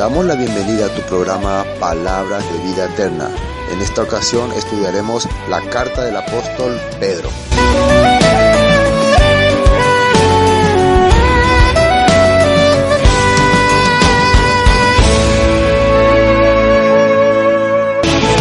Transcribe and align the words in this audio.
damos 0.00 0.24
la 0.24 0.34
bienvenida 0.34 0.86
a 0.86 0.94
tu 0.94 1.02
programa 1.02 1.64
Palabras 1.80 2.44
de 2.52 2.58
Vida 2.60 2.86
Eterna. 2.86 3.30
En 3.72 3.80
esta 3.80 4.02
ocasión 4.02 4.52
estudiaremos 4.52 5.28
la 5.48 5.60
carta 5.60 6.04
del 6.04 6.16
apóstol 6.16 6.80
Pedro. 7.00 7.30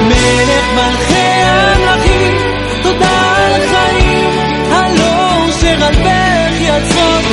מלך 0.08 0.66
מלכי 0.76 1.16
המלכים, 1.16 2.38
תודה 2.84 3.36
על 3.38 3.62
חיים, 3.68 4.30
הלא 4.72 5.46
אוסר 5.46 5.84
על 5.84 5.96
בכי 5.96 6.70
עצות, 6.70 7.26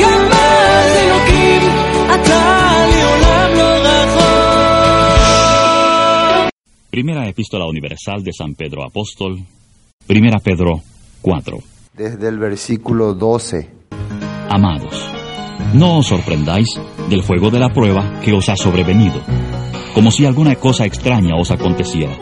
גם 0.00 0.33
אלוקים, 1.04 1.62
אתה 2.14 2.40
לי 2.90 3.02
עולם 3.02 3.50
לא 3.54 3.70
רחוק. 3.86 4.20
Primera 6.96 7.28
Epístola 7.28 7.64
Universal 7.66 8.22
de 8.24 8.32
San 8.32 8.54
Pedro 8.54 8.84
Apóstol, 8.84 9.38
Primera 10.06 10.38
Pedro 10.38 10.80
4. 11.22 11.58
Desde 11.96 12.28
el 12.28 12.38
versículo 12.38 13.14
12. 13.14 13.70
Amados, 14.48 14.96
no 15.74 15.98
os 15.98 16.06
sorprendáis 16.08 16.68
del 17.08 17.22
fuego 17.22 17.50
de 17.50 17.60
la 17.60 17.68
prueba 17.68 18.20
que 18.22 18.32
os 18.32 18.48
ha 18.48 18.56
sobrevenido, 18.56 19.20
como 19.94 20.10
si 20.10 20.26
alguna 20.26 20.56
cosa 20.56 20.84
extraña 20.84 21.36
os 21.36 21.50
aconteciera. 21.50 22.16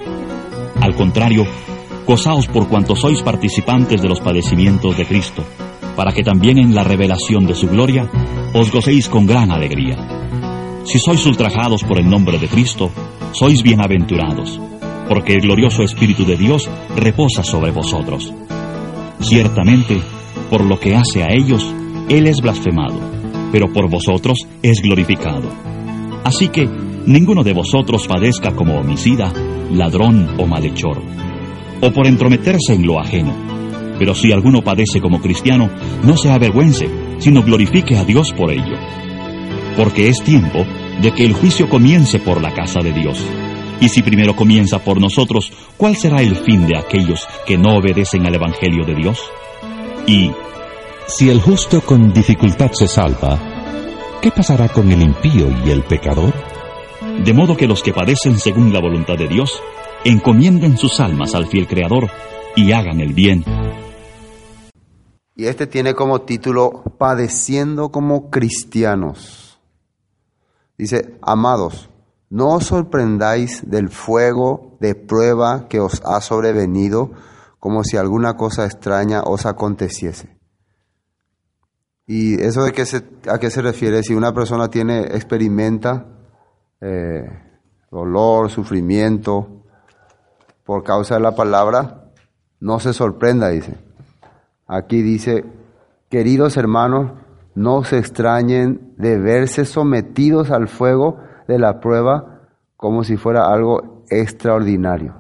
Al 0.81 0.95
contrario, 0.95 1.47
gozaos 2.07 2.47
por 2.49 2.69
cuanto 2.69 2.95
sois 2.95 3.23
participantes 3.23 4.03
de 4.03 4.09
los 4.09 4.21
padecimientos 4.21 4.97
de 4.97 5.07
Cristo, 5.07 5.45
para 5.96 6.12
que 6.12 6.24
también 6.24 6.58
en 6.58 6.74
la 6.74 6.84
revelación 6.84 7.46
de 7.46 7.56
su 7.56 7.68
gloria 7.68 8.10
os 8.54 8.72
gocéis 8.72 9.10
con 9.10 9.26
gran 9.26 9.52
alegría. 9.52 9.98
Si 10.86 11.00
sois 11.00 11.26
ultrajados 11.26 11.84
por 11.84 12.00
el 12.00 12.10
nombre 12.10 12.38
de 12.40 12.48
Cristo, 12.48 12.92
sois 13.32 13.64
bienaventurados, 13.64 14.60
porque 15.08 15.34
el 15.34 15.42
glorioso 15.42 15.84
Espíritu 15.84 16.26
de 16.26 16.38
Dios 16.38 16.70
reposa 16.96 17.44
sobre 17.44 17.72
vosotros. 17.72 18.34
Ciertamente, 19.20 20.02
por 20.50 20.64
lo 20.66 20.80
que 20.80 20.96
hace 20.96 21.24
a 21.24 21.30
ellos, 21.32 21.74
Él 22.10 22.28
es 22.28 22.42
blasfemado, 22.42 23.00
pero 23.52 23.72
por 23.72 23.90
vosotros 23.90 24.40
es 24.62 24.82
glorificado. 24.82 25.50
Así 26.24 26.50
que 26.50 26.68
ninguno 27.06 27.44
de 27.44 27.54
vosotros 27.54 28.08
padezca 28.08 28.56
como 28.56 28.78
homicida, 28.80 29.32
ladrón 29.72 30.36
o 30.38 30.48
malhechor, 30.48 31.02
o 31.82 31.92
por 31.92 32.08
entrometerse 32.08 32.74
en 32.74 32.86
lo 32.86 33.00
ajeno. 33.00 33.53
Pero 34.04 34.16
si 34.16 34.34
alguno 34.34 34.62
padece 34.62 35.00
como 35.00 35.22
cristiano, 35.22 35.70
no 36.04 36.18
se 36.18 36.30
avergüence, 36.30 36.90
sino 37.20 37.42
glorifique 37.42 37.96
a 37.98 38.04
Dios 38.04 38.34
por 38.34 38.52
ello. 38.52 38.76
Porque 39.78 40.10
es 40.10 40.22
tiempo 40.22 40.66
de 41.02 41.14
que 41.14 41.24
el 41.24 41.32
juicio 41.32 41.70
comience 41.70 42.20
por 42.20 42.42
la 42.42 42.54
casa 42.54 42.82
de 42.82 42.92
Dios. 42.92 43.26
Y 43.80 43.88
si 43.88 44.02
primero 44.02 44.36
comienza 44.36 44.80
por 44.80 45.00
nosotros, 45.00 45.54
¿cuál 45.78 45.96
será 45.96 46.22
el 46.22 46.36
fin 46.36 46.68
de 46.68 46.78
aquellos 46.78 47.26
que 47.46 47.58
no 47.58 47.78
obedecen 47.78 48.28
al 48.28 48.36
Evangelio 48.36 48.84
de 48.84 48.94
Dios? 48.94 49.22
Y 50.06 50.32
Si 51.08 51.30
el 51.30 51.40
justo 51.40 51.80
con 51.80 52.12
dificultad 52.12 52.74
se 52.74 52.90
salva, 52.90 53.40
¿qué 54.22 54.32
pasará 54.32 54.68
con 54.68 54.92
el 54.92 55.02
impío 55.02 55.48
y 55.66 55.70
el 55.70 55.84
pecador? 55.84 56.34
de 57.24 57.34
modo 57.34 57.56
que 57.56 57.68
los 57.68 57.82
que 57.82 57.94
padecen 57.94 58.38
según 58.38 58.74
la 58.74 58.82
voluntad 58.82 59.16
de 59.16 59.30
Dios, 59.30 59.62
encomienden 60.04 60.78
sus 60.78 61.00
almas 61.00 61.36
al 61.36 61.48
fiel 61.48 61.68
Creador 61.68 62.10
y 62.56 62.74
hagan 62.74 63.00
el 63.00 63.14
bien. 63.14 63.46
Y 65.36 65.46
este 65.48 65.68
tiene 65.68 65.96
como 65.96 66.22
título 66.22 66.84
Padeciendo 66.98 67.90
como 67.90 68.30
cristianos. 68.30 69.60
Dice, 70.78 71.18
amados, 71.22 71.90
no 72.30 72.56
os 72.56 72.66
sorprendáis 72.66 73.70
del 73.70 73.90
fuego 73.90 74.78
de 74.80 74.96
prueba 74.96 75.68
que 75.68 75.80
os 75.80 76.02
ha 76.06 76.20
sobrevenido 76.22 77.12
como 77.60 77.84
si 77.84 77.98
alguna 77.98 78.36
cosa 78.36 78.66
extraña 78.66 79.24
os 79.24 79.46
aconteciese. 79.46 80.38
Y 82.06 82.42
eso 82.42 82.64
de 82.64 82.74
qué 82.74 82.86
se, 82.86 83.04
a 83.30 83.40
qué 83.40 83.50
se 83.50 83.62
refiere, 83.62 84.04
si 84.04 84.14
una 84.14 84.34
persona 84.34 84.70
tiene, 84.70 85.02
experimenta 85.02 86.06
eh, 86.82 87.24
dolor, 87.90 88.50
sufrimiento 88.50 89.64
por 90.66 90.84
causa 90.84 91.16
de 91.16 91.22
la 91.22 91.36
palabra, 91.36 92.12
no 92.60 92.80
se 92.80 92.94
sorprenda, 92.94 93.50
dice. 93.50 93.78
Aquí 94.68 95.02
dice, 95.02 95.46
queridos 96.10 96.58
hermanos, 96.58 97.12
no 97.56 97.84
se 97.84 97.98
extrañen 97.98 98.94
de 98.98 99.20
verse 99.20 99.66
sometidos 99.66 100.52
al 100.52 100.68
fuego 100.68 101.20
de 101.48 101.60
la 101.60 101.80
prueba 101.80 102.42
como 102.78 103.04
si 103.04 103.18
fuera 103.18 103.46
algo 103.46 104.04
extraordinario. 104.10 105.16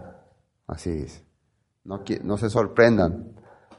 Así 0.68 0.92
dice. 0.92 1.24
No, 1.84 2.04
qui- 2.04 2.22
no 2.22 2.38
se 2.38 2.50
sorprendan 2.50 3.34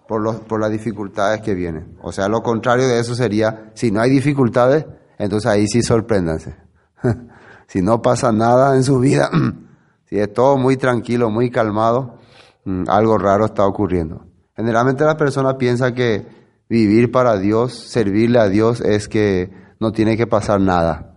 por, 0.07 0.21
los, 0.21 0.37
por 0.37 0.61
las 0.61 0.71
dificultades 0.71 1.41
que 1.41 1.55
vienen. 1.55 1.97
O 2.03 2.13
sea, 2.13 2.29
lo 2.29 2.43
contrario 2.43 2.87
de 2.87 3.01
eso 3.01 3.15
sería, 3.15 3.71
si 3.75 3.91
no 3.91 4.01
hay 4.01 4.11
dificultades, 4.11 4.87
entonces 5.19 5.51
ahí 5.51 5.67
sí 5.67 5.83
sorpréndanse. 5.83 6.55
si 7.67 7.81
no 7.83 8.03
pasa 8.03 8.31
nada 8.33 8.77
en 8.77 8.85
su 8.85 8.99
vida, 9.01 9.31
si 10.05 10.19
es 10.19 10.33
todo 10.33 10.59
muy 10.59 10.77
tranquilo, 10.77 11.31
muy 11.31 11.51
calmado, 11.51 12.19
mm, 12.65 12.85
algo 12.89 13.17
raro 13.19 13.47
está 13.47 13.67
ocurriendo. 13.67 14.27
Generalmente 14.57 15.05
la 15.05 15.17
persona 15.17 15.59
piensa 15.59 15.93
que 15.93 16.27
vivir 16.69 17.11
para 17.11 17.39
Dios, 17.39 17.75
servirle 17.75 18.39
a 18.39 18.49
Dios, 18.49 18.81
es 18.81 19.09
que 19.09 19.51
no 19.81 19.93
tiene 19.93 20.17
que 20.17 20.27
pasar 20.27 20.61
nada, 20.61 21.15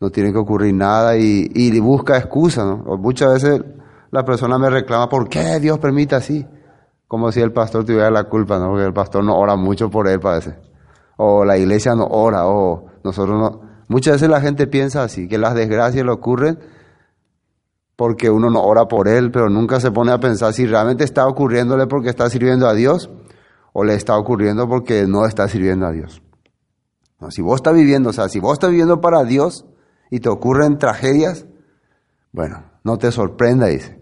no 0.00 0.10
tiene 0.10 0.32
que 0.32 0.38
ocurrir 0.38 0.74
nada 0.74 1.16
y, 1.16 1.80
busca 1.80 2.16
excusas. 2.16 2.66
¿no? 2.66 2.96
Muchas 2.98 3.32
veces 3.34 3.62
la 4.10 4.24
persona 4.24 4.58
me 4.58 4.70
reclama, 4.70 5.08
¿por 5.08 5.28
qué 5.28 5.58
Dios 5.60 5.78
permite 5.78 6.14
así? 6.14 6.46
Como 7.08 7.32
si 7.32 7.40
el 7.40 7.52
pastor 7.52 7.84
tuviera 7.84 8.10
la 8.10 8.24
culpa. 8.24 8.58
Porque 8.58 8.84
el 8.84 8.92
pastor 8.92 9.24
no 9.24 9.36
ora 9.36 9.56
mucho 9.56 9.90
por 9.90 10.08
él, 10.08 10.20
parece. 10.20 10.56
O 11.16 11.44
la 11.44 11.56
iglesia 11.56 11.94
no 11.94 12.06
ora, 12.06 12.46
o 12.46 12.86
nosotros 13.02 13.38
no. 13.38 13.60
Muchas 13.88 14.14
veces 14.14 14.28
la 14.28 14.40
gente 14.40 14.66
piensa 14.66 15.02
así, 15.02 15.28
que 15.28 15.38
las 15.38 15.54
desgracias 15.54 16.04
le 16.04 16.10
ocurren 16.10 16.58
porque 17.96 18.30
uno 18.30 18.50
no 18.50 18.62
ora 18.62 18.86
por 18.86 19.08
él, 19.08 19.30
pero 19.30 19.48
nunca 19.48 19.80
se 19.80 19.90
pone 19.90 20.12
a 20.12 20.18
pensar 20.18 20.52
si 20.52 20.66
realmente 20.66 21.04
está 21.04 21.26
ocurriéndole 21.26 21.86
porque 21.86 22.08
está 22.08 22.28
sirviendo 22.28 22.68
a 22.68 22.74
Dios 22.74 23.10
o 23.72 23.84
le 23.84 23.94
está 23.94 24.16
ocurriendo 24.16 24.68
porque 24.68 25.06
no 25.06 25.26
está 25.26 25.48
sirviendo 25.48 25.86
a 25.86 25.92
Dios. 25.92 26.22
Si 27.30 27.40
vos 27.40 27.56
estás 27.56 27.74
viviendo, 27.74 28.10
o 28.10 28.12
sea, 28.12 28.28
si 28.28 28.38
vos 28.38 28.52
estás 28.54 28.70
viviendo 28.70 29.00
para 29.00 29.24
Dios 29.24 29.64
y 30.10 30.20
te 30.20 30.28
ocurren 30.28 30.78
tragedias, 30.78 31.46
bueno, 32.32 32.64
no 32.82 32.98
te 32.98 33.10
sorprenda, 33.12 33.66
dice. 33.66 34.00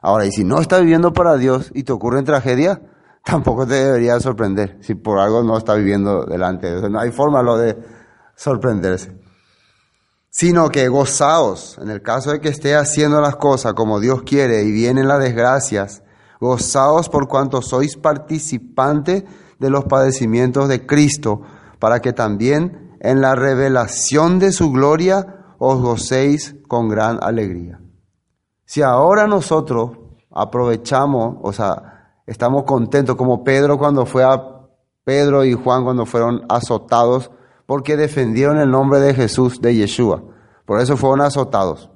Ahora, 0.00 0.24
y 0.24 0.32
si 0.32 0.42
no 0.42 0.60
estás 0.60 0.80
viviendo 0.80 1.12
para 1.12 1.36
Dios 1.36 1.70
y 1.74 1.82
te 1.82 1.92
ocurren 1.92 2.24
tragedias, 2.24 2.80
tampoco 3.24 3.66
te 3.66 3.74
debería 3.74 4.18
sorprender 4.20 4.78
si 4.80 4.94
por 4.94 5.18
algo 5.18 5.42
no 5.42 5.58
estás 5.58 5.76
viviendo 5.76 6.24
delante. 6.24 6.74
O 6.74 6.80
sea, 6.80 6.88
no 6.88 6.98
hay 6.98 7.10
forma 7.10 7.42
lo 7.42 7.58
de 7.58 7.76
sorprenderse 8.36 9.21
sino 10.32 10.70
que 10.70 10.88
gozaos, 10.88 11.76
en 11.78 11.90
el 11.90 12.00
caso 12.00 12.32
de 12.32 12.40
que 12.40 12.48
esté 12.48 12.74
haciendo 12.74 13.20
las 13.20 13.36
cosas 13.36 13.74
como 13.74 14.00
Dios 14.00 14.22
quiere 14.22 14.62
y 14.62 14.72
vienen 14.72 15.06
las 15.06 15.20
desgracias, 15.20 16.02
gozaos 16.40 17.10
por 17.10 17.28
cuanto 17.28 17.60
sois 17.60 17.98
participantes 17.98 19.24
de 19.58 19.70
los 19.70 19.84
padecimientos 19.84 20.68
de 20.68 20.86
Cristo, 20.86 21.42
para 21.78 22.00
que 22.00 22.14
también 22.14 22.96
en 23.00 23.20
la 23.20 23.34
revelación 23.34 24.38
de 24.38 24.52
su 24.52 24.72
gloria 24.72 25.54
os 25.58 25.80
gocéis 25.82 26.56
con 26.66 26.88
gran 26.88 27.18
alegría. 27.22 27.80
Si 28.64 28.80
ahora 28.80 29.26
nosotros 29.26 29.90
aprovechamos, 30.30 31.36
o 31.42 31.52
sea, 31.52 32.22
estamos 32.26 32.64
contentos, 32.64 33.16
como 33.16 33.44
Pedro 33.44 33.76
cuando 33.76 34.06
fue 34.06 34.24
a 34.24 34.42
Pedro 35.04 35.44
y 35.44 35.52
Juan 35.52 35.84
cuando 35.84 36.06
fueron 36.06 36.46
azotados, 36.48 37.30
porque 37.72 37.96
defendieron 37.96 38.58
el 38.58 38.70
nombre 38.70 39.00
de 39.00 39.14
Jesús, 39.14 39.62
de 39.62 39.74
Yeshua. 39.74 40.22
Por 40.66 40.78
eso 40.82 40.98
fueron 40.98 41.22
azotados. 41.22 41.90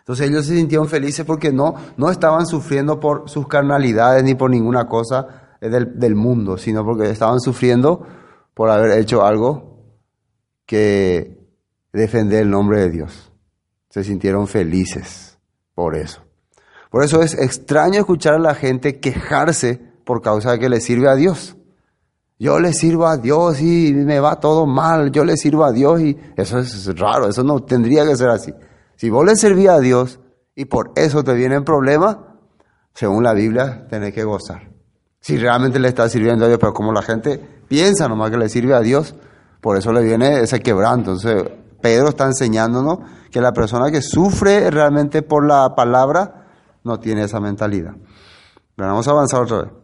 Entonces 0.00 0.28
ellos 0.28 0.44
se 0.44 0.56
sintieron 0.56 0.88
felices 0.88 1.24
porque 1.24 1.50
no, 1.50 1.74
no 1.96 2.10
estaban 2.10 2.44
sufriendo 2.44 3.00
por 3.00 3.30
sus 3.30 3.48
carnalidades 3.48 4.22
ni 4.24 4.34
por 4.34 4.50
ninguna 4.50 4.88
cosa 4.88 5.56
del, 5.58 5.98
del 5.98 6.14
mundo, 6.14 6.58
sino 6.58 6.84
porque 6.84 7.08
estaban 7.08 7.40
sufriendo 7.40 8.06
por 8.52 8.68
haber 8.68 8.98
hecho 8.98 9.24
algo 9.24 9.86
que 10.66 11.48
defender 11.90 12.42
el 12.42 12.50
nombre 12.50 12.78
de 12.78 12.90
Dios. 12.90 13.32
Se 13.88 14.04
sintieron 14.04 14.48
felices 14.48 15.38
por 15.74 15.96
eso. 15.96 16.20
Por 16.90 17.02
eso 17.02 17.22
es 17.22 17.32
extraño 17.32 18.00
escuchar 18.00 18.34
a 18.34 18.38
la 18.38 18.54
gente 18.54 19.00
quejarse 19.00 19.80
por 20.04 20.20
causa 20.20 20.52
de 20.52 20.58
que 20.58 20.68
le 20.68 20.82
sirve 20.82 21.08
a 21.08 21.14
Dios. 21.14 21.56
Yo 22.42 22.58
le 22.58 22.72
sirvo 22.72 23.06
a 23.06 23.18
Dios 23.18 23.60
y 23.60 23.94
me 23.94 24.18
va 24.18 24.40
todo 24.40 24.66
mal, 24.66 25.12
yo 25.12 25.24
le 25.24 25.36
sirvo 25.36 25.64
a 25.64 25.70
Dios 25.70 26.00
y 26.00 26.18
eso 26.36 26.58
es 26.58 26.98
raro, 26.98 27.28
eso 27.28 27.44
no 27.44 27.60
tendría 27.60 28.04
que 28.04 28.16
ser 28.16 28.30
así. 28.30 28.52
Si 28.96 29.10
vos 29.10 29.24
le 29.24 29.36
servías 29.36 29.76
a 29.76 29.78
Dios 29.78 30.18
y 30.56 30.64
por 30.64 30.90
eso 30.96 31.22
te 31.22 31.34
vienen 31.34 31.62
problemas, 31.62 32.16
según 32.94 33.22
la 33.22 33.32
Biblia, 33.32 33.86
tenés 33.88 34.12
que 34.12 34.24
gozar. 34.24 34.72
Si 35.20 35.38
realmente 35.38 35.78
le 35.78 35.86
estás 35.86 36.10
sirviendo 36.10 36.46
a 36.46 36.48
Dios, 36.48 36.58
pero 36.58 36.72
como 36.72 36.92
la 36.92 37.02
gente 37.02 37.38
piensa 37.68 38.08
nomás 38.08 38.32
que 38.32 38.38
le 38.38 38.48
sirve 38.48 38.74
a 38.74 38.80
Dios, 38.80 39.14
por 39.60 39.76
eso 39.76 39.92
le 39.92 40.02
viene 40.02 40.40
ese 40.40 40.58
quebranto. 40.58 41.12
Entonces, 41.12 41.44
Pedro 41.80 42.08
está 42.08 42.24
enseñándonos 42.24 42.98
que 43.30 43.40
la 43.40 43.52
persona 43.52 43.88
que 43.92 44.02
sufre 44.02 44.68
realmente 44.68 45.22
por 45.22 45.46
la 45.46 45.76
palabra 45.76 46.48
no 46.82 46.98
tiene 46.98 47.22
esa 47.22 47.38
mentalidad. 47.38 47.94
vamos 48.76 49.06
a 49.06 49.12
avanzar 49.12 49.42
otra 49.42 49.58
vez. 49.58 49.81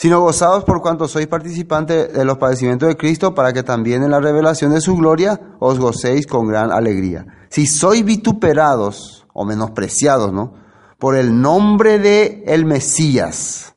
Sino 0.00 0.18
gozados 0.22 0.64
por 0.64 0.80
cuanto 0.80 1.06
sois 1.06 1.26
participantes 1.26 2.14
de 2.14 2.24
los 2.24 2.38
padecimientos 2.38 2.88
de 2.88 2.96
Cristo, 2.96 3.34
para 3.34 3.52
que 3.52 3.62
también 3.62 4.02
en 4.02 4.10
la 4.10 4.18
revelación 4.18 4.72
de 4.72 4.80
su 4.80 4.96
gloria 4.96 5.38
os 5.58 5.78
gocéis 5.78 6.26
con 6.26 6.48
gran 6.48 6.72
alegría. 6.72 7.26
Si 7.50 7.66
sois 7.66 8.02
vituperados 8.02 9.26
o 9.34 9.44
menospreciados, 9.44 10.32
¿no? 10.32 10.54
Por 10.98 11.16
el 11.16 11.42
nombre 11.42 11.98
de 11.98 12.44
el 12.46 12.64
Mesías, 12.64 13.74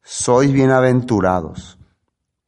sois 0.00 0.52
bienaventurados, 0.52 1.76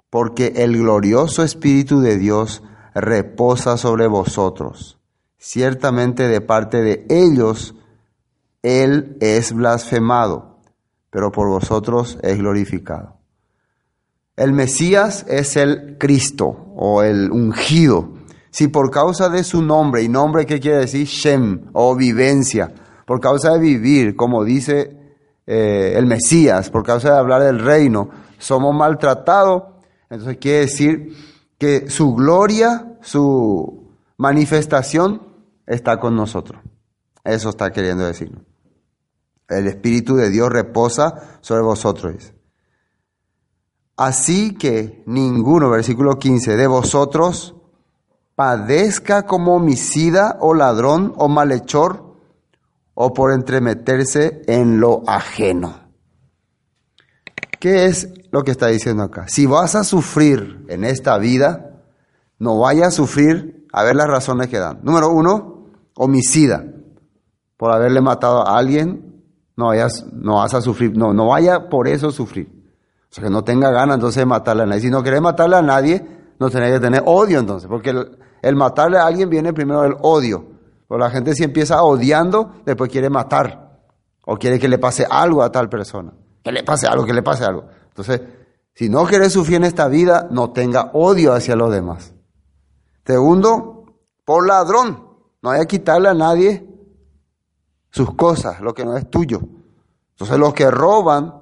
porque 0.09 0.53
el 0.55 0.79
glorioso 0.79 1.43
Espíritu 1.43 2.01
de 2.01 2.17
Dios 2.17 2.63
reposa 2.95 3.77
sobre 3.77 4.07
vosotros. 4.07 5.01
Ciertamente 5.37 6.29
de 6.29 6.41
parte 6.41 6.81
de 6.81 7.07
ellos, 7.09 7.75
Él 8.63 9.17
es 9.21 9.53
blasfemado, 9.53 10.50
pero 11.11 11.31
por 11.33 11.49
vosotros 11.49 12.19
es 12.23 12.39
glorificado. 12.39 13.17
El 14.37 14.53
Mesías 14.53 15.27
es 15.29 15.57
el 15.57 15.99
Cristo 15.99 16.73
o 16.77 17.03
el 17.03 17.31
ungido. 17.31 18.15
Si 18.51 18.69
por 18.69 18.91
causa 18.91 19.29
de 19.29 19.45
su 19.45 19.63
nombre, 19.63 20.03
y 20.03 20.09
nombre 20.09 20.47
que 20.47 20.61
quiere 20.61 20.79
decir 20.79 21.07
Shem 21.07 21.71
o 21.73 21.95
vivencia, 21.95 22.73
por 23.05 23.21
causa 23.21 23.53
de 23.53 23.59
vivir, 23.59 24.17
como 24.17 24.45
dice 24.45 24.97
eh, 25.47 25.95
el 25.97 26.07
Mesías, 26.07 26.71
por 26.71 26.85
causa 26.85 27.13
de 27.13 27.19
hablar 27.19 27.43
del 27.43 27.59
reino, 27.59 28.09
somos 28.39 28.75
maltratados, 28.75 29.65
entonces 30.09 30.39
quiere 30.39 30.61
decir 30.61 31.15
que 31.59 31.91
su 31.91 32.15
gloria, 32.15 32.97
su 33.03 33.91
manifestación 34.17 35.23
está 35.67 36.01
con 36.01 36.17
nosotros. 36.17 36.63
Eso 37.25 37.51
está 37.51 37.71
queriendo 37.71 38.07
decir. 38.07 38.33
El 39.51 39.67
Espíritu 39.67 40.17
de 40.17 40.31
Dios 40.31 40.51
reposa 40.51 41.39
sobre 41.41 41.63
vosotros. 41.63 42.33
Así 43.97 44.55
que 44.55 45.03
ninguno, 45.07 45.69
versículo 45.69 46.19
15, 46.19 46.57
de 46.57 46.67
vosotros 46.67 47.55
padezca 48.35 49.27
como 49.27 49.57
homicida 49.57 50.39
o 50.41 50.55
ladrón 50.55 51.13
o 51.17 51.29
malhechor 51.29 52.17
o 52.95 53.13
por 53.13 53.33
entremeterse 53.33 54.41
en 54.47 54.81
lo 54.81 55.03
ajeno. 55.07 55.91
¿Qué 57.59 57.85
es 57.85 58.09
lo 58.31 58.43
que 58.43 58.53
está 58.53 58.69
diciendo 58.69 59.03
acá? 59.03 59.29
Si 59.29 59.45
vas 59.45 59.75
a 59.75 59.85
sufrir 59.85 60.65
en 60.69 60.85
esta 60.85 61.19
vida, 61.19 61.83
no 62.39 62.59
vayas 62.59 62.89
a 62.89 62.91
sufrir, 62.93 63.67
a 63.71 63.85
ver 63.85 63.97
las 63.97 64.09
razones 64.09 64.49
que 64.49 64.59
dan. 64.59 64.81
Número 64.83 65.11
uno, 65.11 65.67
homicida. 65.95 66.65
Por 67.59 67.71
haberle 67.71 68.01
matado 68.01 68.49
a 68.49 68.57
alguien, 68.57 69.10
no 69.57 69.67
vayas, 69.67 70.05
no 70.13 70.37
vas 70.37 70.55
a 70.55 70.61
sufrir, 70.61 70.97
no, 70.97 71.13
no 71.13 71.29
vaya 71.29 71.69
por 71.69 71.89
eso 71.89 72.11
sufrir. 72.11 72.49
O 73.11 73.13
sea, 73.15 73.25
que 73.25 73.31
no 73.31 73.43
tenga 73.43 73.71
ganas 73.71 73.97
entonces 73.97 74.21
de 74.21 74.27
matarle 74.27 74.63
a 74.63 74.67
nadie. 74.67 74.83
Si 74.83 74.91
no 74.91 75.03
querés 75.03 75.21
matarle 75.21 75.57
a 75.57 75.63
nadie, 75.63 76.07
no 76.39 76.49
tenés 76.49 76.73
que 76.73 76.81
tener 76.81 77.03
odio 77.07 77.41
entonces, 77.41 77.69
porque 77.69 77.95
el, 78.43 78.57
matarle 78.57 78.99
a 78.99 79.07
alguien 79.07 79.29
viene 79.29 79.53
primero 79.53 79.83
del 79.83 79.97
odio. 80.03 80.47
O 80.89 80.99
la 80.99 81.11
gente 81.11 81.35
si 81.35 81.45
empieza 81.45 81.83
odiando, 81.83 82.63
después 82.65 82.91
quiere 82.91 83.11
matar. 83.11 83.79
O 84.27 84.37
quiere 84.37 84.59
que 84.59 84.69
le 84.69 84.79
pase 84.79 85.07
algo 85.09 85.43
a 85.43 85.51
tal 85.51 85.69
persona 85.69 86.13
que 86.43 86.53
le 86.53 86.63
pase 86.63 86.87
algo, 86.87 87.05
que 87.05 87.13
le 87.13 87.23
pase 87.23 87.45
algo. 87.45 87.67
Entonces, 87.89 88.23
si 88.75 88.89
no 88.89 89.05
quieres 89.05 89.33
sufrir 89.33 89.57
en 89.57 89.65
esta 89.65 89.89
vida, 89.89 90.29
no 90.31 90.51
tenga 90.53 90.91
odio 90.95 91.33
hacia 91.33 91.57
los 91.57 91.73
demás. 91.73 92.15
Segundo, 93.05 93.85
por 94.25 94.47
ladrón. 94.47 95.09
No 95.43 95.51
hay 95.51 95.61
que 95.63 95.79
quitarle 95.79 96.09
a 96.09 96.15
nadie 96.15 96.67
sus 97.91 98.15
cosas, 98.15 98.61
lo 98.61 98.75
que 98.75 98.85
no 98.85 98.97
es 98.97 99.11
tuyo. 99.11 99.41
Entonces 100.13 100.39
los 100.39 100.55
que 100.55 100.71
roban 100.71 101.41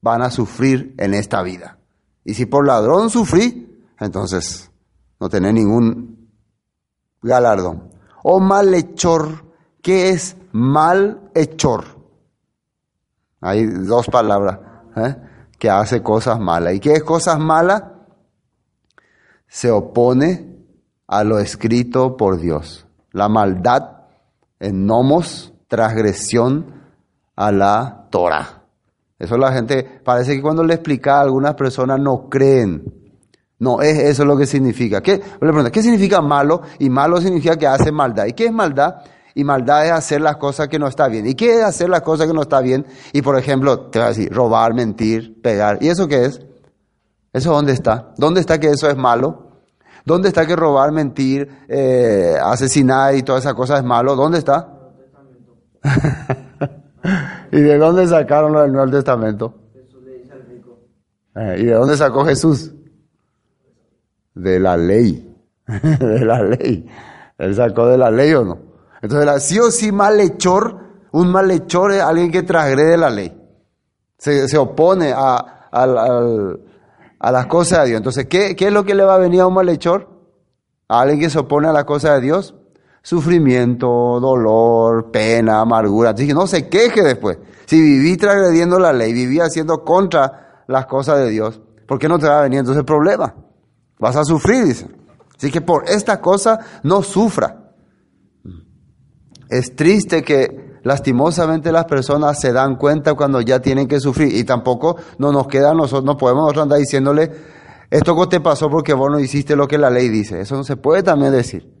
van 0.00 0.22
a 0.22 0.30
sufrir 0.30 0.94
en 0.98 1.14
esta 1.14 1.42
vida. 1.42 1.78
Y 2.24 2.34
si 2.34 2.46
por 2.46 2.66
ladrón 2.66 3.10
sufrí, 3.10 3.82
entonces 3.98 4.70
no 5.18 5.28
tenés 5.28 5.54
ningún 5.54 6.30
galardón. 7.22 7.90
O 8.22 8.40
malhechor, 8.40 9.44
¿qué 9.82 10.10
es 10.10 10.36
malhechor? 10.52 11.84
Hay 13.40 13.64
dos 13.64 14.06
palabras 14.08 14.58
¿eh? 14.96 15.16
que 15.58 15.70
hace 15.70 16.02
cosas 16.02 16.38
malas. 16.38 16.74
¿Y 16.74 16.80
qué 16.80 16.92
es 16.92 17.02
cosas 17.02 17.38
malas? 17.38 17.84
Se 19.46 19.70
opone 19.70 20.56
a 21.06 21.24
lo 21.24 21.38
escrito 21.38 22.16
por 22.16 22.38
Dios. 22.38 22.86
La 23.12 23.28
maldad 23.28 24.02
en 24.60 24.86
nomos, 24.86 25.52
transgresión 25.68 26.66
a 27.36 27.52
la 27.52 28.08
Torah. 28.10 28.64
Eso 29.18 29.36
la 29.36 29.52
gente, 29.52 30.00
parece 30.04 30.34
que 30.34 30.42
cuando 30.42 30.64
le 30.64 30.74
explica 30.74 31.18
a 31.18 31.22
algunas 31.22 31.54
personas 31.54 32.00
no 32.00 32.28
creen. 32.28 32.94
No, 33.60 33.80
es 33.80 33.98
eso 33.98 34.24
lo 34.24 34.36
que 34.36 34.46
significa. 34.46 35.00
¿Qué? 35.00 35.20
Le 35.40 35.70
¿qué 35.70 35.82
significa 35.82 36.20
malo? 36.20 36.62
Y 36.78 36.90
malo 36.90 37.20
significa 37.20 37.56
que 37.56 37.66
hace 37.66 37.90
maldad. 37.90 38.26
¿Y 38.26 38.32
qué 38.32 38.46
es 38.46 38.52
maldad? 38.52 38.96
y 39.38 39.44
maldad 39.44 39.86
es 39.86 39.92
hacer 39.92 40.20
las 40.20 40.36
cosas 40.36 40.66
que 40.66 40.80
no 40.80 40.88
está 40.88 41.06
bien. 41.06 41.24
¿Y 41.24 41.34
qué 41.34 41.58
es 41.58 41.62
hacer 41.62 41.88
las 41.88 42.02
cosas 42.02 42.26
que 42.26 42.32
no 42.32 42.42
está 42.42 42.60
bien? 42.60 42.84
Y 43.12 43.22
por 43.22 43.38
ejemplo, 43.38 43.82
te 43.82 44.00
voy 44.00 44.06
a 44.06 44.08
decir, 44.08 44.32
robar, 44.32 44.74
mentir, 44.74 45.40
pegar. 45.40 45.78
¿Y 45.80 45.90
eso 45.90 46.08
qué 46.08 46.24
es? 46.24 46.40
¿Eso 47.32 47.52
dónde 47.52 47.72
está? 47.72 48.14
¿Dónde 48.16 48.40
está 48.40 48.58
que 48.58 48.66
eso 48.66 48.90
es 48.90 48.96
malo? 48.96 49.52
¿Dónde 50.04 50.26
está 50.26 50.44
que 50.44 50.56
robar, 50.56 50.90
mentir, 50.90 51.48
eh, 51.68 52.34
asesinar 52.42 53.14
y 53.14 53.22
todas 53.22 53.44
esas 53.44 53.54
cosas 53.54 53.78
es 53.78 53.84
malo? 53.84 54.16
¿Dónde 54.16 54.38
está? 54.38 54.77
¿Y 57.52 57.60
de 57.60 57.78
dónde 57.78 58.06
sacaron 58.06 58.52
lo 58.52 58.62
del 58.62 58.72
Nuevo 58.72 58.90
Testamento? 58.90 59.54
Eh, 61.34 61.56
¿Y 61.60 61.64
de 61.66 61.74
dónde 61.74 61.96
sacó 61.96 62.24
Jesús? 62.24 62.72
De 64.34 64.58
la 64.58 64.76
ley. 64.76 65.36
de 65.66 66.24
la 66.24 66.42
ley. 66.42 66.88
¿Él 67.38 67.54
sacó 67.54 67.86
de 67.86 67.98
la 67.98 68.10
ley 68.10 68.32
o 68.34 68.44
no? 68.44 68.58
Entonces, 69.00 69.44
sí 69.44 69.58
o 69.60 69.70
sí 69.70 69.92
malhechor, 69.92 70.80
un 71.12 71.30
malhechor 71.30 71.92
es 71.92 72.02
alguien 72.02 72.32
que 72.32 72.42
transgrede 72.42 72.96
la 72.96 73.10
ley. 73.10 73.34
Se, 74.18 74.58
opone 74.58 75.12
a, 75.14 75.68
a, 75.70 77.30
las 77.30 77.46
cosas 77.46 77.80
de 77.80 77.90
Dios. 77.90 77.98
Entonces, 77.98 78.26
¿qué, 78.26 78.56
¿qué 78.56 78.66
es 78.66 78.72
lo 78.72 78.84
que 78.84 78.96
le 78.96 79.04
va 79.04 79.14
a 79.14 79.18
venir 79.18 79.42
a 79.42 79.46
un 79.46 79.54
malhechor? 79.54 80.08
A 80.88 81.02
alguien 81.02 81.20
que 81.20 81.30
se 81.30 81.38
opone 81.38 81.68
a 81.68 81.72
las 81.72 81.84
cosas 81.84 82.16
de 82.16 82.22
Dios. 82.22 82.56
Sufrimiento, 83.08 84.20
dolor, 84.20 85.10
pena, 85.10 85.62
amargura. 85.62 86.10
Así 86.10 86.26
que 86.26 86.34
no 86.34 86.46
se 86.46 86.68
queje 86.68 87.02
después. 87.02 87.38
Si 87.64 87.80
viví 87.80 88.18
transgrediendo 88.18 88.78
la 88.78 88.92
ley, 88.92 89.14
viví 89.14 89.40
haciendo 89.40 89.82
contra 89.82 90.64
las 90.68 90.84
cosas 90.84 91.20
de 91.20 91.30
Dios, 91.30 91.58
¿por 91.86 91.98
qué 91.98 92.06
no 92.06 92.18
te 92.18 92.28
va 92.28 92.40
a 92.40 92.42
venir 92.42 92.58
entonces 92.58 92.84
problema? 92.84 93.34
Vas 93.98 94.14
a 94.14 94.24
sufrir, 94.24 94.66
dice. 94.66 94.88
Así 95.34 95.50
que 95.50 95.62
por 95.62 95.88
esta 95.88 96.20
cosa 96.20 96.58
no 96.82 97.02
sufra. 97.02 97.72
Es 99.48 99.74
triste 99.74 100.22
que 100.22 100.78
lastimosamente 100.82 101.72
las 101.72 101.86
personas 101.86 102.38
se 102.38 102.52
dan 102.52 102.76
cuenta 102.76 103.14
cuando 103.14 103.40
ya 103.40 103.58
tienen 103.60 103.88
que 103.88 104.00
sufrir 104.00 104.36
y 104.36 104.44
tampoco 104.44 104.96
no 105.16 105.32
nos 105.32 105.46
queda 105.46 105.72
nosotros, 105.72 106.04
no 106.04 106.18
podemos 106.18 106.54
andar 106.54 106.78
diciéndole, 106.78 107.32
esto 107.90 108.28
te 108.28 108.40
pasó 108.40 108.68
porque 108.68 108.92
vos 108.92 109.10
no 109.10 109.18
hiciste 109.18 109.56
lo 109.56 109.66
que 109.66 109.78
la 109.78 109.88
ley 109.88 110.10
dice. 110.10 110.42
Eso 110.42 110.56
no 110.56 110.64
se 110.64 110.76
puede 110.76 111.02
también 111.02 111.32
decir. 111.32 111.77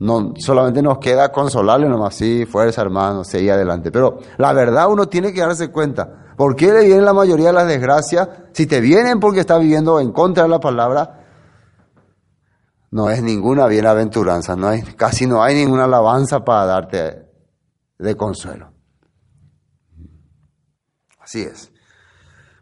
No, 0.00 0.32
solamente 0.38 0.80
nos 0.80 0.98
queda 0.98 1.32
consolarle 1.32 1.88
nomás, 1.88 2.14
sí, 2.14 2.46
fuerza 2.46 2.82
hermano, 2.82 3.24
seguir 3.24 3.52
adelante. 3.52 3.90
Pero 3.90 4.18
la 4.36 4.52
verdad 4.52 4.88
uno 4.90 5.08
tiene 5.08 5.32
que 5.32 5.40
darse 5.40 5.72
cuenta. 5.72 6.34
¿Por 6.36 6.54
qué 6.54 6.72
le 6.72 6.84
vienen 6.84 7.04
la 7.04 7.12
mayoría 7.12 7.48
de 7.48 7.52
las 7.52 7.66
desgracias? 7.66 8.28
Si 8.52 8.66
te 8.66 8.80
vienen 8.80 9.18
porque 9.18 9.40
estás 9.40 9.60
viviendo 9.60 9.98
en 9.98 10.12
contra 10.12 10.44
de 10.44 10.48
la 10.48 10.60
palabra, 10.60 11.26
no 12.92 13.10
es 13.10 13.22
ninguna 13.22 13.66
bienaventuranza, 13.66 14.54
no 14.54 14.70
casi 14.96 15.26
no 15.26 15.42
hay 15.42 15.56
ninguna 15.56 15.84
alabanza 15.84 16.44
para 16.44 16.64
darte 16.64 17.26
de 17.98 18.16
consuelo. 18.16 18.72
Así 21.18 21.42
es. 21.42 21.72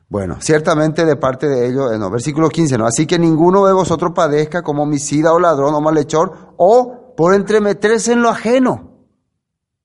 Bueno, 0.09 0.39
ciertamente 0.41 1.05
de 1.05 1.17
parte 1.17 1.47
de 1.47 1.67
ellos, 1.67 1.99
no, 1.99 2.11
versículo 2.11 2.49
15, 2.49 2.79
¿no? 2.79 2.87
Así 2.87 3.07
que 3.07 3.19
ninguno 3.19 3.67
de 3.67 3.75
vosotros 3.75 4.13
padezca 4.15 4.63
como 4.63 4.85
homicida 4.85 5.33
o 5.33 5.39
ladrón 5.39 5.75
o 5.75 5.81
malhechor 5.81 6.55
o 6.57 7.06
por 7.17 7.35
entremeterse 7.35 8.13
en 8.13 8.23
lo 8.23 8.31
ajeno. 8.31 8.93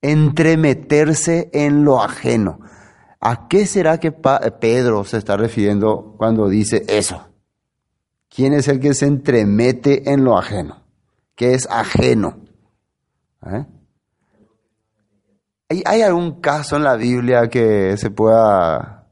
Entremeterse 0.01 1.50
en 1.53 1.83
lo 1.83 2.01
ajeno. 2.01 2.59
¿A 3.19 3.47
qué 3.47 3.67
será 3.67 4.00
que 4.00 4.11
Pedro 4.11 5.03
se 5.03 5.17
está 5.17 5.38
refiriendo 5.38 6.15
cuando 6.17 6.50
dice 6.50 6.83
eso? 6.88 7.27
¿Quién 8.29 8.53
es 8.53 8.67
el 8.67 8.79
que 8.79 8.93
se 8.93 9.05
entremete 9.05 10.11
en 10.11 10.23
lo 10.23 10.38
ajeno? 10.38 10.83
¿Qué 11.35 11.53
es 11.53 11.67
ajeno? 11.69 12.39
¿Eh? 13.45 13.65
¿Hay, 15.85 16.01
algún 16.01 16.41
caso 16.41 16.75
en 16.75 16.83
la 16.83 16.95
Biblia 16.95 17.47
que 17.47 17.95
se 17.97 18.09
pueda 18.09 19.07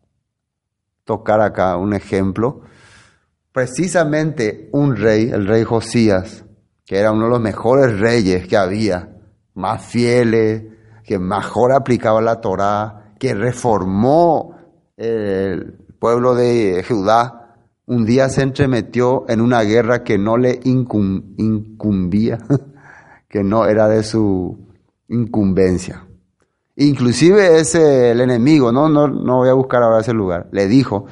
tocar 1.06 1.40
acá, 1.42 1.78
un 1.78 1.94
ejemplo? 1.94 2.64
Precisamente 3.52 4.70
un 4.74 4.96
rey, 4.96 5.30
el 5.30 5.48
rey 5.48 5.64
Josías, 5.64 6.46
que 6.90 6.98
era 6.98 7.12
uno 7.12 7.26
de 7.26 7.30
los 7.30 7.40
mejores 7.40 8.00
reyes 8.00 8.48
que 8.48 8.58
había, 8.58 9.10
más 9.54 9.86
fieles, 9.86 10.64
que 11.04 11.20
mejor 11.20 11.72
aplicaba 11.72 12.20
la 12.20 12.42
Torá, 12.42 13.14
que 13.20 13.36
reformó 13.36 14.56
el 14.98 15.78
pueblo 16.00 16.34
de 16.34 16.84
Judá, 16.90 17.58
un 17.86 18.08
día 18.08 18.28
se 18.30 18.42
entremetió 18.42 19.26
en 19.30 19.40
una 19.40 19.62
guerra 19.62 20.04
que 20.04 20.18
no 20.18 20.36
le 20.36 20.60
incumbía, 20.64 22.40
que 23.30 23.44
no 23.44 23.68
era 23.68 23.88
de 23.88 24.02
su 24.02 24.58
incumbencia. 25.10 26.08
Inclusive 26.76 27.60
ese, 27.60 28.10
el 28.10 28.22
enemigo, 28.22 28.72
¿no? 28.72 28.90
No, 28.90 29.08
no 29.08 29.38
voy 29.38 29.50
a 29.50 29.54
buscar 29.54 29.84
ahora 29.84 30.00
ese 30.00 30.14
lugar, 30.14 30.48
le 30.52 30.68
dijo, 30.68 31.06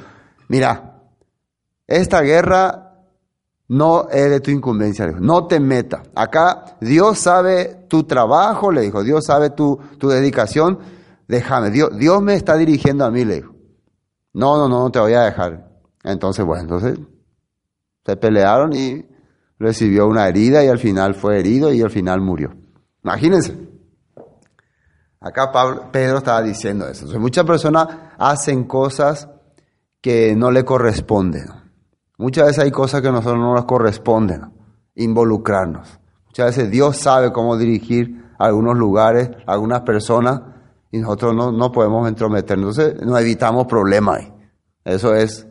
mira, 0.48 1.02
esta 1.86 2.20
guerra 2.22 2.87
no 3.68 4.08
es 4.10 4.30
de 4.30 4.40
tu 4.40 4.50
incumbencia, 4.50 5.06
no 5.20 5.46
te 5.46 5.60
meta. 5.60 6.02
Acá 6.14 6.76
Dios 6.80 7.18
sabe 7.18 7.86
tu 7.88 8.04
trabajo, 8.04 8.72
le 8.72 8.80
dijo, 8.80 9.02
Dios 9.02 9.26
sabe 9.26 9.50
tu, 9.50 9.78
tu 9.98 10.08
dedicación, 10.08 10.78
déjame, 11.28 11.70
Dios, 11.70 11.96
Dios 11.96 12.22
me 12.22 12.34
está 12.34 12.56
dirigiendo 12.56 13.04
a 13.04 13.10
mí, 13.10 13.24
le 13.24 13.36
dijo. 13.36 13.54
No, 14.32 14.56
no, 14.56 14.68
no, 14.68 14.80
no 14.80 14.90
te 14.90 14.98
voy 14.98 15.14
a 15.14 15.22
dejar. 15.22 15.68
Entonces, 16.04 16.44
bueno, 16.44 16.62
entonces 16.62 16.98
se 18.04 18.16
pelearon 18.16 18.72
y 18.72 19.04
recibió 19.58 20.06
una 20.06 20.28
herida 20.28 20.64
y 20.64 20.68
al 20.68 20.78
final 20.78 21.14
fue 21.14 21.38
herido 21.38 21.72
y 21.72 21.82
al 21.82 21.90
final 21.90 22.20
murió. 22.20 22.54
Imagínense. 23.02 23.68
Acá 25.20 25.50
Pedro 25.90 26.18
estaba 26.18 26.42
diciendo 26.42 26.88
eso. 26.88 27.06
muchas 27.18 27.44
personas 27.44 27.88
hacen 28.18 28.64
cosas 28.64 29.28
que 30.00 30.34
no 30.36 30.50
le 30.50 30.64
corresponden. 30.64 31.57
Muchas 32.18 32.46
veces 32.46 32.64
hay 32.64 32.70
cosas 32.70 33.00
que 33.00 33.08
a 33.08 33.12
nosotros 33.12 33.38
no 33.38 33.54
nos 33.54 33.64
corresponden 33.64 34.52
involucrarnos. 34.94 35.98
Muchas 36.26 36.56
veces 36.56 36.70
Dios 36.70 36.98
sabe 36.98 37.32
cómo 37.32 37.56
dirigir 37.56 38.24
algunos 38.38 38.76
lugares, 38.76 39.30
algunas 39.46 39.80
personas, 39.82 40.42
y 40.90 40.98
nosotros 40.98 41.34
no, 41.34 41.52
no 41.52 41.72
podemos 41.72 42.08
entrometernos. 42.08 42.78
Entonces 42.78 43.06
nos 43.06 43.20
evitamos 43.20 43.66
problemas. 43.66 44.32
Eso 44.84 45.14
es 45.14 45.46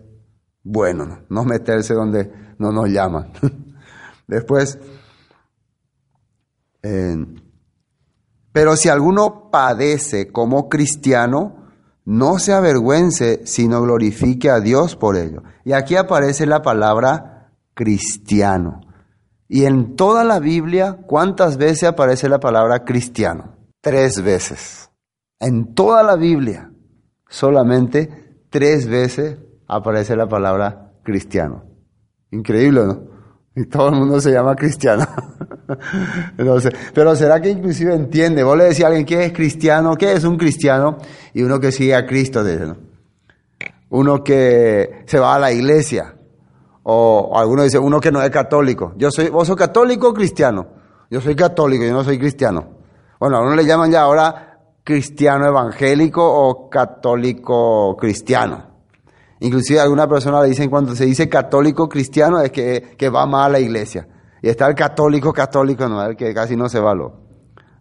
bueno, 0.64 1.20
no, 1.30 1.46
meterse 1.46 1.94
donde 1.94 2.32
no 2.58 2.72
nos 2.72 2.90
llaman. 2.90 3.32
Después, 4.28 4.78
pero 8.52 8.76
si 8.76 8.90
alguno 8.90 9.50
padece 9.50 10.32
como 10.32 10.68
cristiano, 10.68 11.57
no 12.08 12.40
se 12.40 12.54
avergüence, 12.54 13.46
sino 13.46 13.82
glorifique 13.82 14.50
a 14.50 14.62
Dios 14.62 14.96
por 14.96 15.18
ello. 15.18 15.44
Y 15.66 15.74
aquí 15.74 15.98
aparece 15.98 16.46
la 16.46 16.62
palabra 16.62 17.52
cristiano. 17.74 18.80
Y 19.50 19.66
en 19.66 19.98
toda 19.98 20.24
la 20.24 20.40
Biblia, 20.40 21.00
¿cuántas 21.06 21.58
veces 21.58 21.84
aparece 21.84 22.30
la 22.30 22.40
palabra 22.40 22.86
cristiano? 22.86 23.58
Tres 23.82 24.24
veces. 24.24 24.90
En 25.42 25.74
toda 25.74 26.02
la 26.02 26.16
Biblia, 26.16 26.72
solamente 27.28 28.46
tres 28.50 28.88
veces 28.88 29.40
aparece 29.68 30.16
la 30.16 30.30
palabra 30.30 30.94
cristiano. 31.04 31.66
Increíble, 32.32 32.86
¿no? 32.86 33.17
Y 33.58 33.66
todo 33.66 33.90
el 33.90 33.96
mundo 33.96 34.22
se 34.22 34.32
llama 34.32 34.56
cristiano. 34.56 35.04
Entonces, 36.38 36.72
pero 36.94 37.16
será 37.16 37.42
que 37.42 37.50
inclusive 37.50 37.92
entiende? 37.92 38.44
Vos 38.44 38.56
le 38.56 38.66
decís 38.66 38.84
a 38.84 38.88
alguien 38.88 39.04
que 39.04 39.26
es 39.26 39.34
cristiano, 39.34 39.96
¿qué 39.96 40.14
es 40.14 40.24
un 40.26 40.38
cristiano? 40.38 41.00
Y 41.34 41.42
uno 41.42 41.60
que 41.60 41.72
sigue 41.72 41.96
a 41.96 42.06
Cristo, 42.06 42.44
¿no? 42.44 42.78
Uno 43.90 44.24
que 44.24 45.02
se 45.08 45.18
va 45.18 45.34
a 45.34 45.40
la 45.40 45.52
iglesia. 45.52 46.14
O, 46.84 47.32
alguno 47.36 47.64
dice, 47.64 47.80
uno 47.80 48.00
que 48.00 48.12
no 48.12 48.22
es 48.22 48.30
católico. 48.30 48.94
Yo 48.96 49.10
soy, 49.10 49.30
¿Vos 49.30 49.48
sos 49.48 49.56
católico 49.56 50.10
o 50.10 50.14
cristiano? 50.14 50.68
Yo 51.10 51.20
soy 51.20 51.36
católico, 51.36 51.84
yo 51.84 51.94
no 51.94 52.04
soy 52.04 52.20
cristiano. 52.20 52.78
Bueno, 53.20 53.38
a 53.38 53.42
uno 53.42 53.56
le 53.56 53.66
llaman 53.66 53.90
ya 53.90 54.04
ahora 54.04 54.60
cristiano 54.84 55.48
evangélico 55.48 56.24
o 56.24 56.70
católico 56.70 57.98
cristiano. 57.98 58.67
Inclusive 59.39 59.79
alguna 59.79 60.08
persona 60.08 60.41
le 60.41 60.50
dicen 60.50 60.70
cuando 60.70 60.96
se 60.96 61.06
dice 61.06 61.29
católico 61.29 61.88
cristiano 61.88 62.39
es 62.41 62.51
que, 62.51 62.96
que 62.98 63.10
va 63.10 63.25
más 63.25 63.48
a 63.48 63.50
la 63.50 63.60
iglesia. 63.60 64.08
Y 64.41 64.50
está 64.50 64.67
el 64.67 64.75
católico 64.75 65.34
católico, 65.34 65.88
no, 65.88 66.03
el 66.03 66.15
que 66.15 66.34
casi 66.34 66.56
no 66.56 66.70
se 66.70 66.79
va 66.79 66.94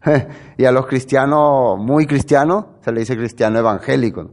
Y 0.59 0.65
a 0.65 0.73
los 0.73 0.87
cristianos 0.87 1.79
muy 1.79 2.07
cristianos 2.07 2.67
se 2.81 2.93
le 2.93 3.01
dice 3.01 3.17
cristiano 3.17 3.59
evangélico. 3.59 4.31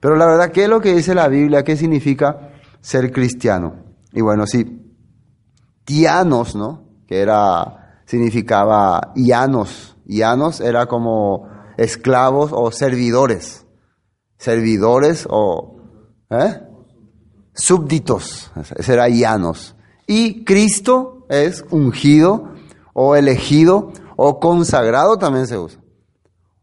Pero 0.00 0.16
la 0.16 0.26
verdad, 0.26 0.50
¿qué 0.50 0.64
es 0.64 0.68
lo 0.68 0.80
que 0.80 0.94
dice 0.94 1.14
la 1.14 1.28
Biblia? 1.28 1.64
¿Qué 1.64 1.76
significa 1.76 2.52
ser 2.80 3.10
cristiano? 3.12 3.84
Y 4.12 4.20
bueno, 4.20 4.46
sí, 4.46 4.94
tianos, 5.84 6.54
¿no? 6.54 6.84
Que 7.06 7.20
era, 7.20 8.02
significaba 8.04 9.12
ianos. 9.14 9.96
Ianos 10.06 10.60
era 10.60 10.86
como 10.86 11.48
esclavos 11.76 12.50
o 12.52 12.70
servidores. 12.70 13.66
Servidores 14.38 15.26
o 15.30 15.75
¿eh? 16.30 16.62
súbditos, 17.54 18.50
será 18.80 19.08
llanos. 19.08 19.74
Y 20.06 20.44
Cristo 20.44 21.26
es 21.28 21.64
ungido 21.70 22.52
o 22.92 23.16
elegido 23.16 23.92
o 24.16 24.38
consagrado 24.40 25.18
también 25.18 25.46
se 25.46 25.58
usa. 25.58 25.80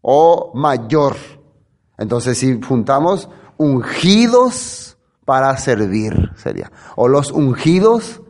O 0.02 0.52
mayor. 0.56 1.16
Entonces 1.98 2.38
si 2.38 2.62
juntamos 2.62 3.30
ungidos 3.58 4.98
para 5.26 5.56
servir 5.58 6.32
sería. 6.36 6.72
O 6.96 7.08
los 7.08 7.32
ungidos 7.32 8.22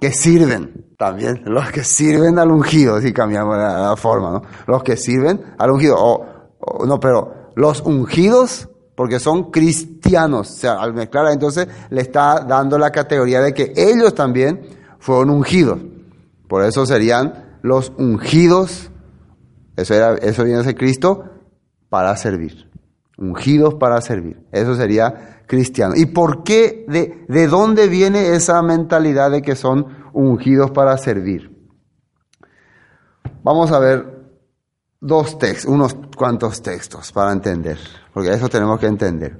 que 0.00 0.12
sirven 0.12 0.94
también, 0.98 1.42
los 1.46 1.70
que 1.70 1.84
sirven 1.84 2.38
al 2.38 2.50
ungido, 2.50 3.00
si 3.00 3.12
cambiamos 3.12 3.56
la, 3.56 3.96
forma, 3.96 4.30
¿no? 4.30 4.42
Los 4.66 4.82
que 4.82 4.96
sirven 4.96 5.54
al 5.58 5.70
ungido, 5.70 5.96
o, 5.98 6.86
no, 6.86 7.00
pero 7.00 7.52
los 7.54 7.80
ungidos, 7.82 8.68
porque 8.96 9.20
son 9.20 9.50
cristianos, 9.50 10.50
o 10.50 10.54
sea, 10.54 10.72
al 10.80 10.94
mezclar, 10.94 11.30
entonces 11.30 11.68
le 11.90 12.00
está 12.00 12.40
dando 12.40 12.78
la 12.78 12.90
categoría 12.90 13.40
de 13.40 13.54
que 13.54 13.72
ellos 13.76 14.14
también 14.14 14.62
fueron 14.98 15.30
ungidos. 15.30 15.78
Por 16.48 16.64
eso 16.64 16.84
serían 16.86 17.58
los 17.62 17.92
ungidos, 17.98 18.90
eso, 19.76 19.94
era, 19.94 20.14
eso 20.14 20.42
viene 20.42 20.60
a 20.60 20.64
ser 20.64 20.74
Cristo, 20.74 21.24
para 21.88 22.16
servir. 22.16 22.68
Ungidos 23.18 23.74
para 23.74 24.00
servir. 24.00 24.40
Eso 24.50 24.74
sería 24.74 25.42
cristiano. 25.46 25.94
¿Y 25.96 26.06
por 26.06 26.42
qué, 26.42 26.84
de, 26.88 27.24
de 27.28 27.46
dónde 27.46 27.86
viene 27.88 28.34
esa 28.34 28.60
mentalidad 28.62 29.30
de 29.30 29.42
que 29.42 29.54
son 29.54 30.06
ungidos 30.16 30.70
para 30.70 30.96
servir. 30.96 31.54
Vamos 33.42 33.70
a 33.70 33.78
ver 33.78 34.15
dos 35.06 35.38
textos, 35.38 35.70
unos 35.70 35.94
cuantos 36.16 36.60
textos 36.62 37.12
para 37.12 37.32
entender, 37.32 37.78
porque 38.12 38.32
eso 38.32 38.48
tenemos 38.48 38.80
que 38.80 38.86
entender. 38.86 39.38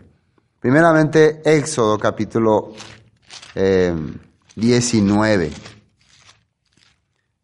Primeramente, 0.61 1.43
Éxodo 1.45 1.99
capítulo 1.99 2.73
19. 3.55 5.47
Eh, 5.47 5.53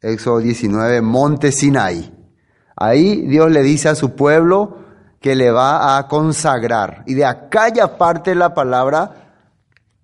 Éxodo 0.00 0.38
19, 0.38 1.02
Monte 1.02 1.52
Sinai. 1.52 2.12
Ahí 2.76 3.26
Dios 3.26 3.50
le 3.50 3.62
dice 3.62 3.88
a 3.88 3.94
su 3.94 4.14
pueblo 4.14 4.78
que 5.20 5.36
le 5.36 5.50
va 5.50 5.98
a 5.98 6.08
consagrar. 6.08 7.04
Y 7.06 7.14
de 7.14 7.24
acá 7.24 7.68
ya 7.68 7.96
parte 7.96 8.34
la 8.34 8.54
palabra 8.54 9.34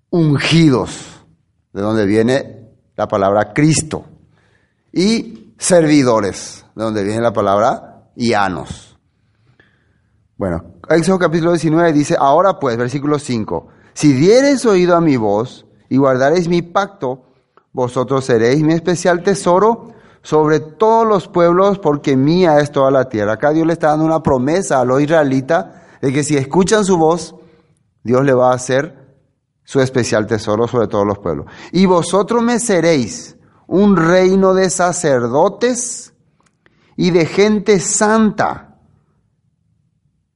ungidos, 0.09 1.25
de 1.73 1.81
donde 1.81 2.05
viene 2.05 2.69
la 2.95 3.07
palabra 3.07 3.53
Cristo. 3.53 4.05
Y 4.93 5.53
servidores, 5.57 6.65
de 6.75 6.83
donde 6.83 7.03
viene 7.03 7.21
la 7.21 7.33
palabra 7.33 7.88
llanos. 8.27 8.97
Bueno, 10.37 10.75
Éxodo 10.89 11.19
capítulo 11.19 11.51
19 11.51 11.93
dice, 11.93 12.15
ahora 12.19 12.59
pues, 12.59 12.77
versículo 12.77 13.19
5, 13.19 13.67
si 13.93 14.13
diereis 14.13 14.65
oído 14.65 14.95
a 14.95 15.01
mi 15.01 15.17
voz 15.17 15.65
y 15.89 15.97
guardareis 15.97 16.47
mi 16.47 16.61
pacto, 16.61 17.23
vosotros 17.71 18.25
seréis 18.25 18.61
mi 18.61 18.73
especial 18.73 19.23
tesoro 19.23 19.93
sobre 20.21 20.59
todos 20.59 21.07
los 21.07 21.27
pueblos, 21.27 21.79
porque 21.79 22.15
mía 22.15 22.59
es 22.59 22.71
toda 22.71 22.91
la 22.91 23.09
tierra. 23.09 23.33
Acá 23.33 23.51
Dios 23.51 23.67
le 23.67 23.73
está 23.73 23.89
dando 23.89 24.05
una 24.05 24.23
promesa 24.23 24.79
a 24.79 24.85
los 24.85 25.01
israelitas 25.01 25.67
de 26.01 26.13
que 26.13 26.23
si 26.23 26.37
escuchan 26.37 26.85
su 26.85 26.97
voz 26.97 27.35
Dios 28.03 28.23
le 28.23 28.33
va 28.33 28.51
a 28.51 28.55
hacer 28.55 28.97
su 29.63 29.81
especial 29.81 30.25
tesoro 30.25 30.67
sobre 30.67 30.87
todos 30.87 31.05
los 31.05 31.19
pueblos. 31.19 31.45
Y 31.71 31.85
vosotros 31.85 32.41
me 32.41 32.59
seréis 32.59 33.37
un 33.67 33.95
reino 33.95 34.53
de 34.53 34.69
sacerdotes 34.69 36.13
y 36.99 37.11
de 37.11 37.25
gente 37.25 37.79
santa. 37.79 38.75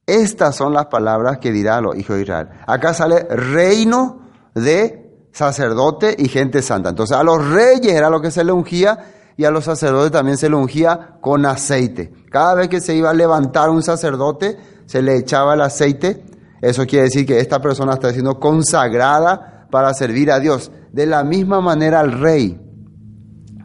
Estas 0.06 0.56
son 0.56 0.72
las 0.72 0.86
palabras 0.86 1.36
que 1.36 1.52
dirá 1.52 1.76
a 1.76 1.80
los 1.82 1.94
hijos 1.94 2.16
de 2.16 2.22
Israel. 2.22 2.48
Acá 2.66 2.94
sale 2.94 3.24
reino 3.28 4.22
de 4.54 5.28
sacerdote 5.30 6.16
y 6.18 6.26
gente 6.26 6.62
santa. 6.62 6.88
Entonces 6.88 7.18
a 7.18 7.22
los 7.22 7.46
reyes 7.50 7.92
era 7.92 8.08
lo 8.08 8.22
que 8.22 8.30
se 8.30 8.44
le 8.44 8.52
ungía 8.52 8.98
y 9.36 9.44
a 9.44 9.50
los 9.50 9.64
sacerdotes 9.64 10.10
también 10.10 10.38
se 10.38 10.48
le 10.48 10.56
ungía 10.56 11.18
con 11.20 11.44
aceite. 11.44 12.14
Cada 12.30 12.54
vez 12.54 12.68
que 12.68 12.80
se 12.80 12.94
iba 12.94 13.10
a 13.10 13.14
levantar 13.14 13.68
un 13.68 13.82
sacerdote, 13.82 14.56
se 14.86 15.02
le 15.02 15.18
echaba 15.18 15.52
el 15.52 15.60
aceite. 15.60 16.24
Eso 16.62 16.86
quiere 16.86 17.04
decir 17.04 17.26
que 17.26 17.40
esta 17.40 17.60
persona 17.60 17.92
está 17.92 18.10
siendo 18.10 18.40
consagrada 18.40 19.66
para 19.70 19.92
servir 19.92 20.32
a 20.32 20.40
Dios. 20.40 20.72
De 20.92 21.04
la 21.04 21.24
misma 21.24 21.60
manera 21.60 22.00
al 22.00 22.12
rey 22.12 22.58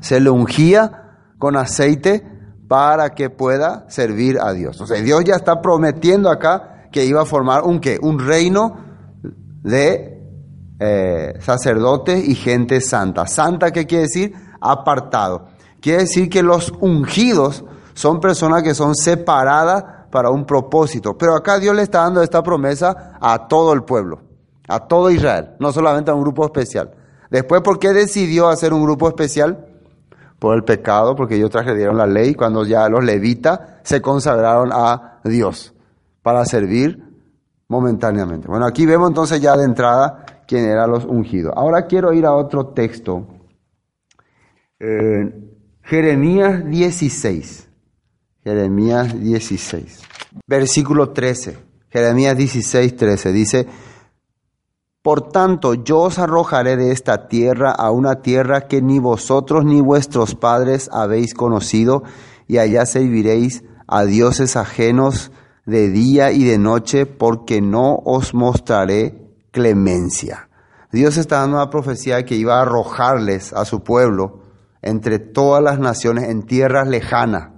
se 0.02 0.20
le 0.20 0.30
ungía 0.30 1.16
con 1.38 1.56
aceite 1.56 2.39
para 2.70 3.16
que 3.16 3.32
pueda 3.32 3.86
servir 3.90 4.38
a 4.40 4.54
Dios. 4.54 4.80
O 4.80 4.86
sea, 4.86 5.02
Dios 5.02 5.24
ya 5.26 5.36
está 5.36 5.60
prometiendo 5.60 6.30
acá 6.30 6.86
que 6.92 7.04
iba 7.04 7.24
a 7.24 7.26
formar 7.26 7.64
un 7.64 7.80
qué, 7.80 7.98
un 8.00 8.20
reino 8.20 8.78
de 9.64 10.22
eh, 10.80 11.34
sacerdotes 11.40 12.26
y 12.28 12.36
gente 12.36 12.80
santa. 12.80 13.26
Santa, 13.26 13.72
¿qué 13.72 13.88
quiere 13.88 14.04
decir? 14.04 14.34
Apartado. 14.62 15.48
Quiere 15.82 16.04
decir 16.04 16.30
que 16.30 16.44
los 16.44 16.72
ungidos 16.80 17.66
son 17.96 18.20
personas 18.20 18.62
que 18.62 18.76
son 18.76 18.94
separadas 18.94 19.84
para 20.12 20.30
un 20.30 20.46
propósito. 20.46 21.18
Pero 21.18 21.36
acá 21.36 21.58
Dios 21.58 21.76
le 21.76 21.82
está 21.82 22.02
dando 22.02 22.22
esta 22.22 22.44
promesa 22.44 23.18
a 23.20 23.48
todo 23.48 23.74
el 23.74 23.82
pueblo, 23.82 24.22
a 24.68 24.88
todo 24.88 25.10
Israel, 25.10 25.56
no 25.60 25.74
solamente 25.74 26.12
a 26.12 26.14
un 26.14 26.22
grupo 26.22 26.46
especial. 26.46 26.92
Después, 27.32 27.62
¿por 27.64 27.80
qué 27.80 27.94
decidió 27.94 28.48
hacer 28.48 28.74
un 28.74 28.84
grupo 28.84 29.08
especial? 29.08 29.69
Por 30.40 30.56
el 30.56 30.64
pecado, 30.64 31.16
porque 31.16 31.36
ellos 31.36 31.50
transgredieron 31.50 31.98
la 31.98 32.08
ley 32.08 32.34
cuando 32.34 32.66
ya 32.66 32.88
los 32.88 33.04
levitas 33.04 33.60
se 33.84 34.02
consagraron 34.02 34.72
a 34.72 35.20
Dios 35.24 35.74
para 36.22 36.46
servir 36.46 37.04
momentáneamente. 37.68 38.48
Bueno, 38.48 38.66
aquí 38.66 38.86
vemos 38.86 39.10
entonces 39.10 39.42
ya 39.42 39.56
de 39.56 39.66
entrada 39.66 40.26
quién 40.48 40.66
eran 40.66 40.90
los 40.90 41.06
ungidos. 41.06 41.54
Ahora 41.56 41.86
quiero 41.86 42.14
ir 42.14 42.26
a 42.26 42.34
otro 42.34 42.68
texto. 42.68 43.28
Eh, 44.80 45.50
Jeremías 45.84 46.66
16. 46.66 47.70
Jeremías 48.44 49.20
16. 49.20 50.02
Versículo 50.48 51.10
13. 51.10 51.58
Jeremías 51.90 52.38
16, 52.38 52.96
13. 52.96 53.32
Dice, 53.32 53.68
Por 55.10 55.32
tanto, 55.32 55.74
yo 55.74 56.02
os 56.02 56.20
arrojaré 56.20 56.78
de 56.78 56.92
esta 56.92 57.28
tierra 57.28 57.72
a 57.72 57.90
una 57.90 58.22
tierra 58.22 58.68
que 58.68 58.80
ni 58.80 59.00
vosotros 59.00 59.66
ni 59.66 59.82
vuestros 59.82 60.36
padres 60.36 60.88
habéis 60.94 61.34
conocido, 61.34 62.04
y 62.46 62.60
allá 62.60 62.86
serviréis 62.86 63.64
a 63.88 64.04
dioses 64.04 64.56
ajenos 64.56 65.32
de 65.66 65.90
día 65.90 66.32
y 66.32 66.44
de 66.44 66.60
noche, 66.60 67.08
porque 67.08 67.60
no 67.60 67.96
os 68.06 68.36
mostraré 68.36 69.34
clemencia. 69.50 70.48
Dios 70.92 71.18
está 71.18 71.40
dando 71.40 71.58
una 71.58 71.72
profecía 71.72 72.24
que 72.24 72.36
iba 72.36 72.60
a 72.60 72.62
arrojarles 72.62 73.52
a 73.52 73.66
su 73.66 73.82
pueblo 73.82 74.42
entre 74.84 75.18
todas 75.18 75.64
las 75.64 75.80
naciones 75.80 76.30
en 76.30 76.44
tierras 76.44 76.88
lejanas. 76.88 77.50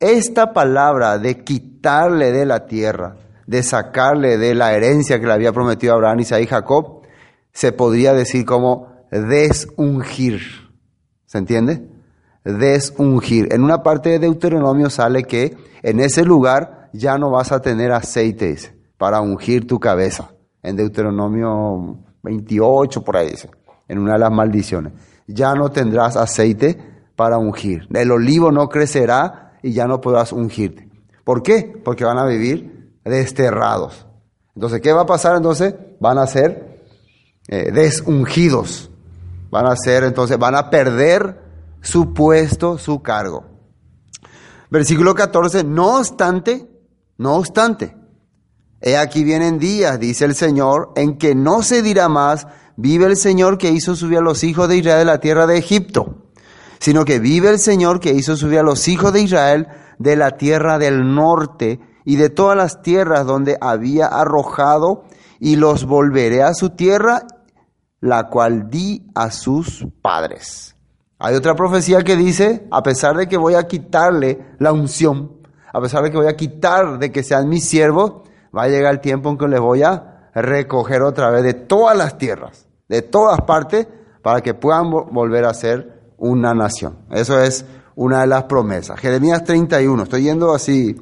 Esta 0.00 0.52
palabra 0.52 1.18
de 1.18 1.44
quitarle 1.44 2.32
de 2.32 2.44
la 2.44 2.66
tierra, 2.66 3.18
de 3.50 3.64
sacarle 3.64 4.38
de 4.38 4.54
la 4.54 4.74
herencia 4.74 5.18
que 5.18 5.26
le 5.26 5.32
había 5.32 5.52
prometido 5.52 5.94
Abraham, 5.94 6.20
Isaí 6.20 6.44
y 6.44 6.46
Jacob, 6.46 7.00
se 7.52 7.72
podría 7.72 8.14
decir 8.14 8.44
como 8.44 8.86
desungir. 9.10 10.40
¿Se 11.26 11.38
entiende? 11.38 11.84
Desungir. 12.44 13.52
En 13.52 13.64
una 13.64 13.82
parte 13.82 14.10
de 14.10 14.20
Deuteronomio 14.20 14.88
sale 14.88 15.24
que 15.24 15.56
en 15.82 15.98
ese 15.98 16.24
lugar 16.24 16.90
ya 16.92 17.18
no 17.18 17.32
vas 17.32 17.50
a 17.50 17.60
tener 17.60 17.90
aceites 17.90 18.72
para 18.96 19.20
ungir 19.20 19.66
tu 19.66 19.80
cabeza. 19.80 20.30
En 20.62 20.76
Deuteronomio 20.76 21.98
28, 22.22 23.02
por 23.02 23.16
ahí 23.16 23.30
dice, 23.30 23.50
en 23.88 23.98
una 23.98 24.12
de 24.12 24.20
las 24.20 24.30
maldiciones 24.30 24.92
ya 25.26 25.54
no 25.54 25.70
tendrás 25.70 26.16
aceite 26.16 26.78
para 27.16 27.36
ungir. 27.36 27.88
El 27.92 28.12
olivo 28.12 28.52
no 28.52 28.68
crecerá 28.68 29.54
y 29.60 29.72
ya 29.72 29.88
no 29.88 30.00
podrás 30.00 30.32
ungirte. 30.32 30.88
¿Por 31.24 31.42
qué? 31.42 31.80
Porque 31.84 32.04
van 32.04 32.18
a 32.18 32.26
vivir 32.26 32.79
desterrados. 33.04 34.06
Entonces, 34.54 34.80
¿qué 34.80 34.92
va 34.92 35.02
a 35.02 35.06
pasar 35.06 35.36
entonces? 35.36 35.74
Van 36.00 36.18
a 36.18 36.26
ser 36.26 36.80
eh, 37.48 37.70
desungidos. 37.72 38.90
Van 39.50 39.66
a 39.66 39.76
ser, 39.76 40.04
entonces, 40.04 40.38
van 40.38 40.54
a 40.54 40.70
perder 40.70 41.40
su 41.80 42.12
puesto, 42.12 42.78
su 42.78 43.02
cargo. 43.02 43.44
Versículo 44.70 45.14
14, 45.14 45.64
no 45.64 45.98
obstante, 45.98 46.68
no 47.18 47.34
obstante, 47.34 47.96
he 48.80 48.96
aquí 48.96 49.24
vienen 49.24 49.58
días, 49.58 49.98
dice 49.98 50.24
el 50.24 50.34
Señor, 50.34 50.92
en 50.94 51.18
que 51.18 51.34
no 51.34 51.62
se 51.62 51.82
dirá 51.82 52.08
más, 52.08 52.46
vive 52.76 53.06
el 53.06 53.16
Señor 53.16 53.58
que 53.58 53.70
hizo 53.70 53.96
subir 53.96 54.18
a 54.18 54.22
los 54.22 54.44
hijos 54.44 54.68
de 54.68 54.76
Israel 54.76 55.00
de 55.00 55.04
la 55.12 55.20
tierra 55.20 55.46
de 55.46 55.58
Egipto, 55.58 56.28
sino 56.78 57.04
que 57.04 57.18
vive 57.18 57.50
el 57.50 57.58
Señor 57.58 57.98
que 57.98 58.12
hizo 58.12 58.36
subir 58.36 58.60
a 58.60 58.62
los 58.62 58.86
hijos 58.86 59.12
de 59.12 59.22
Israel 59.22 59.66
de 59.98 60.16
la 60.16 60.36
tierra 60.36 60.78
del 60.78 61.14
norte 61.14 61.80
y 62.10 62.16
de 62.16 62.30
todas 62.30 62.56
las 62.56 62.82
tierras 62.82 63.26
donde 63.26 63.56
había 63.60 64.06
arrojado, 64.06 65.04
y 65.38 65.56
los 65.56 65.86
volveré 65.86 66.42
a 66.42 66.54
su 66.54 66.70
tierra, 66.70 67.22
la 68.00 68.28
cual 68.28 68.68
di 68.68 69.06
a 69.14 69.30
sus 69.30 69.86
padres. 70.02 70.76
Hay 71.18 71.34
otra 71.34 71.54
profecía 71.54 72.02
que 72.02 72.16
dice, 72.16 72.66
a 72.70 72.82
pesar 72.82 73.16
de 73.16 73.28
que 73.28 73.36
voy 73.36 73.54
a 73.54 73.66
quitarle 73.66 74.54
la 74.58 74.72
unción, 74.72 75.32
a 75.72 75.80
pesar 75.80 76.02
de 76.02 76.10
que 76.10 76.16
voy 76.16 76.28
a 76.28 76.36
quitar 76.36 76.98
de 76.98 77.12
que 77.12 77.22
sean 77.22 77.48
mis 77.48 77.68
siervos, 77.68 78.22
va 78.56 78.64
a 78.64 78.68
llegar 78.68 78.92
el 78.92 79.00
tiempo 79.00 79.30
en 79.30 79.38
que 79.38 79.48
les 79.48 79.60
voy 79.60 79.82
a 79.82 80.30
recoger 80.34 81.02
otra 81.02 81.30
vez 81.30 81.42
de 81.42 81.54
todas 81.54 81.96
las 81.96 82.18
tierras 82.18 82.66
de 82.90 83.02
todas 83.02 83.40
partes 83.42 83.86
para 84.20 84.42
que 84.42 84.52
puedan 84.52 84.90
volver 84.90 85.44
a 85.44 85.54
ser 85.54 86.12
una 86.18 86.52
nación. 86.52 86.98
Eso 87.10 87.40
es 87.40 87.64
una 87.94 88.22
de 88.22 88.26
las 88.26 88.44
promesas. 88.44 88.98
Jeremías 88.98 89.44
31, 89.44 90.02
estoy 90.02 90.24
yendo 90.24 90.52
así 90.52 90.96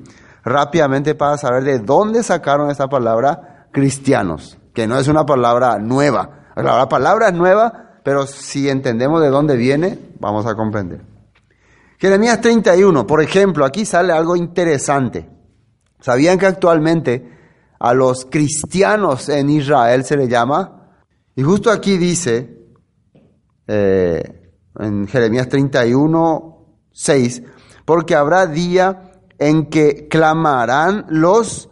rápidamente 0.49 1.15
para 1.15 1.39
saber 1.39 1.65
de 1.65 1.79
dónde 1.79 2.23
sacaron 2.23 2.71
esa 2.71 2.89
palabra 2.89 3.69
cristianos, 3.73 4.59
que 4.75 4.87
no 4.87 4.99
es 4.99 5.09
una 5.09 5.25
palabra 5.25 5.79
nueva. 5.79 6.53
La 6.57 6.89
palabra 6.89 7.29
es 7.29 7.35
nueva, 7.35 8.01
pero 8.03 8.27
si 8.27 8.69
entendemos 8.69 9.21
de 9.21 9.29
dónde 9.29 9.57
viene, 9.57 9.99
vamos 10.19 10.47
a 10.47 10.55
comprender. 10.55 11.03
Jeremías 11.99 12.41
31, 12.41 13.07
por 13.07 13.23
ejemplo, 13.23 13.65
aquí 13.65 13.85
sale 13.85 14.13
algo 14.13 14.37
interesante. 14.37 15.29
¿Sabían 16.01 16.39
que 16.39 16.47
actualmente 16.47 17.37
a 17.79 17.93
los 17.93 18.25
cristianos 18.25 19.29
en 19.29 19.51
Israel 19.51 20.05
se 20.05 20.17
le 20.17 20.29
llama 20.29 20.79
y 21.39 21.43
justo 21.45 21.71
aquí 21.71 21.99
dice, 21.99 22.67
eh, 23.69 24.51
en 24.77 25.07
Jeremías 25.07 25.49
31, 25.49 26.81
6, 26.91 27.43
porque 27.85 28.17
habrá 28.17 28.47
día 28.49 29.08
en 29.39 29.67
que 29.67 30.09
clamarán 30.09 31.07
los 31.09 31.71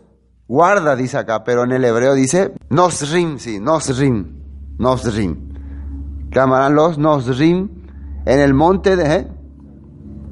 guarda, 0.48 0.96
dice 0.96 1.18
acá, 1.18 1.44
pero 1.44 1.64
en 1.64 1.72
el 1.72 1.85
hebreo 1.85 2.14
dice 2.14 2.55
nosrim, 2.70 3.38
sí, 3.38 3.59
nosrim, 3.61 4.76
nosrim. 4.79 5.55
Clamarán 6.31 6.74
los 6.74 6.98
nosrim 6.98 7.68
en 8.24 8.40
el 8.40 8.55
monte 8.55 8.96
de, 8.96 9.14
¿eh? 9.16 9.29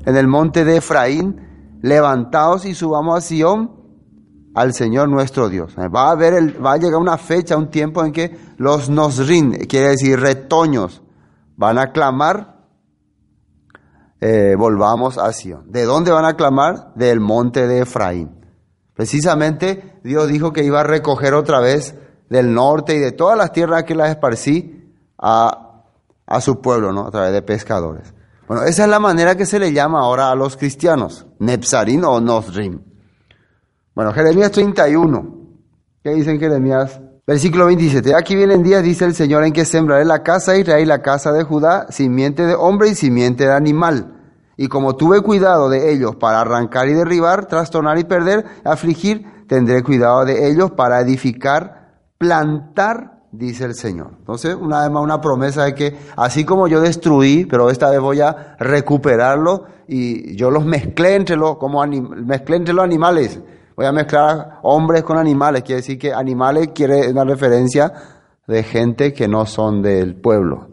en 0.07 0.17
el 0.17 0.29
monte 0.29 0.65
de 0.65 0.77
Efraín, 0.77 1.41
levantaos 1.83 2.65
y 2.65 2.75
subamos 2.75 3.19
a 3.19 3.21
Sion 3.21 3.71
al 4.55 4.73
Señor 4.73 5.09
nuestro 5.09 5.49
Dios. 5.49 5.75
Va 5.77 6.09
a, 6.09 6.11
haber 6.13 6.65
va 6.65 6.75
a 6.75 6.77
llegar 6.77 7.01
una 7.01 7.19
fecha, 7.19 7.57
un 7.57 7.71
tiempo 7.71 8.05
en 8.05 8.13
que 8.13 8.37
los 8.57 8.89
nosrin, 8.89 9.53
quiere 9.67 9.89
decir 9.89 10.19
retoños, 10.19 11.03
van 11.57 11.79
a 11.79 11.93
clamar, 11.93 12.54
eh, 14.27 14.57
volvamos 14.57 15.19
a 15.19 15.31
Sion. 15.35 15.71
¿De 15.71 15.85
dónde 15.85 16.11
van 16.11 16.25
a 16.25 16.35
clamar? 16.35 16.95
Del 16.95 17.21
monte 17.21 17.67
de 17.67 17.81
Efraín. 17.81 18.31
Precisamente 18.95 20.01
Dios 20.03 20.29
dijo 20.29 20.51
que 20.51 20.65
iba 20.65 20.81
a 20.81 20.83
recoger 20.83 21.35
otra 21.35 21.61
vez 21.61 21.95
del 22.31 22.55
norte 22.55 22.95
y 22.95 23.01
de 23.01 23.13
todas 23.13 23.37
las 23.37 23.53
tierras 23.53 23.85
que 23.85 23.95
las 23.95 24.09
esparcí 24.09 24.91
a, 25.19 25.83
a 26.25 26.41
su 26.41 26.63
pueblo, 26.63 26.91
¿no? 26.91 27.07
A 27.07 27.11
través 27.11 27.35
de 27.35 27.43
pescadores. 27.43 28.15
Bueno, 28.49 28.63
esa 28.63 28.85
es 28.85 28.89
la 28.89 28.99
manera 28.99 29.37
que 29.37 29.45
se 29.45 29.59
le 29.59 29.75
llama 29.75 30.01
ahora 30.01 30.31
a 30.31 30.35
los 30.35 30.57
cristianos, 30.57 31.27
Nepsarim 31.39 32.03
o 32.05 32.19
Nosrim. 32.19 32.81
Bueno, 33.95 34.11
Jeremías 34.15 34.53
31. 34.53 35.37
¿Qué 36.03 36.15
dice 36.15 36.31
en 36.31 36.41
Jeremías? 36.41 36.99
Versículo 37.27 37.67
27. 37.67 38.15
Aquí 38.15 38.37
vienen 38.37 38.63
días, 38.63 38.83
dice 38.83 39.05
el 39.05 39.15
Señor, 39.15 39.45
en 39.45 39.53
que 39.53 39.67
sembraré 39.67 40.07
la 40.07 40.23
casa 40.23 40.53
de 40.53 40.61
Israel 40.61 40.83
y 40.83 40.87
la 40.87 41.03
casa 41.03 41.31
de 41.31 41.45
Judá, 41.45 41.89
simiente 41.91 42.47
de 42.47 42.55
hombre 42.55 42.89
y 42.89 42.95
simiente 42.95 43.45
de 43.45 43.53
animal. 43.53 44.14
Y 44.57 44.69
como 44.69 44.97
tuve 44.97 45.21
cuidado 45.21 45.69
de 45.69 45.93
ellos 45.93 46.17
para 46.17 46.41
arrancar 46.41 46.89
y 46.89 46.95
derribar, 46.95 47.47
trastornar 47.47 47.99
y 47.99 48.05
perder, 48.05 48.45
afligir, 48.65 49.27
tendré 49.49 49.83
cuidado 49.83 50.25
de 50.25 50.49
ellos 50.49 50.71
para 50.73 51.01
edificar 51.01 51.85
plantar, 52.19 53.23
dice 53.33 53.65
el 53.65 53.75
Señor. 53.75 54.13
Entonces, 54.19 54.55
una 54.55 54.83
vez 54.83 54.91
más, 54.91 55.03
una 55.03 55.21
promesa 55.21 55.65
de 55.65 55.75
que 55.75 55.97
así 56.17 56.45
como 56.45 56.69
yo 56.69 56.81
destruí, 56.81 57.47
pero 57.47 57.71
esta 57.71 57.91
vez 57.91 58.01
voy 58.01 58.21
a 58.21 58.57
recuperarlo 58.59 59.65
y 59.89 60.37
yo 60.37 60.51
los 60.51 60.65
mezclé 60.65 61.17
entre 61.17 61.37
los, 61.37 61.57
como 61.59 61.85
mezclé 61.87 62.57
entre 62.57 62.75
los 62.75 62.85
animales. 62.85 63.41
Voy 63.77 63.87
a 63.87 63.93
mezclar 63.93 64.61
hombres 64.63 65.03
con 65.03 65.19
animales. 65.19 65.63
Quiere 65.63 65.81
decir 65.81 65.99
que 65.99 66.13
animales 66.13 66.69
quiere 66.73 67.11
una 67.11 67.25
referencia 67.25 67.93
de 68.47 68.63
gente 68.63 69.13
que 69.13 69.27
no 69.27 69.47
son 69.47 69.83
del 69.83 70.21
pueblo. 70.21 70.69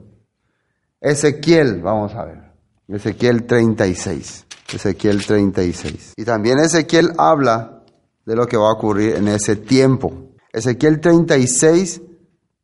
Ezequiel, 0.99 1.81
vamos 1.81 2.13
a 2.13 2.25
ver. 2.25 2.50
Ezequiel 2.91 3.45
36. 3.45 4.45
Ezequiel 4.73 5.25
36. 5.25 6.13
Y 6.17 6.25
también 6.25 6.59
Ezequiel 6.59 7.13
habla 7.17 7.83
de 8.25 8.35
lo 8.35 8.47
que 8.47 8.57
va 8.57 8.69
a 8.69 8.73
ocurrir 8.73 9.15
en 9.15 9.29
ese 9.29 9.55
tiempo. 9.55 10.11
Ezequiel 10.51 10.99
36, 10.99 12.01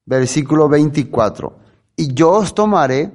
versículo 0.06 0.68
24. 0.68 1.58
Y 1.96 2.14
yo 2.14 2.32
os 2.32 2.54
tomaré 2.54 3.12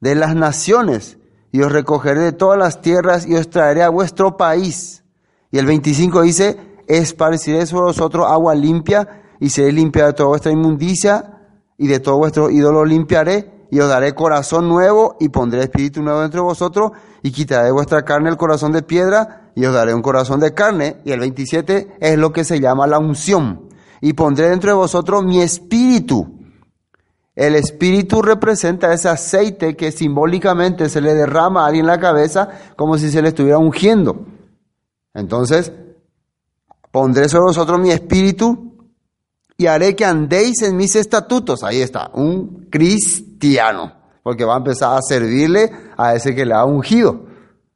de 0.00 0.14
las 0.14 0.34
naciones 0.34 1.18
y 1.50 1.62
os 1.62 1.72
recogeré 1.72 2.20
de 2.20 2.32
todas 2.32 2.58
las 2.58 2.80
tierras 2.80 3.26
y 3.26 3.34
os 3.34 3.48
traeré 3.48 3.82
a 3.82 3.88
vuestro 3.88 4.36
país. 4.36 5.02
Y 5.50 5.58
el 5.58 5.66
25 5.66 6.22
dice, 6.22 6.58
esparciré 6.86 7.66
sobre 7.66 7.86
vosotros 7.86 8.26
agua 8.28 8.54
limpia 8.54 9.22
y 9.40 9.48
seré 9.48 9.72
limpia 9.72 10.06
de 10.06 10.12
toda 10.12 10.28
vuestra 10.28 10.52
inmundicia 10.52 11.40
y 11.78 11.86
de 11.88 12.00
todo 12.00 12.18
vuestro 12.18 12.50
ídolo 12.50 12.84
limpiaré 12.84 13.59
y 13.70 13.80
os 13.80 13.88
daré 13.88 14.14
corazón 14.14 14.68
nuevo 14.68 15.16
y 15.20 15.28
pondré 15.28 15.62
espíritu 15.62 16.02
nuevo 16.02 16.20
dentro 16.20 16.40
de 16.40 16.46
vosotros 16.46 16.92
y 17.22 17.30
quitaré 17.30 17.66
de 17.66 17.72
vuestra 17.72 18.02
carne 18.02 18.28
el 18.28 18.36
corazón 18.36 18.72
de 18.72 18.82
piedra 18.82 19.52
y 19.54 19.64
os 19.64 19.74
daré 19.74 19.94
un 19.94 20.02
corazón 20.02 20.40
de 20.40 20.52
carne. 20.52 20.96
Y 21.04 21.12
el 21.12 21.20
27 21.20 21.96
es 22.00 22.18
lo 22.18 22.32
que 22.32 22.44
se 22.44 22.60
llama 22.60 22.86
la 22.86 22.98
unción. 22.98 23.68
Y 24.00 24.14
pondré 24.14 24.48
dentro 24.48 24.70
de 24.70 24.76
vosotros 24.76 25.24
mi 25.24 25.40
espíritu. 25.40 26.36
El 27.36 27.54
espíritu 27.54 28.22
representa 28.22 28.92
ese 28.92 29.08
aceite 29.08 29.76
que 29.76 29.92
simbólicamente 29.92 30.88
se 30.88 31.00
le 31.00 31.14
derrama 31.14 31.62
a 31.62 31.66
alguien 31.66 31.84
en 31.84 31.92
la 31.92 32.00
cabeza 32.00 32.48
como 32.76 32.98
si 32.98 33.10
se 33.10 33.22
le 33.22 33.28
estuviera 33.28 33.58
ungiendo. 33.58 34.26
Entonces, 35.14 35.72
pondré 36.90 37.28
sobre 37.28 37.44
vosotros 37.44 37.78
mi 37.78 37.90
espíritu 37.92 38.69
y 39.60 39.66
haré 39.66 39.94
que 39.94 40.06
andéis 40.06 40.62
en 40.62 40.74
mis 40.74 40.96
estatutos. 40.96 41.62
Ahí 41.62 41.82
está, 41.82 42.10
un 42.14 42.68
cristiano, 42.70 43.92
porque 44.22 44.42
va 44.46 44.54
a 44.54 44.56
empezar 44.56 44.96
a 44.96 45.02
servirle 45.02 45.70
a 45.98 46.14
ese 46.14 46.34
que 46.34 46.46
le 46.46 46.54
ha 46.54 46.64
ungido. 46.64 47.26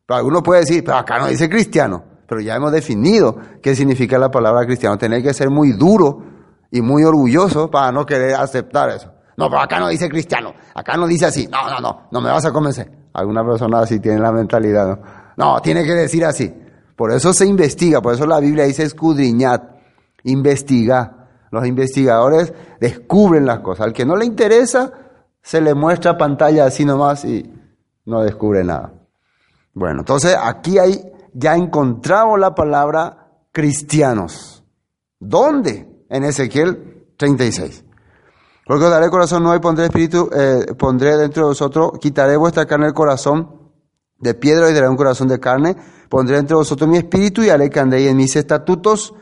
Pero 0.07 0.17
alguno 0.17 0.43
puede 0.43 0.61
decir, 0.61 0.83
pero 0.83 0.97
acá 0.97 1.19
no 1.19 1.27
dice 1.27 1.47
cristiano, 1.47 2.03
pero 2.27 2.41
ya 2.41 2.55
hemos 2.55 2.73
definido 2.73 3.37
qué 3.63 3.77
significa 3.77 4.17
la 4.17 4.31
palabra 4.31 4.65
cristiano. 4.65 4.97
Tener 4.97 5.23
que 5.23 5.35
ser 5.35 5.51
muy 5.51 5.73
duro 5.73 6.23
y 6.71 6.81
muy 6.81 7.05
orgulloso 7.05 7.71
para 7.71 7.93
no 7.93 8.07
querer 8.07 8.33
aceptar 8.37 8.89
eso. 8.89 9.13
No, 9.37 9.51
pero 9.51 9.61
acá 9.61 9.79
no 9.79 9.89
dice 9.89 10.09
cristiano, 10.09 10.55
acá 10.75 10.97
no 10.97 11.07
dice 11.07 11.27
así. 11.27 11.47
No, 11.49 11.69
no, 11.69 11.81
no, 11.81 12.09
no 12.11 12.21
me 12.23 12.31
vas 12.31 12.47
a 12.47 12.51
convencer. 12.51 12.91
Alguna 13.13 13.45
persona 13.45 13.81
así 13.81 14.01
tiene 14.01 14.21
la 14.21 14.33
mentalidad, 14.33 14.89
¿no? 14.89 14.99
No, 15.37 15.61
tiene 15.61 15.85
que 15.85 15.93
decir 15.93 16.25
así. 16.25 16.51
Por 16.97 17.13
eso 17.13 17.35
se 17.35 17.45
investiga, 17.45 18.01
por 18.01 18.15
eso 18.15 18.25
la 18.25 18.41
Biblia 18.41 18.65
dice 18.65 18.85
escudriñad, 18.85 19.61
investiga. 20.23 21.24
Los 21.55 21.69
investigadores 21.69 22.53
descubren 22.81 23.47
las 23.47 23.61
cosas. 23.61 23.87
Al 23.87 23.93
que 23.93 24.05
no 24.05 24.17
le 24.17 24.25
interesa, 24.25 24.93
se 25.41 25.61
le 25.61 25.73
muestra 25.73 26.19
pantalla 26.19 26.67
así 26.67 26.85
nomás 26.85 27.25
y 27.25 27.49
no 28.07 28.23
descubre 28.23 28.65
nada. 28.65 28.93
Bueno, 29.73 30.01
entonces 30.01 30.37
aquí 30.37 30.81
hay, 30.81 31.01
ya 31.33 31.55
encontramos 31.55 32.41
la 32.41 32.57
palabra 32.57 33.29
cristianos. 33.53 34.65
¿Dónde? 35.21 35.89
En 36.09 36.25
Ezequiel 36.25 37.13
36. 37.17 37.85
Porque 38.67 38.87
os 38.87 38.91
daré 38.91 39.09
corazón 39.09 39.45
nuevo 39.45 39.57
y 39.57 39.61
pondré 39.61 39.85
espíritu, 39.85 40.29
eh, 40.35 40.75
pondré 40.77 41.17
dentro 41.17 41.45
de 41.45 41.49
vosotros, 41.51 41.93
quitaré 42.01 42.37
vuestra 42.37 42.67
carne 42.67 42.87
el 42.87 42.95
corazón 42.95 43.71
de 44.19 44.35
piedra 44.35 44.69
y 44.69 44.75
daré 44.75 44.89
un 44.89 44.97
corazón 44.97 45.29
de 45.29 45.39
carne, 45.39 45.77
pondré 46.09 46.37
entre 46.37 46.57
vosotros 46.57 46.91
mi 46.91 46.97
espíritu 46.97 47.43
y 47.43 47.51
haré 47.51 47.71
que 47.71 47.79
andéis 47.79 48.11
en 48.11 48.17
mis 48.17 48.35
estatutos 48.35 49.15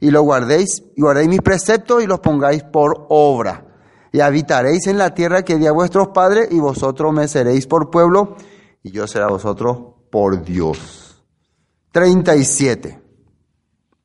y 0.00 0.10
lo 0.10 0.22
guardéis 0.22 0.82
y 0.96 1.02
guardéis 1.02 1.28
mis 1.28 1.40
preceptos 1.40 2.02
y 2.02 2.06
los 2.06 2.20
pongáis 2.20 2.62
por 2.62 3.06
obra. 3.08 3.64
Y 4.12 4.20
habitaréis 4.20 4.86
en 4.86 4.98
la 4.98 5.14
tierra 5.14 5.42
que 5.42 5.56
di 5.56 5.66
a 5.66 5.72
vuestros 5.72 6.08
padres 6.08 6.48
y 6.50 6.58
vosotros 6.58 7.12
me 7.12 7.28
seréis 7.28 7.66
por 7.66 7.90
pueblo 7.90 8.36
y 8.82 8.90
yo 8.90 9.06
seré 9.06 9.24
a 9.24 9.28
vosotros 9.28 9.78
por 10.10 10.42
Dios. 10.42 11.22
37. 11.92 13.00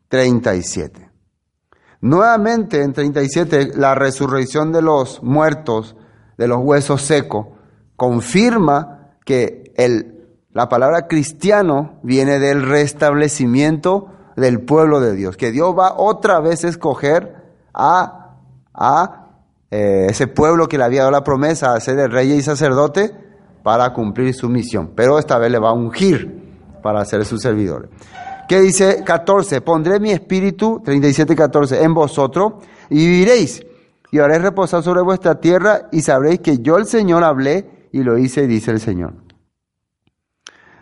37. 0.09 1.09
Nuevamente 2.01 2.81
en 2.81 2.91
37 2.91 3.71
la 3.75 3.95
resurrección 3.95 4.71
de 4.71 4.81
los 4.81 5.23
muertos, 5.23 5.95
de 6.37 6.47
los 6.47 6.59
huesos 6.61 7.01
secos, 7.01 7.47
confirma 7.95 9.15
que 9.25 9.71
el, 9.77 10.37
la 10.51 10.67
palabra 10.67 11.07
cristiano 11.07 11.99
viene 12.03 12.39
del 12.39 12.61
restablecimiento 12.61 14.09
del 14.35 14.61
pueblo 14.61 14.99
de 14.99 15.15
Dios, 15.15 15.37
que 15.37 15.51
Dios 15.51 15.75
va 15.77 15.93
otra 15.97 16.39
vez 16.39 16.63
a 16.65 16.69
escoger 16.69 17.35
a, 17.73 18.35
a 18.73 19.27
eh, 19.71 20.07
ese 20.09 20.27
pueblo 20.27 20.67
que 20.67 20.77
le 20.77 20.83
había 20.83 21.01
dado 21.01 21.11
la 21.11 21.23
promesa 21.23 21.73
a 21.73 21.79
ser 21.79 21.99
el 21.99 22.11
rey 22.11 22.31
y 22.31 22.41
sacerdote 22.41 23.11
para 23.63 23.93
cumplir 23.93 24.33
su 24.33 24.49
misión, 24.49 24.91
pero 24.95 25.17
esta 25.17 25.37
vez 25.37 25.51
le 25.51 25.59
va 25.59 25.69
a 25.69 25.73
ungir 25.73 26.79
para 26.81 27.03
ser 27.05 27.25
su 27.25 27.37
servidor. 27.37 27.89
¿Qué 28.47 28.59
dice 28.59 29.03
14? 29.03 29.61
Pondré 29.61 29.99
mi 29.99 30.11
espíritu, 30.11 30.81
37, 30.83 31.35
14, 31.35 31.83
en 31.83 31.93
vosotros 31.93 32.53
y 32.89 33.07
viviréis 33.07 33.65
y 34.11 34.19
haré 34.19 34.37
reposar 34.37 34.83
sobre 34.83 35.01
vuestra 35.01 35.39
tierra 35.39 35.87
y 35.91 36.01
sabréis 36.01 36.41
que 36.41 36.59
yo 36.59 36.77
el 36.77 36.85
Señor 36.85 37.23
hablé 37.23 37.87
y 37.91 38.03
lo 38.03 38.17
hice, 38.17 38.45
dice 38.45 38.69
el 38.69 38.79
Señor. 38.79 39.13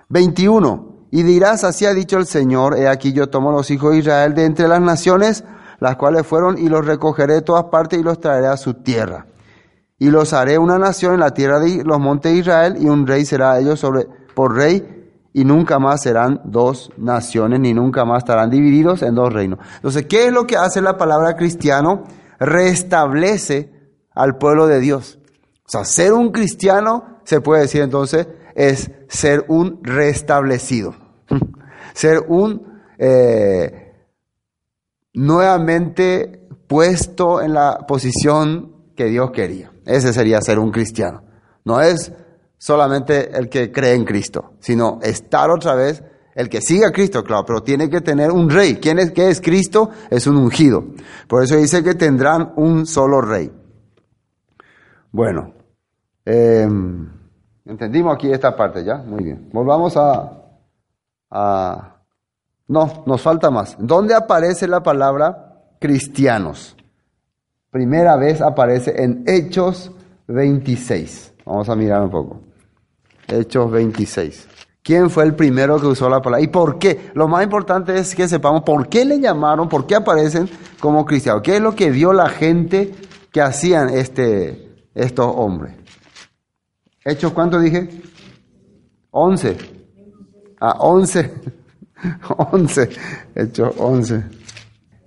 21. 0.10 0.91
Y 1.12 1.24
dirás, 1.24 1.66
así 1.66 1.86
ha 1.86 1.94
dicho 1.94 2.18
el 2.18 2.26
Señor, 2.26 2.78
he 2.78 2.88
aquí 2.88 3.12
yo 3.12 3.30
tomo 3.30 3.52
los 3.52 3.70
hijos 3.70 3.92
de 3.92 3.98
Israel 4.00 4.34
de 4.34 4.46
entre 4.46 4.70
las 4.70 4.80
naciones, 4.80 5.44
las 5.80 5.98
cuales 5.98 6.26
fueron, 6.26 6.58
y 6.58 6.70
los 6.70 6.86
recogeré 6.86 7.34
de 7.34 7.42
todas 7.42 7.66
partes 7.66 8.00
y 8.00 8.04
los 8.04 8.22
traeré 8.22 8.48
a 8.48 8.56
su 8.56 8.76
tierra. 8.76 9.28
Y 10.00 10.10
los 10.10 10.32
haré 10.32 10.58
una 10.58 10.80
nación 10.80 11.16
en 11.16 11.20
la 11.20 11.32
tierra 11.32 11.60
de 11.60 11.84
los 11.84 12.00
montes 12.00 12.32
de 12.32 12.40
Israel, 12.40 12.78
y 12.80 12.88
un 12.88 13.06
rey 13.06 13.26
será 13.26 13.60
ellos 13.60 13.80
sobre, 13.82 14.08
por 14.34 14.56
rey, 14.56 15.02
y 15.34 15.44
nunca 15.44 15.80
más 15.80 16.02
serán 16.02 16.42
dos 16.46 16.92
naciones, 16.98 17.60
ni 17.60 17.74
nunca 17.74 18.06
más 18.06 18.20
estarán 18.20 18.50
divididos 18.50 19.02
en 19.02 19.16
dos 19.16 19.34
reinos. 19.34 19.60
Entonces, 19.76 20.06
¿qué 20.06 20.28
es 20.28 20.34
lo 20.34 20.48
que 20.48 20.56
hace 20.56 20.82
la 20.82 20.98
palabra 20.98 21.36
cristiano? 21.36 22.04
Restablece 22.40 23.72
al 24.14 24.38
pueblo 24.38 24.68
de 24.68 24.80
Dios. 24.80 25.20
O 25.66 25.70
sea, 25.70 25.84
ser 25.84 26.14
un 26.14 26.32
cristiano, 26.32 27.20
se 27.26 27.42
puede 27.42 27.64
decir 27.64 27.82
entonces, 27.82 28.28
es 28.56 28.92
ser 29.08 29.46
un 29.48 29.80
restablecido. 29.84 30.96
ser 31.94 32.24
un 32.28 32.82
eh, 32.98 33.94
nuevamente 35.14 36.48
puesto 36.68 37.42
en 37.42 37.54
la 37.54 37.86
posición 37.88 38.94
que 38.96 39.06
Dios 39.06 39.32
quería. 39.32 39.72
Ese 39.86 40.14
sería 40.14 40.42
ser 40.42 40.60
un 40.60 40.72
cristiano. 40.72 41.24
No 41.66 41.82
es 41.82 42.12
solamente 42.58 43.36
el 43.38 43.50
que 43.50 43.72
cree 43.72 43.94
en 43.94 44.06
Cristo, 44.06 44.54
sino 44.60 45.00
estar 45.02 45.50
otra 45.50 45.76
vez, 45.76 46.04
el 46.36 46.48
que 46.48 46.62
siga 46.62 46.90
a 46.90 46.92
Cristo, 46.92 47.24
claro, 47.24 47.44
pero 47.46 47.64
tiene 47.64 47.90
que 47.90 48.02
tener 48.02 48.32
un 48.32 48.50
rey. 48.50 48.76
¿Quién 48.76 49.00
es, 49.00 49.12
qué 49.12 49.30
es 49.30 49.42
Cristo? 49.42 49.90
Es 50.10 50.28
un 50.28 50.38
ungido. 50.38 50.86
Por 51.28 51.44
eso 51.44 51.58
dice 51.58 51.84
que 51.84 51.96
tendrán 51.96 52.54
un 52.56 52.86
solo 52.86 53.20
rey. 53.20 53.52
Bueno, 55.12 55.54
eh, 56.24 56.68
entendimos 57.72 58.14
aquí 58.14 58.32
esta 58.32 58.56
parte 58.56 58.84
ya, 58.84 58.98
muy 58.98 59.24
bien. 59.24 59.50
Volvamos 59.52 59.96
a. 59.96 60.38
No, 62.68 63.04
nos 63.06 63.22
falta 63.22 63.50
más. 63.50 63.76
¿Dónde 63.80 64.14
aparece 64.14 64.68
la 64.68 64.84
palabra 64.84 65.64
cristianos? 65.80 66.76
Primera 67.70 68.16
vez 68.18 68.42
aparece 68.42 69.02
en 69.02 69.24
Hechos 69.26 69.92
26. 70.28 71.34
Vamos 71.46 71.70
a 71.70 71.76
mirar 71.76 72.02
un 72.04 72.10
poco. 72.10 72.42
Hechos 73.28 73.72
26. 73.72 74.48
¿Quién 74.84 75.10
fue 75.10 75.24
el 75.24 75.36
primero 75.36 75.80
que 75.80 75.88
usó 75.88 76.10
la 76.10 76.22
palabra? 76.22 76.44
¿Y 76.44 76.48
por 76.48 76.80
qué? 76.80 77.12
Lo 77.14 77.28
más 77.28 77.44
importante 77.44 77.98
es 77.98 78.16
que 78.16 78.28
sepamos 78.28 78.64
por 78.64 78.90
qué 78.90 79.06
le 79.06 79.20
llamaron, 79.20 79.70
por 79.70 79.86
qué 79.86 79.96
aparecen 79.96 80.50
como 80.80 81.06
cristianos. 81.06 81.44
¿Qué 81.44 81.58
es 81.58 81.62
lo 81.62 81.76
que 81.76 81.92
vio 81.92 82.14
la 82.14 82.30
gente 82.30 82.94
que 83.32 83.42
hacían 83.42 83.90
este, 83.90 84.88
estos 84.96 85.32
hombres? 85.36 85.81
¿Hechos 87.04 87.34
cuánto 87.34 87.60
dije? 87.60 87.90
11. 89.12 89.58
Ah, 90.60 90.76
11. 90.80 91.34
11. 92.38 92.90
Hechos 93.36 93.74
11. 93.78 94.24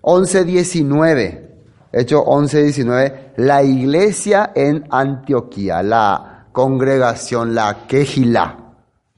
11, 0.01 0.45
19. 0.45 1.51
Hechos 1.93 2.23
11, 2.27 2.63
19. 2.65 3.33
La 3.37 3.63
iglesia 3.63 4.51
en 4.55 4.85
Antioquía, 4.91 5.83
la 5.83 6.49
congregación, 6.53 7.55
la 7.55 7.87
quejilá 7.87 8.59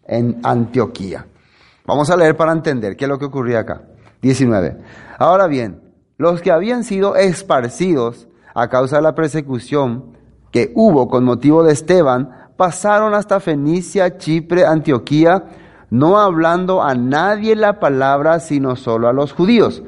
en 0.04 0.40
Antioquía. 0.42 1.26
Vamos 1.86 2.10
a 2.10 2.16
leer 2.16 2.36
para 2.36 2.52
entender 2.52 2.96
qué 2.96 3.06
es 3.06 3.08
lo 3.08 3.18
que 3.18 3.24
ocurría 3.24 3.60
acá. 3.60 3.82
19. 4.20 4.76
Ahora 5.18 5.46
bien, 5.46 5.80
los 6.18 6.42
que 6.42 6.50
habían 6.50 6.84
sido 6.84 7.16
esparcidos 7.16 8.28
a 8.54 8.68
causa 8.68 8.96
de 8.96 9.02
la 9.02 9.14
persecución 9.14 10.16
que 10.50 10.72
hubo 10.74 11.08
con 11.08 11.24
motivo 11.24 11.62
de 11.62 11.72
Esteban, 11.72 12.45
pasaron 12.56 13.14
hasta 13.14 13.40
Fenicia, 13.40 14.18
Chipre, 14.18 14.64
Antioquía, 14.64 15.44
no 15.90 16.18
hablando 16.18 16.82
a 16.82 16.94
nadie 16.94 17.54
la 17.54 17.78
palabra, 17.78 18.40
sino 18.40 18.76
solo 18.76 19.08
a 19.08 19.12
los 19.12 19.32
judíos. 19.32 19.82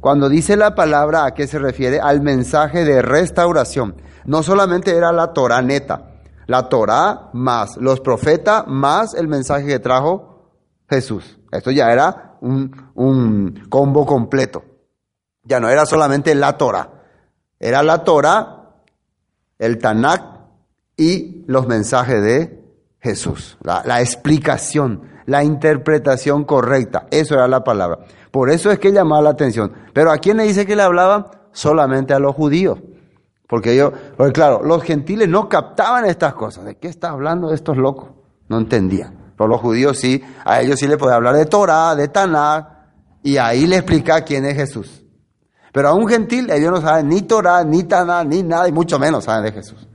Cuando 0.00 0.28
dice 0.28 0.56
la 0.56 0.74
palabra, 0.74 1.24
¿a 1.24 1.34
qué 1.34 1.46
se 1.46 1.58
refiere? 1.58 2.00
Al 2.00 2.20
mensaje 2.20 2.84
de 2.84 3.00
restauración. 3.00 3.96
No 4.24 4.42
solamente 4.42 4.96
era 4.96 5.12
la 5.12 5.32
Torah 5.32 5.62
neta, 5.62 6.10
la 6.46 6.68
Torah 6.68 7.30
más 7.32 7.76
los 7.76 8.00
profetas 8.00 8.66
más 8.66 9.14
el 9.14 9.28
mensaje 9.28 9.66
que 9.66 9.78
trajo 9.78 10.52
Jesús. 10.88 11.38
Esto 11.50 11.70
ya 11.70 11.90
era 11.92 12.36
un, 12.40 12.90
un 12.94 13.66
combo 13.68 14.04
completo. 14.04 14.62
Ya 15.42 15.60
no 15.60 15.68
era 15.68 15.86
solamente 15.86 16.34
la 16.34 16.56
Torah. 16.56 16.90
Era 17.58 17.82
la 17.82 18.02
Torah, 18.04 18.72
el 19.58 19.78
Tanakh 19.78 20.33
y 20.96 21.44
los 21.46 21.66
mensajes 21.66 22.22
de 22.22 22.64
Jesús. 23.00 23.58
La, 23.62 24.00
explicación, 24.00 25.02
la 25.26 25.44
interpretación 25.44 26.44
correcta. 26.44 27.06
Eso 27.10 27.34
era 27.34 27.48
la 27.48 27.62
palabra. 27.62 27.98
Por 28.30 28.50
eso 28.50 28.70
es 28.70 28.78
que 28.78 28.92
llamaba 28.92 29.22
la 29.22 29.30
atención. 29.30 29.72
Pero 29.92 30.10
¿a 30.10 30.18
quién 30.18 30.38
le 30.38 30.44
dice 30.44 30.66
que 30.66 30.76
le 30.76 30.82
hablaba? 30.82 31.30
Solamente 31.52 32.14
a 32.14 32.18
los 32.18 32.34
judíos. 32.34 32.78
Porque 33.46 33.74
ellos, 33.74 33.92
porque 34.16 34.32
claro, 34.32 34.62
los 34.64 34.82
gentiles 34.82 35.28
no 35.28 35.48
captaban 35.48 36.06
estas 36.06 36.34
cosas. 36.34 36.64
¿De 36.64 36.76
qué 36.76 36.88
está 36.88 37.10
hablando 37.10 37.52
estos 37.52 37.76
locos? 37.76 38.10
No 38.48 38.58
entendían. 38.58 39.32
Pero 39.36 39.48
los 39.48 39.60
judíos 39.60 39.98
sí, 39.98 40.22
a 40.44 40.62
ellos 40.62 40.78
sí 40.80 40.86
le 40.86 40.96
podía 40.96 41.16
hablar 41.16 41.34
de 41.34 41.46
Torah, 41.46 41.94
de 41.94 42.08
Tanakh, 42.08 42.68
y 43.22 43.36
ahí 43.36 43.66
le 43.66 43.76
explica 43.76 44.22
quién 44.22 44.44
es 44.46 44.54
Jesús. 44.54 45.04
Pero 45.72 45.88
a 45.88 45.94
un 45.94 46.08
gentil 46.08 46.50
ellos 46.50 46.70
no 46.70 46.80
saben 46.80 47.08
ni 47.08 47.22
Torah, 47.22 47.64
ni 47.64 47.82
Tanakh, 47.82 48.26
ni 48.26 48.42
nada, 48.42 48.68
y 48.68 48.72
mucho 48.72 48.98
menos 48.98 49.24
saben 49.24 49.44
de 49.44 49.52
Jesús. 49.52 49.88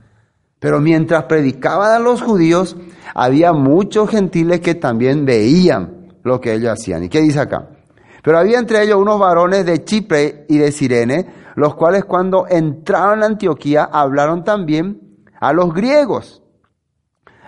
Pero 0.60 0.80
mientras 0.80 1.24
predicaban 1.24 1.90
a 1.90 1.98
los 1.98 2.22
judíos, 2.22 2.76
había 3.14 3.52
muchos 3.52 4.10
gentiles 4.10 4.60
que 4.60 4.74
también 4.74 5.24
veían 5.24 6.14
lo 6.22 6.40
que 6.40 6.54
ellos 6.54 6.70
hacían. 6.72 7.02
¿Y 7.02 7.08
qué 7.08 7.20
dice 7.20 7.40
acá? 7.40 7.70
Pero 8.22 8.38
había 8.38 8.58
entre 8.58 8.82
ellos 8.82 8.98
unos 8.98 9.18
varones 9.18 9.64
de 9.64 9.82
Chipre 9.84 10.44
y 10.48 10.58
de 10.58 10.70
Sirene, 10.70 11.26
los 11.56 11.74
cuales 11.74 12.04
cuando 12.04 12.46
entraron 12.46 13.22
a 13.22 13.26
Antioquía 13.26 13.88
hablaron 13.90 14.44
también 14.44 15.24
a 15.40 15.54
los 15.54 15.72
griegos, 15.72 16.42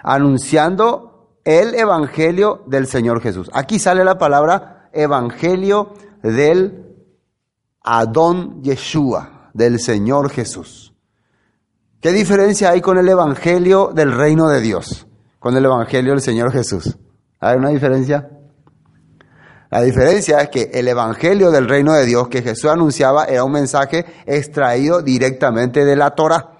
anunciando 0.02 1.36
el 1.44 1.74
evangelio 1.74 2.62
del 2.66 2.86
Señor 2.86 3.20
Jesús. 3.20 3.50
Aquí 3.52 3.78
sale 3.78 4.04
la 4.04 4.16
palabra 4.16 4.88
evangelio 4.92 5.92
del 6.22 6.86
Adón 7.82 8.62
Yeshua, 8.62 9.50
del 9.52 9.78
Señor 9.78 10.30
Jesús. 10.30 10.91
¿Qué 12.02 12.10
diferencia 12.10 12.70
hay 12.70 12.80
con 12.80 12.98
el 12.98 13.08
evangelio 13.08 13.92
del 13.94 14.10
reino 14.10 14.48
de 14.48 14.60
Dios? 14.60 15.06
Con 15.38 15.56
el 15.56 15.64
evangelio 15.64 16.10
del 16.10 16.20
Señor 16.20 16.50
Jesús. 16.50 16.98
¿Hay 17.38 17.56
una 17.56 17.68
diferencia? 17.68 18.28
La 19.70 19.82
diferencia 19.82 20.40
es 20.40 20.48
que 20.48 20.70
el 20.74 20.88
Evangelio 20.88 21.52
del 21.52 21.68
Reino 21.68 21.92
de 21.92 22.04
Dios 22.04 22.26
que 22.26 22.42
Jesús 22.42 22.68
anunciaba 22.68 23.26
era 23.26 23.44
un 23.44 23.52
mensaje 23.52 24.04
extraído 24.26 25.00
directamente 25.00 25.84
de 25.84 25.94
la 25.94 26.10
Torah, 26.10 26.58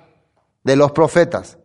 de 0.63 0.77
los 0.77 0.93
profetas. 0.93 1.59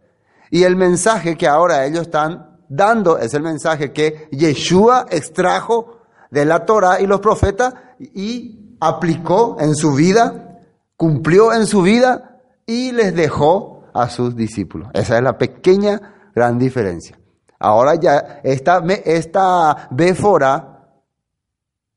Y 0.49 0.63
el 0.63 0.75
mensaje 0.75 1.37
que 1.37 1.47
ahora 1.47 1.85
ellos 1.85 2.01
están 2.01 2.57
dando 2.67 3.19
es 3.19 3.35
el 3.35 3.43
mensaje 3.43 3.93
que 3.93 4.27
Yeshua 4.31 5.05
extrajo 5.11 5.99
de 6.31 6.45
la 6.45 6.65
Torah 6.65 6.99
y 6.99 7.05
los 7.05 7.19
profetas 7.19 7.75
y 7.99 8.75
aplicó 8.79 9.55
en 9.59 9.75
su 9.75 9.93
vida, 9.93 10.61
cumplió 10.95 11.53
en 11.53 11.67
su 11.67 11.83
vida 11.83 12.36
y 12.67 12.91
les 12.91 13.15
dejó 13.15 13.85
a 13.93 14.09
sus 14.09 14.35
discípulos. 14.35 14.89
Esa 14.93 15.17
es 15.17 15.23
la 15.23 15.37
pequeña 15.37 16.29
gran 16.35 16.59
diferencia. 16.59 17.17
Ahora 17.57 17.95
ya 17.95 18.41
esta, 18.43 18.83
esta 19.05 19.87
Béfora 19.89 20.85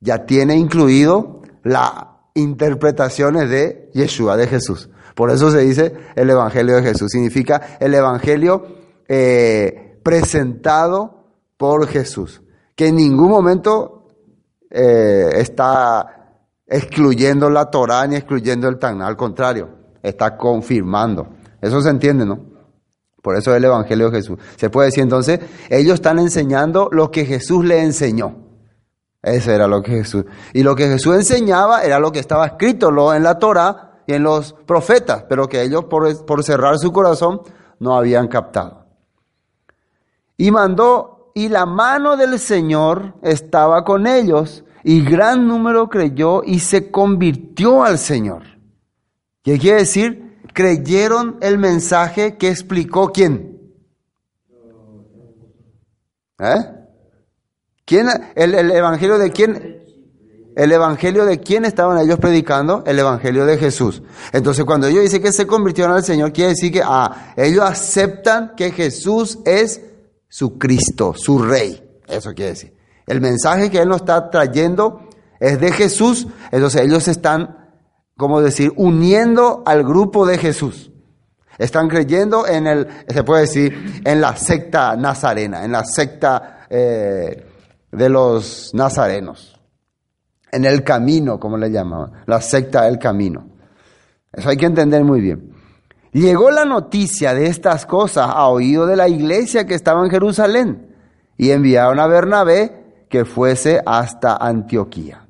ya 0.01 0.25
tiene 0.25 0.57
incluido 0.57 1.43
las 1.63 1.93
interpretaciones 2.35 3.51
de 3.51 3.91
Yeshua, 3.93 4.37
de 4.37 4.47
Jesús. 4.47 4.89
Por 5.15 5.31
eso 5.31 5.51
se 5.51 5.59
dice 5.59 5.93
el 6.15 6.31
Evangelio 6.31 6.77
de 6.77 6.83
Jesús. 6.83 7.11
Significa 7.11 7.77
el 7.79 7.93
Evangelio 7.93 8.67
eh, 9.07 10.01
presentado 10.03 11.35
por 11.59 11.87
Jesús, 11.89 12.41
que 12.75 12.87
en 12.87 12.97
ningún 12.97 13.29
momento 13.29 14.07
eh, 14.71 15.29
está 15.35 16.39
excluyendo 16.67 17.51
la 17.51 17.71
Torah 17.71 18.07
ni 18.07 18.17
excluyendo 18.17 18.69
el 18.69 18.79
Tanakh, 18.79 19.09
al 19.09 19.17
contrario, 19.17 19.80
está 20.03 20.37
confirmando. 20.37 21.29
Eso 21.61 21.81
se 21.81 21.91
entiende, 21.91 22.25
¿no? 22.25 22.41
Por 23.23 23.37
eso 23.37 23.51
es 23.51 23.59
el 23.59 23.65
Evangelio 23.65 24.11
de 24.11 24.19
Jesús. 24.19 24.39
Se 24.57 24.71
puede 24.71 24.87
decir 24.87 25.03
entonces, 25.03 25.41
ellos 25.69 25.95
están 25.95 26.19
enseñando 26.19 26.89
lo 26.91 27.11
que 27.11 27.25
Jesús 27.27 27.65
le 27.65 27.83
enseñó. 27.83 28.37
Eso 29.23 29.51
era 29.51 29.67
lo 29.67 29.83
que 29.83 29.93
Jesús. 29.93 30.25
Y 30.55 30.63
lo 30.63 30.75
que 30.75 30.87
Jesús 30.87 31.15
enseñaba 31.15 31.83
era 31.83 31.99
lo 31.99 32.11
que 32.11 32.19
estaba 32.19 32.47
escrito 32.47 33.15
en 33.15 33.23
la 33.23 33.39
Torah 33.39 34.03
y 34.07 34.15
en 34.15 34.23
los 34.23 34.55
profetas, 34.67 35.25
pero 35.29 35.49
que 35.49 35.63
ellos 35.63 35.85
por, 35.85 36.25
por 36.25 36.43
cerrar 36.43 36.79
su 36.79 36.91
corazón 36.93 37.43
no 37.79 37.97
habían 37.97 38.29
captado. 38.29 38.87
Y 40.39 40.51
mandó, 40.51 41.33
y 41.35 41.49
la 41.51 41.67
mano 41.67 42.17
del 42.17 42.39
Señor 42.39 43.15
estaba 43.23 43.85
con 43.85 44.07
ellos, 44.07 44.65
y 44.83 45.05
gran 45.05 45.47
número 45.47 45.91
creyó 45.91 46.43
y 46.43 46.61
se 46.61 46.91
convirtió 46.91 47.85
al 47.85 47.99
Señor. 47.99 48.43
¿Qué 49.43 49.59
quiere 49.59 49.79
decir? 49.79 50.39
Creyeron 50.53 51.39
el 51.41 51.59
mensaje 51.59 52.37
que 52.37 52.49
explicó 52.49 53.13
quién. 53.13 53.61
¿Eh? 56.39 56.65
¿Quién, 57.85 58.09
el, 58.35 58.55
el 58.55 58.71
evangelio 58.71 59.19
de 59.19 59.31
quién? 59.31 59.81
El 60.57 60.73
evangelio 60.73 61.25
de 61.25 61.41
quién 61.41 61.65
estaban 61.65 61.99
ellos 61.99 62.19
predicando? 62.19 62.83
El 62.87 62.99
evangelio 62.99 63.47
de 63.47 63.57
Jesús. 63.57 64.03
Entonces, 64.33 64.65
cuando 64.65 64.89
ellos 64.89 65.03
dicen 65.03 65.23
que 65.23 65.33
se 65.33 65.47
convirtieron 65.47 65.95
al 65.95 66.05
Señor, 66.05 66.33
quiere 66.33 66.51
decir 66.51 66.73
que 66.73 66.83
ah, 66.85 67.35
ellos 67.37 67.65
aceptan 67.65 68.55
que 68.57 68.73
Jesús 68.73 69.39
es 69.45 69.81
su 70.29 70.59
Cristo, 70.59 71.15
su 71.17 71.39
Rey. 71.39 71.83
Eso 72.07 72.35
quiere 72.35 72.51
decir. 72.51 72.75
El 73.07 73.21
mensaje 73.21 73.71
que 73.71 73.79
Él 73.79 73.89
nos 73.89 74.03
está 74.03 74.29
trayendo 74.31 75.09
es 75.39 75.61
de 75.61 75.73
Jesús. 75.73 76.27
Entonces, 76.51 76.83
ellos 76.83 77.07
están, 77.09 77.60
como 78.21 78.43
decir, 78.43 78.71
uniendo 78.77 79.63
al 79.65 79.83
grupo 79.83 80.27
de 80.27 80.37
Jesús. 80.37 80.93
Están 81.57 81.89
creyendo 81.89 82.47
en 82.47 82.67
el, 82.67 82.87
se 83.09 83.25
puede 83.25 83.43
decir, 83.43 84.03
en 84.05 84.21
la 84.21 84.37
secta 84.37 84.95
nazarena, 84.95 85.65
en 85.65 85.73
la 85.73 85.87
secta 85.87 86.67
eh, 86.69 87.47
de 87.91 88.09
los 88.11 88.73
nazarenos, 88.75 89.59
en 90.53 90.67
el 90.67 90.85
camino, 90.85 91.41
como 91.41 91.57
le 91.57 91.71
llamaban, 91.71 92.13
la 92.27 92.43
secta 92.43 92.83
del 92.83 92.99
camino. 92.99 93.47
Eso 94.31 94.51
hay 94.51 94.59
que 94.59 94.67
entender 94.67 95.03
muy 95.03 95.23
bien. 95.23 95.55
Llegó 96.13 96.51
la 96.51 96.67
noticia 96.67 97.33
de 97.33 97.47
estas 97.47 97.87
cosas 97.87 98.29
a 98.29 98.49
oído 98.49 98.85
de 98.85 98.97
la 98.97 99.09
iglesia 99.09 99.65
que 99.65 99.75
estaba 99.75 100.05
en 100.05 100.11
Jerusalén 100.11 100.95
y 101.39 101.53
enviaron 101.53 101.99
a 101.99 102.07
Bernabé 102.07 103.07
que 103.09 103.25
fuese 103.25 103.81
hasta 103.87 104.37
Antioquía. 104.37 105.30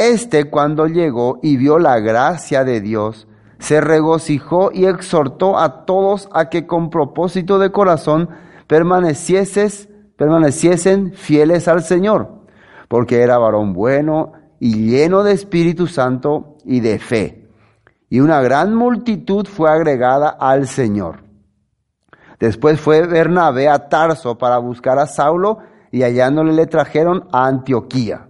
Este 0.00 0.44
cuando 0.44 0.86
llegó 0.86 1.40
y 1.42 1.58
vio 1.58 1.78
la 1.78 2.00
gracia 2.00 2.64
de 2.64 2.80
Dios, 2.80 3.28
se 3.58 3.82
regocijó 3.82 4.70
y 4.72 4.86
exhortó 4.86 5.58
a 5.58 5.84
todos 5.84 6.30
a 6.32 6.48
que 6.48 6.66
con 6.66 6.88
propósito 6.88 7.58
de 7.58 7.70
corazón 7.70 8.30
permanecieses 8.66 9.90
permaneciesen 10.16 11.12
fieles 11.12 11.68
al 11.68 11.82
Señor, 11.82 12.46
porque 12.88 13.20
era 13.20 13.36
varón 13.36 13.74
bueno 13.74 14.32
y 14.58 14.90
lleno 14.90 15.22
de 15.22 15.32
Espíritu 15.32 15.86
Santo 15.86 16.56
y 16.64 16.80
de 16.80 16.98
fe. 16.98 17.50
Y 18.08 18.20
una 18.20 18.40
gran 18.40 18.74
multitud 18.74 19.46
fue 19.46 19.70
agregada 19.70 20.30
al 20.30 20.66
Señor. 20.66 21.24
Después 22.38 22.80
fue 22.80 23.06
Bernabé 23.06 23.68
a 23.68 23.90
Tarso 23.90 24.38
para 24.38 24.56
buscar 24.56 24.98
a 24.98 25.06
Saulo 25.06 25.58
y 25.92 26.04
hallándole 26.04 26.54
le 26.54 26.66
trajeron 26.66 27.28
a 27.32 27.46
Antioquía. 27.46 28.29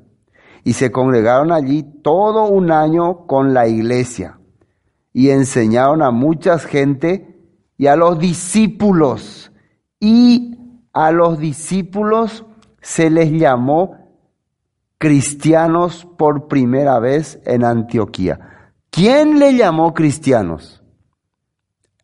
Y 0.64 0.74
se 0.74 0.90
congregaron 0.90 1.52
allí 1.52 1.82
todo 2.02 2.46
un 2.46 2.70
año 2.70 3.26
con 3.26 3.54
la 3.54 3.66
iglesia 3.66 4.38
y 5.12 5.30
enseñaron 5.30 6.02
a 6.02 6.10
mucha 6.10 6.58
gente 6.58 7.38
y 7.76 7.86
a 7.86 7.96
los 7.96 8.18
discípulos 8.18 9.52
y 9.98 10.56
a 10.92 11.10
los 11.10 11.38
discípulos 11.38 12.44
se 12.80 13.10
les 13.10 13.30
llamó 13.32 13.96
cristianos 14.98 16.06
por 16.18 16.48
primera 16.48 16.98
vez 16.98 17.40
en 17.44 17.64
Antioquía. 17.64 18.74
¿Quién 18.90 19.38
le 19.38 19.54
llamó 19.54 19.94
cristianos? 19.94 20.82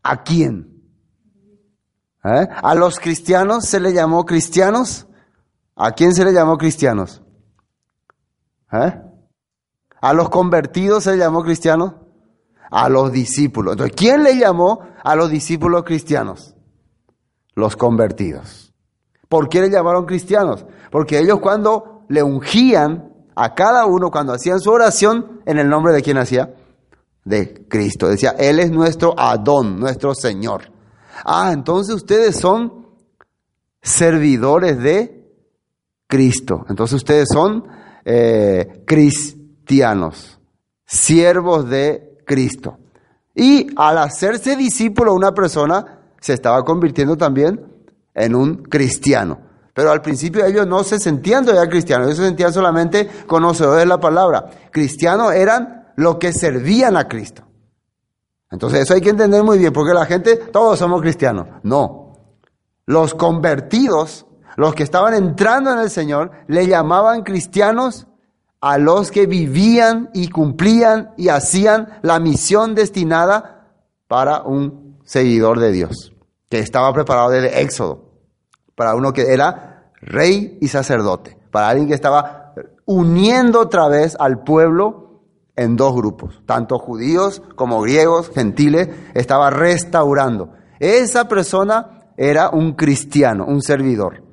¿A 0.03 0.23
quién? 0.23 0.77
¿Eh? 2.25 2.49
¿A 2.51 2.75
los 2.75 2.99
cristianos 2.99 3.67
se 3.67 3.81
le 3.81 3.93
llamó 3.93 4.25
cristianos? 4.25 5.07
¿A 5.75 5.93
quién 5.93 6.15
se 6.15 6.25
le 6.25 6.33
llamó 6.33 6.57
cristianos? 6.57 7.23
¿Eh? 8.85 9.03
¿A 10.01 10.13
los 10.13 10.29
convertidos 10.29 11.05
se 11.05 11.17
llamó 11.17 11.43
cristianos? 11.43 11.95
a 12.71 12.89
los 12.89 13.13
discípulos. 13.13 13.73
Entonces, 13.73 13.97
¿quién 13.97 14.23
le 14.23 14.37
llamó 14.37 14.81
a 15.03 15.17
los 15.17 15.31
discípulos 15.31 15.85
cristianos? 15.85 16.55
Los 17.55 17.77
convertidos. 17.77 18.73
¿Por 19.29 19.49
qué 19.49 19.61
le 19.61 19.71
llamaron 19.71 20.07
cristianos? 20.07 20.67
Porque 20.91 21.19
ellos 21.19 21.41
cuando 21.41 22.05
le 22.09 22.23
ungían 22.23 23.13
a 23.35 23.55
cada 23.55 23.87
uno, 23.87 24.11
cuando 24.11 24.33
hacían 24.33 24.61
su 24.61 24.71
oración, 24.71 25.41
en 25.47 25.59
el 25.59 25.69
nombre 25.69 25.93
de 25.93 26.03
quién 26.03 26.19
hacía? 26.19 26.55
De 27.25 27.67
Cristo. 27.69 28.09
Decía, 28.09 28.35
Él 28.39 28.61
es 28.61 28.71
nuestro 28.71 29.19
Adón, 29.19 29.81
nuestro 29.81 30.15
Señor. 30.15 30.73
Ah, 31.25 31.51
entonces 31.53 31.95
ustedes 31.95 32.39
son 32.39 32.87
servidores 33.83 34.79
de 34.79 35.35
Cristo. 36.07 36.65
Entonces 36.69 36.97
ustedes 36.97 37.29
son 37.33 37.65
eh, 38.09 38.85
cristianos, 38.87 40.39
siervos 40.85 41.69
de 41.69 42.19
Cristo. 42.25 42.79
Y 43.35 43.67
al 43.77 43.99
hacerse 43.99 44.55
discípulo 44.55 45.13
una 45.13 45.35
persona, 45.35 45.99
se 46.21 46.33
estaba 46.33 46.65
convirtiendo 46.65 47.17
también 47.17 47.67
en 48.15 48.35
un 48.37 48.63
cristiano. 48.63 49.41
Pero 49.75 49.91
al 49.91 50.03
principio 50.03 50.47
ellos 50.47 50.69
no 50.69 50.85
se 50.85 51.01
sentían 51.01 51.45
todavía 51.45 51.69
cristianos, 51.69 52.07
ellos 52.07 52.19
se 52.19 52.27
sentían 52.27 52.53
solamente 52.53 53.09
conocedores 53.27 53.81
de 53.81 53.87
la 53.87 53.99
palabra. 53.99 54.51
Cristianos 54.71 55.35
eran 55.35 55.93
los 55.97 56.17
que 56.17 56.33
servían 56.33 56.97
a 56.97 57.09
Cristo. 57.09 57.43
Entonces 58.53 58.83
eso 58.83 58.95
hay 58.95 59.01
que 59.01 59.11
entender 59.11 59.43
muy 59.43 59.59
bien, 59.59 59.73
porque 59.73 59.93
la 59.93 60.07
gente, 60.07 60.37
todos 60.37 60.79
somos 60.79 61.03
cristianos. 61.03 61.49
No. 61.65 62.15
Los 62.87 63.15
convertidos, 63.15 64.27
los 64.57 64.75
que 64.75 64.83
estaban 64.83 65.15
entrando 65.15 65.73
en 65.73 65.79
el 65.79 65.91
Señor, 65.91 66.31
le 66.49 66.67
llamaban 66.67 67.23
cristianos 67.23 68.07
a 68.61 68.79
los 68.79 69.11
que 69.11 69.27
vivían 69.27 70.11
y 70.15 70.29
cumplían 70.29 71.13
y 71.17 71.29
hacían 71.29 71.99
la 72.03 72.19
misión 72.19 72.75
destinada 72.75 73.69
para 74.09 74.43
un 74.43 74.99
seguidor 75.05 75.61
de 75.61 75.73
Dios, 75.73 76.13
que 76.49 76.59
estaba 76.59 76.93
preparado 76.93 77.31
desde 77.31 77.61
Éxodo, 77.61 78.11
para 78.75 78.95
uno 78.95 79.13
que 79.13 79.33
era 79.33 79.93
rey 80.01 80.59
y 80.61 80.69
sacerdote, 80.69 81.39
para 81.51 81.69
alguien 81.69 81.89
que 81.89 81.95
estaba 81.95 82.55
uniendo 82.87 83.61
otra 83.61 83.89
vez 83.89 84.17
al 84.19 84.43
pueblo 84.43 85.23
en 85.55 85.77
dos 85.77 85.95
grupos, 85.95 86.43
tanto 86.47 86.79
judíos 86.79 87.43
como 87.57 87.81
griegos, 87.81 88.31
gentiles, 88.31 88.89
estaba 89.15 89.51
restaurando. 89.51 90.53
Esa 90.79 91.29
persona 91.29 92.11
era 92.17 92.51
un 92.51 92.73
cristiano, 92.73 93.47
un 93.47 93.63
servidor. 93.63 94.26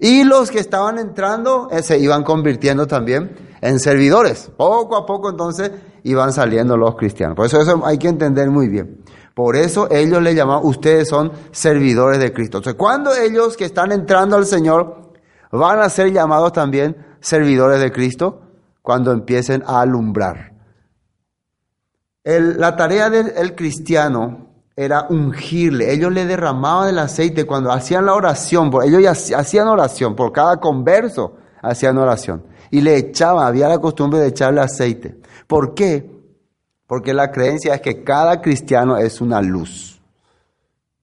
Y 0.00 0.24
los 0.24 0.50
que 0.50 0.58
estaban 0.58 0.98
entrando 0.98 1.68
eh, 1.70 1.82
se 1.82 1.98
iban 1.98 2.24
convirtiendo 2.24 2.86
también 2.86 3.36
en 3.60 3.78
servidores. 3.78 4.50
Poco 4.56 4.96
a 4.96 5.04
poco 5.04 5.28
entonces 5.28 5.70
iban 6.04 6.32
saliendo 6.32 6.78
los 6.78 6.96
cristianos. 6.96 7.36
Por 7.36 7.46
eso 7.46 7.60
eso 7.60 7.84
hay 7.84 7.98
que 7.98 8.08
entender 8.08 8.50
muy 8.50 8.68
bien. 8.68 9.04
Por 9.34 9.56
eso 9.56 9.90
ellos 9.90 10.22
le 10.22 10.34
llaman, 10.34 10.60
ustedes 10.62 11.08
son 11.08 11.32
servidores 11.52 12.18
de 12.18 12.32
Cristo. 12.32 12.58
Entonces, 12.58 12.78
cuando 12.78 13.14
ellos 13.14 13.56
que 13.56 13.66
están 13.66 13.92
entrando 13.92 14.36
al 14.36 14.46
Señor 14.46 15.12
van 15.52 15.80
a 15.80 15.88
ser 15.90 16.12
llamados 16.12 16.52
también 16.52 16.96
servidores 17.20 17.80
de 17.80 17.92
Cristo, 17.92 18.40
cuando 18.82 19.12
empiecen 19.12 19.62
a 19.66 19.82
alumbrar. 19.82 20.54
la 22.24 22.76
tarea 22.76 23.10
del 23.10 23.54
cristiano 23.54 24.49
era 24.82 25.08
ungirle. 25.10 25.92
Ellos 25.92 26.10
le 26.10 26.24
derramaban 26.24 26.88
el 26.88 26.98
aceite 26.98 27.44
cuando 27.44 27.70
hacían 27.70 28.06
la 28.06 28.14
oración. 28.14 28.70
Ellos 28.82 29.30
hacían 29.36 29.68
oración, 29.68 30.16
por 30.16 30.32
cada 30.32 30.56
converso 30.56 31.36
hacían 31.60 31.98
oración. 31.98 32.44
Y 32.70 32.80
le 32.80 32.96
echaban, 32.96 33.46
había 33.46 33.68
la 33.68 33.78
costumbre 33.78 34.20
de 34.20 34.28
echarle 34.28 34.62
aceite. 34.62 35.18
¿Por 35.46 35.74
qué? 35.74 36.10
Porque 36.86 37.12
la 37.12 37.30
creencia 37.30 37.74
es 37.74 37.82
que 37.82 38.02
cada 38.02 38.40
cristiano 38.40 38.96
es 38.96 39.20
una 39.20 39.42
luz. 39.42 40.00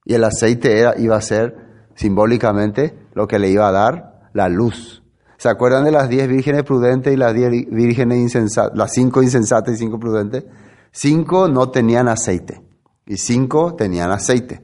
Y 0.05 0.15
el 0.15 0.23
aceite 0.23 0.79
era, 0.79 0.97
iba 0.97 1.15
a 1.15 1.21
ser 1.21 1.55
simbólicamente 1.93 2.97
lo 3.13 3.27
que 3.27 3.37
le 3.37 3.49
iba 3.49 3.67
a 3.67 3.71
dar 3.71 4.29
la 4.33 4.49
luz. 4.49 5.03
¿Se 5.37 5.49
acuerdan 5.49 5.85
de 5.85 5.91
las 5.91 6.09
diez 6.09 6.27
vírgenes 6.27 6.63
prudentes 6.63 7.13
y 7.13 7.15
las 7.15 7.31
diez 7.35 7.51
vírgenes 7.69 8.17
insensatas? 8.17 8.75
Las 8.75 8.91
cinco 8.91 9.21
insensatas 9.21 9.75
y 9.75 9.77
cinco 9.77 9.99
prudentes. 9.99 10.45
Cinco 10.91 11.47
no 11.47 11.69
tenían 11.69 12.07
aceite 12.07 12.66
y 13.07 13.17
cinco 13.17 13.75
tenían 13.75 14.11
aceite. 14.11 14.61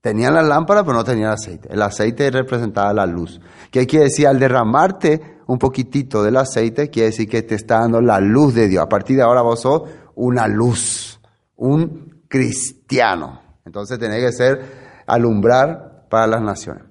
Tenían 0.00 0.34
la 0.34 0.42
lámpara, 0.42 0.84
pero 0.84 0.96
no 0.96 1.04
tenían 1.04 1.30
aceite. 1.30 1.68
El 1.72 1.80
aceite 1.80 2.30
representaba 2.30 2.92
la 2.92 3.06
luz. 3.06 3.40
¿Qué 3.70 3.86
quiere 3.86 4.06
decir? 4.06 4.26
Al 4.26 4.38
derramarte 4.38 5.38
un 5.46 5.58
poquitito 5.58 6.22
del 6.22 6.36
aceite, 6.36 6.90
quiere 6.90 7.08
decir 7.08 7.28
que 7.28 7.42
te 7.42 7.54
está 7.54 7.80
dando 7.80 8.00
la 8.00 8.20
luz 8.20 8.54
de 8.54 8.68
Dios. 8.68 8.84
A 8.84 8.88
partir 8.88 9.16
de 9.16 9.22
ahora 9.22 9.40
vos 9.40 9.60
sos 9.60 9.82
una 10.14 10.46
luz, 10.46 11.18
un 11.56 12.22
cristiano. 12.28 13.40
Entonces 13.64 13.98
tenés 13.98 14.22
que 14.22 14.32
ser 14.32 15.02
alumbrar 15.06 16.06
para 16.10 16.26
las 16.26 16.42
naciones. 16.42 16.84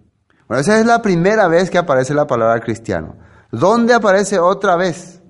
Bueno, 0.47 0.61
esa 0.61 0.79
es 0.79 0.85
la 0.85 1.01
primera 1.01 1.47
vez 1.47 1.69
que 1.69 1.77
aparece 1.77 2.13
la 2.13 2.25
palabra 2.25 2.59
cristiano. 2.61 3.15
¿Dónde 3.51 3.93
aparece 3.93 4.39
otra 4.39 4.75
vez? 4.75 5.21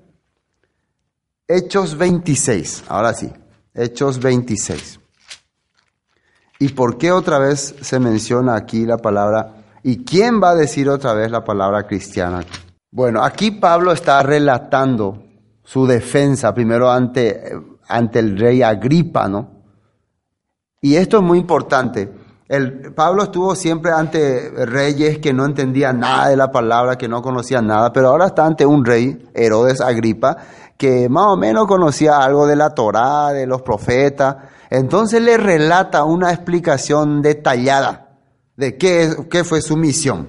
Hechos 1.46 1.98
26. 1.98 2.84
Ahora 2.88 3.12
sí, 3.12 3.30
Hechos 3.74 4.18
26. 4.18 5.00
¿Y 6.58 6.68
por 6.68 6.98
qué 6.98 7.12
otra 7.12 7.38
vez 7.38 7.74
se 7.80 7.98
menciona 7.98 8.54
aquí 8.54 8.86
la 8.86 8.98
palabra? 8.98 9.54
¿Y 9.82 10.04
quién 10.04 10.42
va 10.42 10.50
a 10.50 10.54
decir 10.54 10.88
otra 10.88 11.12
vez 11.12 11.30
la 11.30 11.44
palabra 11.44 11.86
cristiana? 11.86 12.44
Bueno, 12.90 13.22
aquí 13.22 13.50
Pablo 13.50 13.92
está 13.92 14.22
relatando 14.22 15.24
su 15.64 15.86
defensa 15.86 16.54
primero 16.54 16.90
ante, 16.90 17.52
ante 17.88 18.18
el 18.20 18.38
rey 18.38 18.62
Agripa, 18.62 19.28
¿no? 19.28 19.50
Y 20.80 20.96
esto 20.96 21.16
es 21.16 21.22
muy 21.22 21.38
importante. 21.38 22.12
El, 22.46 22.92
Pablo 22.92 23.22
estuvo 23.22 23.54
siempre 23.54 23.90
ante 23.90 24.50
reyes 24.66 25.18
que 25.18 25.32
no 25.32 25.46
entendían 25.46 25.98
nada 25.98 26.28
de 26.28 26.36
la 26.36 26.52
palabra, 26.52 26.96
que 26.96 27.08
no 27.08 27.22
conocían 27.22 27.66
nada, 27.66 27.92
pero 27.92 28.08
ahora 28.08 28.26
está 28.26 28.44
ante 28.44 28.66
un 28.66 28.84
rey, 28.84 29.30
Herodes 29.34 29.80
Agripa, 29.80 30.36
que 30.76 31.08
más 31.08 31.26
o 31.26 31.36
menos 31.36 31.66
conocía 31.66 32.18
algo 32.18 32.46
de 32.46 32.56
la 32.56 32.74
Torá, 32.74 33.32
de 33.32 33.46
los 33.46 33.62
profetas. 33.62 34.36
Entonces 34.70 35.22
le 35.22 35.36
relata 35.36 36.04
una 36.04 36.32
explicación 36.32 37.22
detallada 37.22 38.18
de 38.56 38.76
qué, 38.76 39.14
qué 39.30 39.44
fue 39.44 39.62
su 39.62 39.76
misión. 39.76 40.28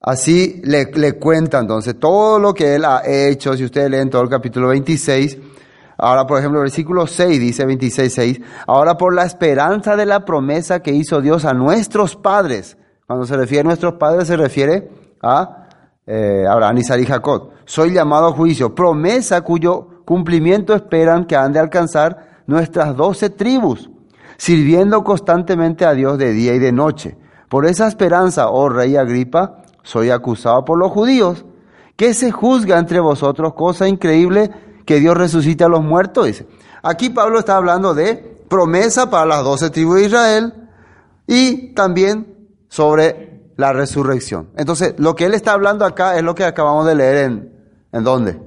Así 0.00 0.60
le, 0.64 0.90
le 0.92 1.14
cuenta 1.14 1.58
entonces 1.58 1.98
todo 1.98 2.38
lo 2.38 2.54
que 2.54 2.76
él 2.76 2.84
ha 2.84 3.02
hecho, 3.04 3.56
si 3.56 3.64
ustedes 3.64 3.90
leen 3.90 4.10
todo 4.10 4.22
el 4.22 4.28
capítulo 4.28 4.68
26, 4.68 5.38
Ahora, 5.98 6.26
por 6.26 6.38
ejemplo, 6.38 6.60
versículo 6.60 7.06
6 7.06 7.40
dice 7.40 7.64
26, 7.64 8.12
6. 8.12 8.40
Ahora 8.66 8.96
por 8.96 9.14
la 9.14 9.24
esperanza 9.24 9.96
de 9.96 10.06
la 10.06 10.24
promesa 10.24 10.80
que 10.80 10.92
hizo 10.92 11.20
Dios 11.20 11.44
a 11.44 11.54
nuestros 11.54 12.16
padres. 12.16 12.76
Cuando 13.06 13.24
se 13.24 13.36
refiere 13.36 13.60
a 13.62 13.64
nuestros 13.64 13.94
padres 13.94 14.28
se 14.28 14.36
refiere 14.36 14.90
a 15.22 15.68
eh, 16.06 16.44
Abraham, 16.48 16.78
Isaac 16.78 17.00
y 17.00 17.06
Jacob. 17.06 17.50
Soy 17.66 17.92
llamado 17.92 18.28
a 18.28 18.32
juicio. 18.32 18.74
Promesa 18.74 19.42
cuyo 19.42 19.88
cumplimiento 20.04 20.74
esperan 20.74 21.26
que 21.26 21.36
han 21.36 21.52
de 21.52 21.58
alcanzar 21.58 22.42
nuestras 22.46 22.96
doce 22.96 23.28
tribus, 23.28 23.90
sirviendo 24.38 25.02
constantemente 25.02 25.84
a 25.84 25.92
Dios 25.92 26.16
de 26.16 26.32
día 26.32 26.54
y 26.54 26.60
de 26.60 26.72
noche. 26.72 27.18
Por 27.48 27.66
esa 27.66 27.88
esperanza, 27.88 28.50
oh 28.50 28.68
rey 28.68 28.96
Agripa, 28.96 29.62
soy 29.82 30.10
acusado 30.10 30.64
por 30.64 30.78
los 30.78 30.90
judíos. 30.92 31.44
que 31.96 32.12
se 32.12 32.30
juzga 32.30 32.78
entre 32.78 33.00
vosotros? 33.00 33.54
Cosa 33.54 33.88
increíble 33.88 34.50
que 34.84 35.00
Dios 35.00 35.16
resucite 35.16 35.64
a 35.64 35.68
los 35.68 35.82
muertos, 35.82 36.26
dice. 36.26 36.46
Aquí 36.82 37.08
Pablo 37.08 37.38
está 37.38 37.56
hablando 37.56 37.94
de 37.94 38.36
promesa 38.48 39.10
para 39.10 39.24
las 39.26 39.42
doce 39.42 39.70
tribus 39.70 39.96
de 39.96 40.04
Israel 40.04 40.54
y 41.26 41.72
también 41.74 42.48
sobre 42.68 43.50
la 43.56 43.72
resurrección. 43.72 44.50
Entonces, 44.56 44.94
lo 44.98 45.16
que 45.16 45.24
él 45.24 45.34
está 45.34 45.52
hablando 45.52 45.84
acá 45.84 46.16
es 46.16 46.22
lo 46.22 46.34
que 46.34 46.44
acabamos 46.44 46.86
de 46.86 46.94
leer 46.94 47.16
en, 47.24 47.55
¿en 47.96 48.04
dónde? 48.04 48.40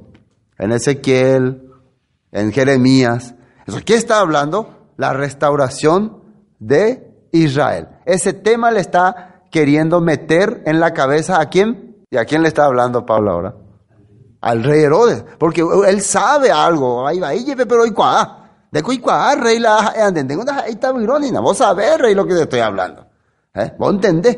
En 0.58 0.72
Ezequiel, 0.72 1.72
en 2.32 2.52
Jeremías. 2.52 3.36
Entonces, 3.60 3.84
¿qué 3.84 3.96
está 3.96 4.20
hablando? 4.20 4.92
La 4.98 5.14
restauración 5.14 6.24
de 6.60 7.28
Israel. 7.32 7.88
Ese 8.06 8.34
tema 8.34 8.72
le 8.72 8.82
está 8.82 9.44
queriendo 9.52 10.02
meter 10.02 10.64
en 10.66 10.80
la 10.80 10.94
cabeza 10.94 11.40
a 11.40 11.50
quién? 11.50 12.06
¿Y 12.12 12.18
a 12.18 12.26
quién 12.26 12.42
le 12.42 12.48
está 12.48 12.66
hablando 12.66 13.06
Pablo 13.06 13.32
ahora? 13.32 13.56
al 14.42 14.64
rey 14.64 14.84
Herodes, 14.84 15.24
porque 15.38 15.66
él 15.88 16.02
sabe 16.02 16.52
algo. 16.52 17.06
Ahí 17.06 17.20
va, 17.20 17.30
pero 17.68 17.82
hoy. 17.82 17.94
De 18.72 18.84
cuá, 18.84 19.36
rey 19.36 19.60
la 19.60 19.94
ahí 19.96 20.72
está 20.72 20.94
irónica. 20.98 21.40
Vos 21.40 21.58
sabés, 21.58 21.98
rey, 21.98 22.14
lo 22.14 22.26
que 22.26 22.36
te 22.36 22.44
estoy 22.44 22.60
hablando. 22.60 23.06
¿Eh? 23.54 23.74
¿Vos 23.78 23.94
entendés? 23.94 24.38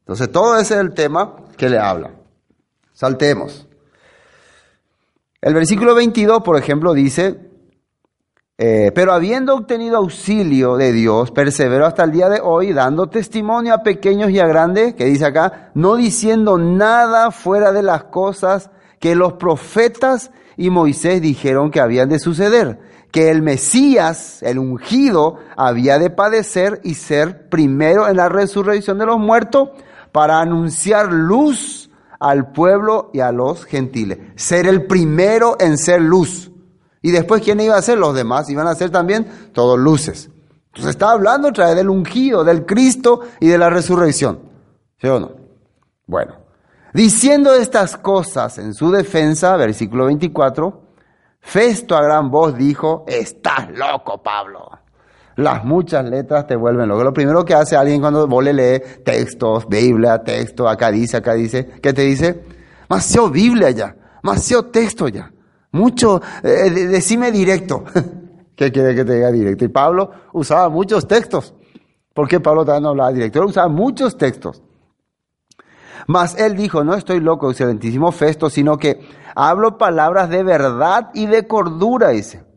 Entonces, 0.00 0.30
todo 0.30 0.58
ese 0.58 0.74
es 0.74 0.80
el 0.80 0.92
tema 0.92 1.36
que 1.56 1.68
le 1.68 1.78
habla. 1.78 2.10
Saltemos. 2.92 3.66
El 5.42 5.54
versículo 5.54 5.94
22, 5.94 6.42
por 6.42 6.58
ejemplo, 6.58 6.92
dice, 6.92 7.38
eh, 8.58 8.92
pero 8.94 9.14
habiendo 9.14 9.54
obtenido 9.54 9.96
auxilio 9.96 10.76
de 10.76 10.92
Dios, 10.92 11.30
persevero 11.30 11.86
hasta 11.86 12.04
el 12.04 12.12
día 12.12 12.28
de 12.28 12.40
hoy, 12.42 12.74
dando 12.74 13.08
testimonio 13.08 13.72
a 13.72 13.82
pequeños 13.82 14.30
y 14.30 14.38
a 14.38 14.46
grandes, 14.46 14.94
que 14.94 15.06
dice 15.06 15.24
acá, 15.24 15.70
no 15.72 15.96
diciendo 15.96 16.58
nada 16.58 17.30
fuera 17.30 17.72
de 17.72 17.82
las 17.82 18.04
cosas 18.04 18.70
que 18.98 19.14
los 19.14 19.32
profetas 19.34 20.30
y 20.58 20.68
Moisés 20.68 21.22
dijeron 21.22 21.70
que 21.70 21.80
habían 21.80 22.10
de 22.10 22.18
suceder, 22.18 22.78
que 23.10 23.30
el 23.30 23.40
Mesías, 23.40 24.42
el 24.42 24.58
ungido, 24.58 25.38
había 25.56 25.98
de 25.98 26.10
padecer 26.10 26.82
y 26.84 26.96
ser 26.96 27.48
primero 27.48 28.08
en 28.08 28.18
la 28.18 28.28
resurrección 28.28 28.98
de 28.98 29.06
los 29.06 29.18
muertos 29.18 29.70
para 30.12 30.38
anunciar 30.38 31.10
luz 31.10 31.79
al 32.20 32.52
pueblo 32.52 33.10
y 33.12 33.20
a 33.20 33.32
los 33.32 33.64
gentiles. 33.64 34.18
Ser 34.36 34.66
el 34.66 34.86
primero 34.86 35.56
en 35.58 35.76
ser 35.76 36.00
luz. 36.00 36.52
Y 37.02 37.10
después, 37.10 37.42
¿quién 37.42 37.60
iba 37.60 37.76
a 37.76 37.82
ser? 37.82 37.98
Los 37.98 38.14
demás 38.14 38.48
iban 38.50 38.66
a 38.66 38.74
ser 38.74 38.90
también 38.90 39.50
todos 39.52 39.78
luces. 39.78 40.30
Entonces 40.66 40.90
está 40.90 41.10
hablando 41.10 41.48
otra 41.48 41.66
vez 41.66 41.76
del 41.76 41.88
ungido, 41.88 42.44
del 42.44 42.66
Cristo 42.66 43.22
y 43.40 43.48
de 43.48 43.58
la 43.58 43.70
resurrección. 43.70 44.38
¿Sí 45.00 45.08
o 45.08 45.18
no? 45.18 45.32
Bueno, 46.06 46.34
diciendo 46.92 47.54
estas 47.54 47.96
cosas 47.96 48.58
en 48.58 48.74
su 48.74 48.90
defensa, 48.90 49.56
versículo 49.56 50.06
24, 50.06 50.90
Festo 51.40 51.96
a 51.96 52.02
gran 52.02 52.30
voz 52.30 52.54
dijo, 52.56 53.04
estás 53.08 53.70
loco, 53.70 54.22
Pablo. 54.22 54.70
Las 55.40 55.64
muchas 55.64 56.04
letras 56.04 56.46
te 56.46 56.54
vuelven 56.54 56.86
loco. 56.86 57.02
Lo 57.02 57.14
primero 57.14 57.46
que 57.46 57.54
hace 57.54 57.74
alguien 57.74 58.02
cuando 58.02 58.26
vos 58.26 58.44
le 58.44 58.52
lees 58.52 59.02
textos, 59.02 59.66
Biblia, 59.66 60.22
texto, 60.22 60.68
acá 60.68 60.90
dice, 60.90 61.16
acá 61.16 61.32
dice, 61.32 61.66
¿qué 61.82 61.94
te 61.94 62.02
dice? 62.02 62.44
Demasiado 62.86 63.30
Biblia 63.30 63.70
ya, 63.70 63.96
demasiado 64.22 64.66
texto 64.66 65.08
ya. 65.08 65.32
Mucho, 65.72 66.20
eh, 66.42 66.70
decime 66.70 67.32
directo. 67.32 67.84
¿Qué 68.54 68.70
quiere 68.70 68.94
que 68.94 69.02
te 69.02 69.14
diga 69.14 69.30
directo? 69.30 69.64
Y 69.64 69.68
Pablo 69.68 70.10
usaba 70.34 70.68
muchos 70.68 71.08
textos. 71.08 71.54
¿Por 72.12 72.28
qué 72.28 72.38
Pablo 72.38 72.66
también 72.66 72.82
no 72.82 72.88
hablaba 72.90 73.10
directo? 73.10 73.38
Él 73.38 73.46
usaba 73.46 73.68
muchos 73.68 74.18
textos. 74.18 74.62
Mas 76.06 76.38
él 76.38 76.54
dijo, 76.54 76.84
no 76.84 76.94
estoy 76.94 77.20
loco, 77.20 77.50
excelentísimo 77.50 78.12
Festo, 78.12 78.50
sino 78.50 78.76
que 78.76 79.00
hablo 79.34 79.78
palabras 79.78 80.28
de 80.28 80.42
verdad 80.42 81.10
y 81.14 81.24
de 81.24 81.46
cordura, 81.46 82.10
dice. 82.10 82.49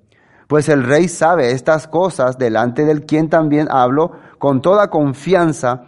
Pues 0.54 0.70
el 0.70 0.84
rey 0.84 1.08
sabe 1.08 1.50
estas 1.50 1.88
cosas 1.88 2.38
delante 2.38 2.86
del 2.86 3.08
quien 3.08 3.28
también 3.28 3.68
hablo 3.72 4.12
con 4.38 4.62
toda 4.62 4.92
confianza, 4.92 5.86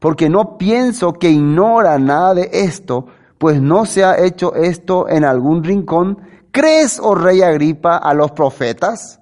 porque 0.00 0.28
no 0.28 0.58
pienso 0.58 1.12
que 1.12 1.30
ignora 1.30 2.00
nada 2.00 2.34
de 2.34 2.50
esto, 2.52 3.06
pues 3.38 3.62
no 3.62 3.86
se 3.86 4.02
ha 4.04 4.18
hecho 4.18 4.56
esto 4.56 5.08
en 5.08 5.22
algún 5.24 5.62
rincón. 5.62 6.18
¿Crees, 6.50 6.98
oh 7.00 7.14
rey 7.14 7.42
Agripa, 7.42 7.96
a 7.96 8.12
los 8.12 8.32
profetas? 8.32 9.20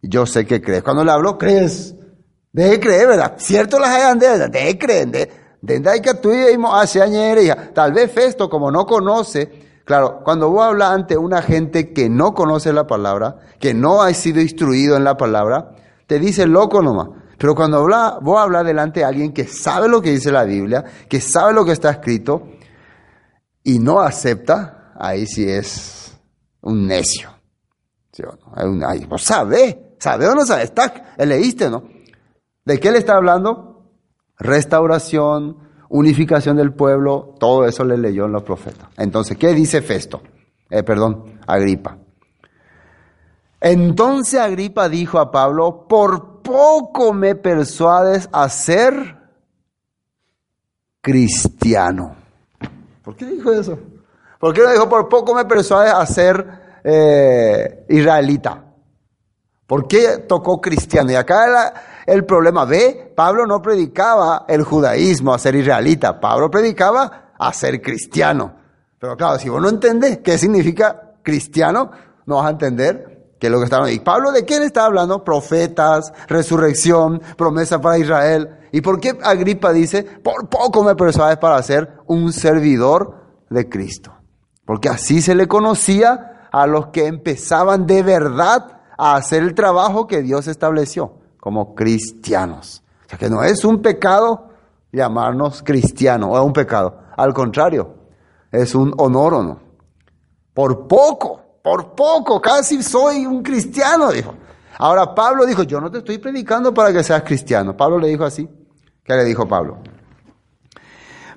Yo 0.00 0.24
sé 0.24 0.46
que 0.46 0.62
crees. 0.62 0.82
Cuando 0.82 1.04
le 1.04 1.12
hablo, 1.12 1.36
crees. 1.36 1.94
Deje 2.50 2.80
creer, 2.80 3.06
¿verdad? 3.06 3.34
Cierto 3.36 3.78
las 3.78 3.90
hayan 3.90 4.18
de, 4.18 4.48
deje 4.48 4.78
creer. 4.78 5.10
De, 5.60 5.78
de, 5.78 6.00
que 6.00 6.14
tú 6.14 6.32
y 6.32 7.52
Tal 7.74 7.92
vez 7.92 8.10
Festo, 8.10 8.48
como 8.48 8.70
no 8.70 8.86
conoce, 8.86 9.67
Claro, 9.88 10.20
cuando 10.22 10.50
vos 10.50 10.66
hablas 10.66 10.90
ante 10.90 11.16
una 11.16 11.40
gente 11.40 11.94
que 11.94 12.10
no 12.10 12.34
conoce 12.34 12.74
la 12.74 12.86
palabra, 12.86 13.38
que 13.58 13.72
no 13.72 14.02
ha 14.02 14.12
sido 14.12 14.42
instruido 14.42 14.98
en 14.98 15.02
la 15.02 15.16
palabra, 15.16 15.70
te 16.06 16.18
dice 16.18 16.46
loco 16.46 16.82
nomás. 16.82 17.08
Pero 17.38 17.54
cuando 17.54 17.78
habla, 17.78 18.18
vos 18.20 18.38
hablas 18.38 18.66
delante 18.66 19.00
de 19.00 19.06
alguien 19.06 19.32
que 19.32 19.46
sabe 19.46 19.88
lo 19.88 20.02
que 20.02 20.10
dice 20.10 20.30
la 20.30 20.44
Biblia, 20.44 20.84
que 21.08 21.22
sabe 21.22 21.54
lo 21.54 21.64
que 21.64 21.72
está 21.72 21.88
escrito, 21.88 22.50
y 23.62 23.78
no 23.78 24.00
acepta, 24.00 24.92
ahí 24.94 25.26
sí 25.26 25.48
es 25.48 26.20
un 26.60 26.86
necio. 26.86 27.30
¿Sí 28.12 28.22
o 28.24 28.36
no? 28.36 28.86
Ahí, 28.86 29.06
vos 29.06 29.22
sabés, 29.22 29.74
¿sabés 29.98 30.28
o 30.28 30.34
no? 30.34 30.42
Está, 30.42 31.14
leíste, 31.16 31.70
¿no? 31.70 31.84
¿De 32.62 32.78
qué 32.78 32.90
le 32.90 32.98
está 32.98 33.16
hablando? 33.16 33.90
Restauración, 34.36 35.67
unificación 35.88 36.56
del 36.56 36.72
pueblo, 36.72 37.34
todo 37.38 37.66
eso 37.66 37.84
le 37.84 37.96
leyó 37.96 38.26
en 38.26 38.32
los 38.32 38.42
profetas. 38.42 38.88
Entonces, 38.96 39.36
¿qué 39.36 39.54
dice 39.54 39.82
Festo? 39.82 40.22
Eh, 40.70 40.82
perdón, 40.82 41.40
Agripa. 41.46 41.96
Entonces 43.60 44.38
Agripa 44.38 44.88
dijo 44.88 45.18
a 45.18 45.30
Pablo, 45.30 45.86
por 45.88 46.42
poco 46.42 47.12
me 47.12 47.34
persuades 47.34 48.28
a 48.32 48.48
ser 48.48 49.16
cristiano. 51.00 52.16
¿Por 53.02 53.16
qué 53.16 53.26
dijo 53.26 53.52
eso? 53.52 53.78
¿Por 54.38 54.54
qué 54.54 54.62
no 54.62 54.70
dijo, 54.70 54.88
por 54.88 55.08
poco 55.08 55.34
me 55.34 55.44
persuades 55.44 55.92
a 55.92 56.06
ser 56.06 56.80
eh, 56.84 57.84
israelita? 57.88 58.64
¿Por 59.66 59.88
qué 59.88 60.18
tocó 60.28 60.60
cristiano? 60.60 61.10
Y 61.10 61.16
acá 61.16 61.48
la, 61.48 61.74
el 62.08 62.24
problema. 62.24 62.64
Ve, 62.64 63.12
Pablo 63.14 63.46
no 63.46 63.60
predicaba 63.60 64.46
el 64.48 64.62
judaísmo 64.62 65.34
a 65.34 65.38
ser 65.38 65.54
israelita, 65.54 66.18
Pablo 66.18 66.50
predicaba 66.50 67.32
a 67.38 67.52
ser 67.52 67.82
cristiano. 67.82 68.54
Pero 68.98 69.16
claro, 69.16 69.38
si 69.38 69.48
vos 69.50 69.60
no 69.60 69.68
entendés 69.68 70.18
qué 70.18 70.38
significa 70.38 71.12
cristiano, 71.22 71.90
no 72.24 72.36
vas 72.36 72.46
a 72.46 72.50
entender 72.50 73.34
qué 73.38 73.48
es 73.48 73.52
lo 73.52 73.58
que 73.58 73.64
está 73.64 73.76
hablando. 73.76 73.94
¿Y 73.94 74.00
Pablo 74.00 74.32
de 74.32 74.44
quién 74.44 74.62
está 74.62 74.86
hablando? 74.86 75.22
Profetas, 75.22 76.12
resurrección, 76.28 77.20
promesa 77.36 77.80
para 77.80 77.98
Israel. 77.98 78.56
¿Y 78.72 78.80
por 78.80 79.00
qué 79.00 79.16
Agripa 79.22 79.72
dice, 79.72 80.02
por 80.02 80.48
poco 80.48 80.82
me 80.82 80.96
persuades 80.96 81.36
para 81.36 81.62
ser 81.62 81.90
un 82.06 82.32
servidor 82.32 83.16
de 83.50 83.68
Cristo? 83.68 84.14
Porque 84.64 84.88
así 84.88 85.20
se 85.20 85.34
le 85.34 85.46
conocía 85.46 86.48
a 86.50 86.66
los 86.66 86.86
que 86.86 87.06
empezaban 87.06 87.86
de 87.86 88.02
verdad 88.02 88.80
a 88.96 89.14
hacer 89.16 89.42
el 89.42 89.54
trabajo 89.54 90.06
que 90.06 90.22
Dios 90.22 90.48
estableció 90.48 91.17
como 91.48 91.74
cristianos. 91.74 92.82
O 93.06 93.08
sea 93.08 93.18
que 93.18 93.30
no 93.30 93.42
es 93.42 93.64
un 93.64 93.80
pecado 93.80 94.50
llamarnos 94.92 95.62
cristianos, 95.62 96.28
o 96.30 96.38
es 96.38 96.44
un 96.44 96.52
pecado. 96.52 96.98
Al 97.16 97.32
contrario, 97.32 97.94
es 98.52 98.74
un 98.74 98.92
honor 98.98 99.32
o 99.32 99.42
no. 99.42 99.60
Por 100.52 100.86
poco, 100.86 101.40
por 101.62 101.94
poco, 101.94 102.38
casi 102.38 102.82
soy 102.82 103.24
un 103.24 103.42
cristiano, 103.42 104.10
dijo. 104.10 104.34
Ahora 104.76 105.14
Pablo 105.14 105.46
dijo, 105.46 105.62
yo 105.62 105.80
no 105.80 105.90
te 105.90 105.98
estoy 105.98 106.18
predicando 106.18 106.74
para 106.74 106.92
que 106.92 107.02
seas 107.02 107.22
cristiano. 107.22 107.74
Pablo 107.74 107.98
le 107.98 108.08
dijo 108.08 108.26
así. 108.26 108.46
¿Qué 109.02 109.14
le 109.14 109.24
dijo 109.24 109.48
Pablo? 109.48 109.78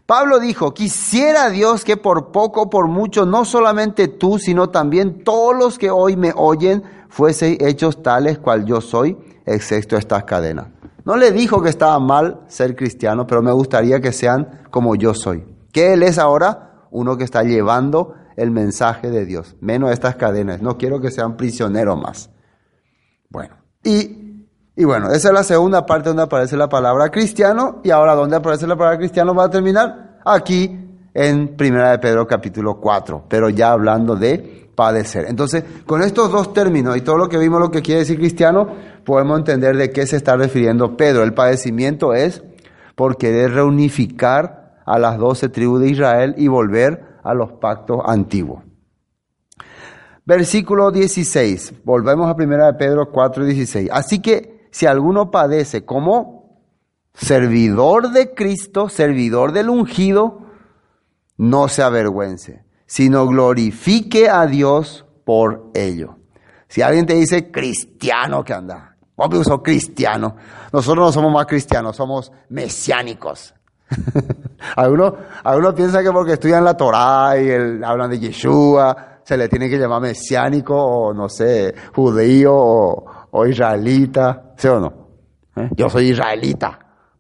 Pablo 0.05 0.41
dijo, 0.41 0.74
quisiera 0.74 1.49
Dios 1.49 1.86
que 1.86 1.95
por 1.95 2.34
poco, 2.34 2.70
por 2.70 2.89
mucho, 2.89 3.26
no 3.26 3.45
solamente 3.45 4.09
tú, 4.09 4.39
sino 4.39 4.72
también 4.72 5.24
todos 5.24 5.55
los 5.55 5.80
que 5.80 5.89
hoy 5.89 6.18
me 6.18 6.34
oyen, 6.36 6.84
fuesen 7.12 7.57
hechos 7.59 8.01
tales 8.01 8.39
cual 8.39 8.66
yo 8.66 8.82
soy, 8.82 9.18
excepto 9.45 9.97
estas 9.97 10.24
cadenas. 10.24 10.68
No 11.03 11.18
le 11.18 11.32
dijo 11.32 11.62
que 11.62 11.70
estaba 11.70 11.99
mal 11.99 12.41
ser 12.47 12.76
cristiano, 12.76 13.28
pero 13.28 13.41
me 13.41 13.51
gustaría 13.51 13.99
que 13.99 14.14
sean 14.14 14.62
como 14.72 14.95
yo 14.95 15.14
soy. 15.14 15.43
Que 15.74 15.93
él 15.93 16.03
es 16.03 16.18
ahora 16.18 16.88
uno 16.89 17.18
que 17.18 17.26
está 17.26 17.43
llevando 17.43 18.16
el 18.38 18.49
mensaje 18.51 19.09
de 19.09 19.26
Dios, 19.26 19.57
menos 19.59 19.91
estas 19.91 20.16
cadenas. 20.16 20.62
No 20.62 20.78
quiero 20.78 21.01
que 21.01 21.12
sean 21.12 21.36
prisioneros 21.36 22.01
más. 22.01 22.30
Bueno, 23.30 23.55
y, 23.84 24.47
y 24.76 24.86
bueno, 24.86 25.12
esa 25.12 25.30
es 25.30 25.34
la 25.34 25.43
segunda 25.43 25.86
parte 25.86 26.09
donde 26.09 26.24
aparece 26.24 26.55
la 26.55 26.70
palabra 26.70 27.09
cristiano. 27.09 27.82
Y 27.84 27.89
ahora, 27.89 28.16
¿dónde 28.16 28.38
aparece 28.38 28.68
la 28.68 28.78
palabra 28.78 28.97
cristiano 28.97 29.36
va 29.36 29.45
a 29.45 29.49
terminar? 29.49 30.20
Aquí 30.24 30.78
en 31.14 31.57
Primera 31.57 31.91
de 31.91 31.99
Pedro 31.99 32.26
capítulo 32.26 32.80
4, 32.80 33.26
pero 33.28 33.49
ya 33.49 33.72
hablando 33.72 34.16
de 34.16 34.61
padecer. 34.76 35.26
Entonces, 35.28 35.63
con 35.86 36.01
estos 36.01 36.32
dos 36.32 36.53
términos 36.53 36.97
y 36.97 37.01
todo 37.01 37.17
lo 37.17 37.30
que 37.30 37.38
vimos 37.38 37.59
lo 37.59 37.72
que 37.72 37.82
quiere 37.82 38.01
decir 38.01 38.17
cristiano, 38.17 38.67
podemos 39.05 39.39
entender 39.39 39.78
de 39.78 39.91
qué 39.91 40.05
se 40.05 40.17
está 40.17 40.36
refiriendo 40.36 40.97
Pedro. 40.97 41.24
El 41.24 41.34
padecimiento 41.34 42.13
es 42.13 42.43
por 42.95 43.17
querer 43.17 43.53
reunificar 43.53 44.82
a 44.86 44.99
las 44.99 45.17
doce 45.17 45.49
tribus 45.49 45.82
de 45.82 45.89
Israel 45.89 46.36
y 46.38 46.47
volver 46.47 47.17
a 47.24 47.34
los 47.34 47.53
pactos 47.53 48.01
antiguos. 48.05 48.63
Versículo 50.26 50.91
16. 50.91 51.84
Volvemos 51.84 52.30
a 52.30 52.36
primera 52.36 52.67
de 52.67 52.74
Pedro 52.74 53.11
4, 53.11 53.45
16. 53.45 53.89
Así 53.91 54.22
que 54.22 54.67
si 54.72 54.86
alguno 54.86 55.32
padece 55.32 55.84
como 55.84 56.59
servidor 57.13 58.11
de 58.11 58.34
Cristo, 58.34 58.88
servidor 58.89 59.51
del 59.51 59.69
ungido, 59.69 60.39
no 61.38 61.67
se 61.67 61.82
avergüence, 61.82 62.63
sino 62.92 63.26
glorifique 63.26 64.28
a 64.30 64.46
Dios 64.46 65.06
por 65.24 65.72
ello. 65.74 66.18
Si 66.68 66.82
alguien 66.82 67.06
te 67.06 67.14
dice 67.14 67.50
cristiano 67.50 68.44
que 68.44 68.54
anda, 68.54 68.98
Obvio, 69.16 69.46
soy 69.46 69.60
cristiano. 69.60 70.36
Nosotros 70.74 71.06
no 71.06 71.12
somos 71.14 71.32
más 71.32 71.46
cristianos, 71.46 71.96
somos 71.96 72.34
mesiánicos. 72.50 73.54
algunos, 74.76 75.14
algunos 75.42 75.74
piensan 75.74 76.04
que 76.04 76.12
porque 76.12 76.34
estudian 76.34 76.66
la 76.66 76.76
Torah 76.76 77.39
y 77.39 77.82
hablan 77.82 78.10
de 78.10 78.20
Yeshua, 78.20 79.20
se 79.24 79.38
le 79.38 79.48
tiene 79.48 79.70
que 79.70 79.78
llamar 79.78 80.02
mesiánico 80.02 80.76
o 80.76 81.14
no 81.14 81.30
sé, 81.30 81.74
judío 81.96 82.54
o, 82.54 83.46
israelita, 83.48 84.54
¿sí 84.58 84.68
o 84.68 84.82
no? 84.82 84.94
¿Eh? 85.56 85.70
Yo 85.78 85.89
soy 85.89 86.10
israelita. 86.10 86.78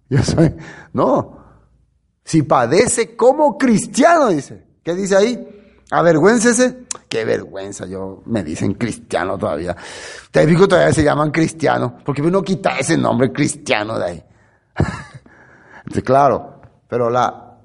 Yo 0.09 0.21
soy, 0.21 0.53
no. 0.91 1.37
Si 2.25 2.43
padece 2.43 3.15
como 3.15 3.57
cristiano, 3.57 4.27
dice. 4.27 4.65
¿Qué 4.83 4.95
dice 4.95 5.15
ahí? 5.15 5.60
Avergüéncese. 5.91 6.85
Qué 7.09 7.25
vergüenza, 7.25 7.85
yo 7.85 8.23
me 8.25 8.43
dicen 8.43 8.75
cristiano 8.75 9.37
todavía. 9.37 9.75
Típico 10.31 10.67
todavía 10.67 10.93
se 10.93 11.03
llaman 11.03 11.29
cristiano. 11.31 11.97
porque 12.05 12.21
uno 12.21 12.41
quita 12.41 12.79
ese 12.79 12.97
nombre 12.97 13.31
cristiano 13.33 13.99
de 13.99 14.05
ahí? 14.05 14.23
claro, 16.05 16.61
pero 16.87 17.09
la, 17.09 17.57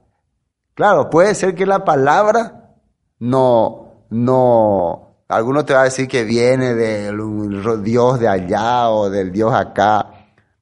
claro, 0.75 1.09
puede 1.09 1.35
ser 1.37 1.55
que 1.55 1.65
la 1.65 1.85
palabra 1.85 2.75
no, 3.21 4.05
no, 4.11 5.07
Algunos 5.29 5.65
te 5.65 5.75
va 5.75 5.81
a 5.81 5.85
decir 5.85 6.07
que 6.07 6.23
viene 6.23 6.75
del 6.75 7.83
Dios 7.83 8.21
de 8.21 8.29
allá 8.29 8.91
o 8.91 9.11
del 9.11 9.33
Dios 9.33 9.53
acá. 9.53 10.11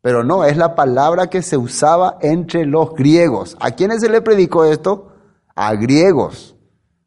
Pero 0.01 0.25
no, 0.25 0.45
es 0.45 0.57
la 0.57 0.75
palabra 0.75 1.29
que 1.29 1.43
se 1.43 1.57
usaba 1.57 2.19
entre 2.21 2.65
los 2.65 2.95
griegos. 2.95 3.57
¿A 3.61 3.71
quiénes 3.73 4.01
se 4.01 4.09
le 4.09 4.23
predicó 4.23 4.65
esto? 4.65 5.13
A 5.55 5.75
griegos. 5.75 6.54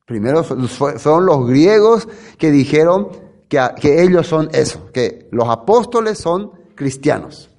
Primero 0.08 0.44
fueron 0.44 1.26
los 1.28 1.48
griegos 1.48 2.08
que 2.40 2.50
dijeron 2.50 3.10
que, 3.48 3.60
que 3.80 4.02
ellos 4.02 4.26
son 4.26 4.50
eso, 4.54 4.90
que 4.92 5.28
los 5.32 5.48
apóstoles 5.48 6.18
son 6.18 6.54
cristianos. 6.74 7.52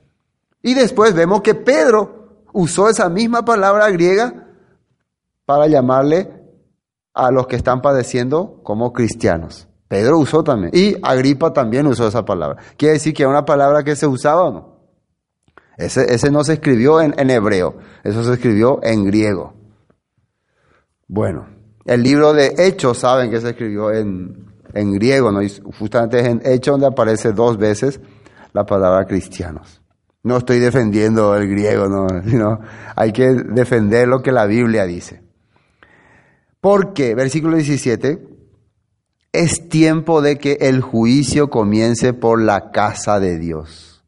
Y 0.63 0.75
después 0.75 1.15
vemos 1.15 1.43
que 1.43 1.55
Pedro 1.55 2.43
usó 2.53 2.89
esa 2.89 3.09
misma 3.09 3.45
palabra 3.45 3.89
griega 3.91 4.49
para 5.45 5.69
llamarle 5.69 6.43
a 7.15 7.31
los 7.31 7.47
que 7.47 7.57
están 7.57 7.81
padeciendo 7.81 8.61
como 8.65 8.93
cristianos. 8.93 9.69
Pedro 9.89 10.19
usó 10.19 10.45
también. 10.45 10.71
Y 10.75 10.97
Agripa 11.03 11.53
también 11.53 11.87
usó 11.87 12.09
esa 12.09 12.25
palabra. 12.25 12.63
Quiere 12.77 12.95
decir 12.95 13.15
que 13.15 13.23
era 13.23 13.31
una 13.31 13.45
palabra 13.45 13.83
que 13.83 13.97
se 13.97 14.07
usaba 14.07 14.45
o 14.45 14.53
no. 14.53 14.79
Ese, 15.79 16.31
no 16.33 16.43
se 16.43 16.55
escribió 16.55 17.01
en, 17.01 17.31
hebreo, 17.31 17.77
eso 18.03 18.25
se 18.25 18.33
escribió 18.33 18.81
en 18.83 19.05
griego. 19.05 19.55
Bueno, 21.07 21.47
el 21.89 22.03
libro 22.03 22.35
de 22.35 22.53
Hechos 22.59 22.99
saben 22.99 23.31
que 23.31 23.41
se 23.41 23.51
escribió 23.51 23.91
en, 23.91 24.45
griego, 24.75 25.33
¿no? 25.33 25.41
justamente 25.79 26.21
es 26.21 26.27
en 26.27 26.43
Hechos 26.45 26.75
donde 26.75 26.87
aparece 26.87 27.33
dos 27.33 27.57
veces 27.57 27.99
la 28.53 28.67
palabra 28.67 29.07
cristianos. 29.07 29.81
No 30.23 30.37
estoy 30.37 30.59
defendiendo 30.59 31.35
el 31.35 31.49
griego, 31.49 31.89
no, 31.89 32.07
hay 32.95 33.13
que 33.13 33.29
defender 33.29 34.07
lo 34.07 34.23
que 34.23 34.33
la 34.33 34.45
Biblia 34.45 34.85
dice. 34.85 35.23
Porque, 36.61 37.15
versículo 37.15 37.57
17, 37.57 38.23
es 39.33 39.71
tiempo 39.71 40.21
de 40.21 40.37
que 40.37 40.59
el 40.61 40.83
juicio 40.83 41.49
comience 41.49 42.13
por 42.13 42.43
la 42.43 42.71
casa 42.71 43.19
de 43.19 43.39
Dios. 43.39 44.05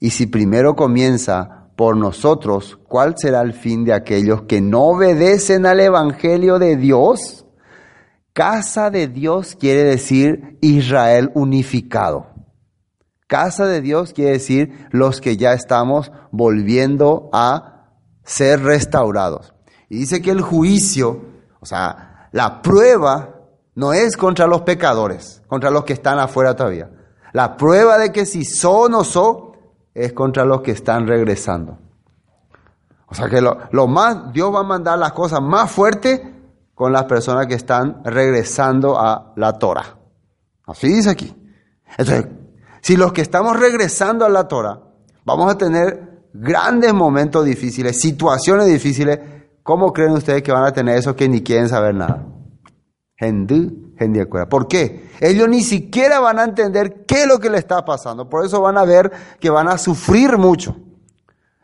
Y 0.00 0.10
si 0.10 0.26
primero 0.26 0.76
comienza 0.76 1.57
por 1.78 1.96
nosotros, 1.96 2.76
¿cuál 2.88 3.14
será 3.16 3.40
el 3.40 3.52
fin 3.52 3.84
de 3.84 3.92
aquellos 3.92 4.42
que 4.42 4.60
no 4.60 4.86
obedecen 4.86 5.64
al 5.64 5.78
Evangelio 5.78 6.58
de 6.58 6.74
Dios? 6.74 7.46
Casa 8.32 8.90
de 8.90 9.06
Dios 9.06 9.54
quiere 9.54 9.84
decir 9.84 10.58
Israel 10.60 11.30
unificado. 11.36 12.26
Casa 13.28 13.68
de 13.68 13.80
Dios 13.80 14.12
quiere 14.12 14.32
decir 14.32 14.88
los 14.90 15.20
que 15.20 15.36
ya 15.36 15.52
estamos 15.52 16.10
volviendo 16.32 17.30
a 17.32 17.92
ser 18.24 18.60
restaurados. 18.64 19.54
Y 19.88 19.98
dice 19.98 20.20
que 20.20 20.32
el 20.32 20.40
juicio, 20.40 21.26
o 21.60 21.66
sea, 21.66 22.28
la 22.32 22.60
prueba 22.60 23.36
no 23.76 23.92
es 23.92 24.16
contra 24.16 24.48
los 24.48 24.62
pecadores, 24.62 25.42
contra 25.46 25.70
los 25.70 25.84
que 25.84 25.92
están 25.92 26.18
afuera 26.18 26.56
todavía. 26.56 26.90
La 27.32 27.56
prueba 27.56 27.98
de 27.98 28.10
que 28.10 28.26
si 28.26 28.44
son 28.44 28.94
o 28.94 29.04
son, 29.04 29.47
es 29.98 30.12
contra 30.12 30.44
los 30.44 30.60
que 30.60 30.70
están 30.70 31.06
regresando. 31.06 31.78
O 33.06 33.14
sea 33.14 33.28
que 33.28 33.40
lo, 33.40 33.86
más, 33.88 34.32
Dios 34.32 34.54
va 34.54 34.60
a 34.60 34.64
mandar 34.64 34.98
las 34.98 35.12
cosas 35.12 35.40
más 35.40 35.70
fuertes 35.70 36.20
con 36.74 36.92
las 36.92 37.04
personas 37.04 37.46
que 37.46 37.54
están 37.54 38.02
regresando 38.04 38.98
a 38.98 39.32
la 39.36 39.54
Torah. 39.54 39.96
Así 40.66 40.88
dice 40.88 41.10
aquí. 41.10 41.34
Entonces, 41.96 42.26
si 42.80 42.96
los 42.96 43.12
que 43.12 43.22
estamos 43.22 43.58
regresando 43.58 44.24
a 44.24 44.28
la 44.28 44.46
Torah, 44.46 44.80
vamos 45.24 45.50
a 45.50 45.58
tener 45.58 46.22
grandes 46.32 46.94
momentos 46.94 47.44
difíciles, 47.44 47.98
situaciones 47.98 48.66
difíciles, 48.66 49.18
¿cómo 49.62 49.92
creen 49.92 50.12
ustedes 50.12 50.42
que 50.42 50.52
van 50.52 50.64
a 50.64 50.72
tener 50.72 50.98
eso 50.98 51.16
que 51.16 51.28
ni 51.28 51.42
quieren 51.42 51.68
saber 51.68 51.94
nada? 51.94 52.24
¿Por 54.48 54.68
qué? 54.68 55.10
Ellos 55.20 55.48
ni 55.48 55.62
siquiera 55.62 56.20
van 56.20 56.38
a 56.38 56.44
entender 56.44 57.04
qué 57.04 57.22
es 57.22 57.26
lo 57.26 57.38
que 57.38 57.50
le 57.50 57.58
está 57.58 57.84
pasando. 57.84 58.28
Por 58.28 58.44
eso 58.44 58.60
van 58.60 58.78
a 58.78 58.84
ver 58.84 59.10
que 59.40 59.50
van 59.50 59.68
a 59.68 59.78
sufrir 59.78 60.38
mucho. 60.38 60.76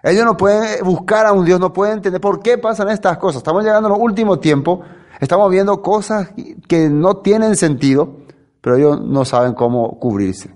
Ellos 0.02 0.24
no 0.24 0.36
pueden 0.36 0.84
buscar 0.84 1.26
a 1.26 1.32
un 1.32 1.44
Dios, 1.44 1.60
no 1.60 1.72
pueden 1.72 1.96
entender 1.96 2.20
por 2.20 2.40
qué 2.40 2.58
pasan 2.58 2.90
estas 2.90 3.18
cosas. 3.18 3.38
Estamos 3.38 3.64
llegando 3.64 3.86
a 3.86 3.92
los 3.92 4.00
últimos 4.00 4.40
tiempos, 4.40 4.80
estamos 5.20 5.50
viendo 5.50 5.80
cosas 5.80 6.30
que 6.68 6.90
no 6.90 7.18
tienen 7.18 7.56
sentido, 7.56 8.18
pero 8.60 8.76
ellos 8.76 9.00
no 9.00 9.24
saben 9.24 9.54
cómo 9.54 9.98
cubrirse. 9.98 10.54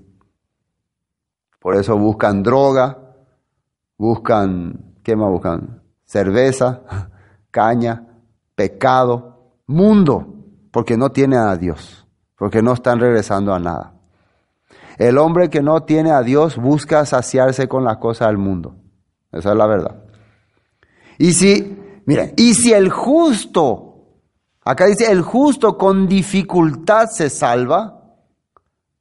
Por 1.60 1.76
eso 1.76 1.96
buscan 1.96 2.42
droga, 2.42 2.98
buscan, 3.96 4.96
¿qué 5.02 5.16
más 5.16 5.30
buscan? 5.30 5.82
Cerveza, 6.04 6.82
caña, 7.50 8.06
pecado, 8.54 9.52
mundo 9.66 10.37
porque 10.78 10.96
no 10.96 11.10
tiene 11.10 11.36
a 11.36 11.56
Dios, 11.56 12.06
porque 12.36 12.62
no 12.62 12.72
están 12.72 13.00
regresando 13.00 13.52
a 13.52 13.58
nada. 13.58 13.94
El 14.96 15.18
hombre 15.18 15.50
que 15.50 15.60
no 15.60 15.82
tiene 15.82 16.12
a 16.12 16.22
Dios 16.22 16.56
busca 16.56 17.04
saciarse 17.04 17.66
con 17.66 17.82
las 17.82 17.96
cosas 17.96 18.28
del 18.28 18.38
mundo. 18.38 18.76
Esa 19.32 19.50
es 19.50 19.56
la 19.56 19.66
verdad. 19.66 20.04
Y 21.18 21.32
si, 21.32 21.76
miren, 22.06 22.32
y 22.36 22.54
si 22.54 22.72
el 22.72 22.90
justo, 22.90 24.04
acá 24.62 24.86
dice 24.86 25.10
el 25.10 25.22
justo 25.22 25.76
con 25.76 26.06
dificultad 26.06 27.08
se 27.08 27.28
salva, 27.28 28.00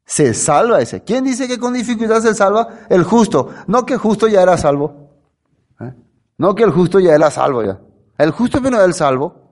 se 0.03 0.33
salva 0.33 0.81
ese. 0.81 1.03
¿Quién 1.03 1.25
dice 1.25 1.47
que 1.47 1.59
con 1.59 1.75
dificultad 1.75 2.21
se 2.21 2.33
salva? 2.33 2.69
El 2.89 3.03
justo. 3.03 3.49
No 3.67 3.85
que 3.85 3.97
justo 3.97 4.27
ya 4.27 4.41
era 4.41 4.57
salvo. 4.57 5.11
¿eh? 5.79 5.93
No 6.39 6.55
que 6.55 6.63
el 6.63 6.71
justo 6.71 6.99
ya 6.99 7.13
era 7.13 7.29
salvo 7.29 7.63
ya. 7.63 7.79
El 8.17 8.31
justo 8.31 8.61
vino 8.61 8.81
del 8.81 8.95
salvo. 8.95 9.46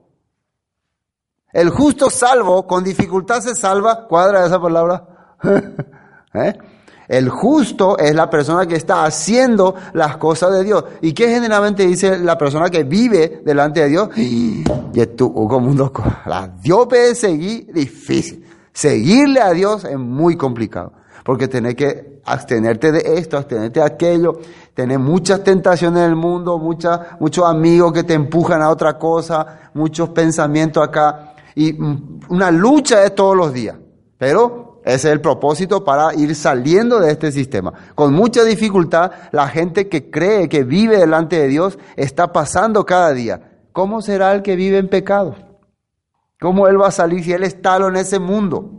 El 1.55 1.69
justo 1.69 2.09
salvo, 2.09 2.67
con 2.67 2.83
dificultad 2.83 3.39
se 3.39 3.55
salva, 3.55 4.07
cuadra 4.09 4.45
esa 4.45 4.61
palabra. 4.61 5.05
¿Eh? 6.33 6.53
El 7.07 7.29
justo 7.29 7.97
es 7.97 8.13
la 8.13 8.29
persona 8.29 8.65
que 8.65 8.75
está 8.75 9.05
haciendo 9.05 9.73
las 9.93 10.17
cosas 10.17 10.51
de 10.51 10.65
Dios. 10.65 10.83
¿Y 11.01 11.13
qué 11.13 11.29
generalmente 11.29 11.87
dice 11.87 12.19
la 12.19 12.37
persona 12.37 12.69
que 12.69 12.83
vive 12.83 13.41
delante 13.45 13.79
de 13.79 13.87
Dios? 13.87 14.09
Y 14.17 15.05
tú, 15.07 15.33
como 15.33 15.69
un 15.69 15.77
loco. 15.77 16.03
Dios 16.61 16.87
puede 16.89 17.15
seguir 17.15 17.71
difícil. 17.71 18.45
Seguirle 18.73 19.39
a 19.39 19.51
Dios 19.51 19.85
es 19.85 19.97
muy 19.97 20.35
complicado. 20.35 20.91
Porque 21.23 21.47
tenés 21.47 21.75
que 21.75 22.21
abstenerte 22.25 22.91
de 22.91 23.17
esto, 23.17 23.37
abstenerte 23.37 23.79
de 23.79 23.85
aquello, 23.85 24.39
tener 24.73 24.99
muchas 24.99 25.41
tentaciones 25.41 26.03
en 26.03 26.09
el 26.09 26.15
mundo, 26.17 26.57
muchos 26.57 27.45
amigos 27.45 27.93
que 27.93 28.03
te 28.03 28.13
empujan 28.13 28.61
a 28.61 28.69
otra 28.69 28.97
cosa, 28.97 29.69
muchos 29.73 30.09
pensamientos 30.09 30.85
acá 30.85 31.34
y 31.55 31.73
mm, 31.73 32.19
una 32.29 32.51
lucha 32.51 32.99
de 32.99 33.09
todos 33.09 33.35
los 33.35 33.53
días. 33.53 33.77
Pero 34.17 34.81
ese 34.85 35.07
es 35.07 35.13
el 35.13 35.21
propósito 35.21 35.83
para 35.83 36.13
ir 36.13 36.35
saliendo 36.35 36.99
de 36.99 37.11
este 37.11 37.31
sistema. 37.31 37.73
Con 37.95 38.13
mucha 38.13 38.43
dificultad, 38.43 39.11
la 39.31 39.47
gente 39.47 39.89
que 39.89 40.11
cree 40.11 40.47
que 40.47 40.63
vive 40.63 40.97
delante 40.97 41.39
de 41.39 41.47
Dios 41.47 41.79
está 41.95 42.31
pasando 42.31 42.85
cada 42.85 43.11
día. 43.13 43.63
¿Cómo 43.71 44.01
será 44.01 44.33
el 44.33 44.43
que 44.43 44.55
vive 44.55 44.77
en 44.77 44.87
pecado? 44.87 45.35
¿Cómo 46.39 46.67
él 46.67 46.79
va 46.79 46.89
a 46.89 46.91
salir 46.91 47.23
si 47.23 47.33
él 47.33 47.43
está 47.43 47.77
en 47.77 47.95
ese 47.95 48.19
mundo? 48.19 48.71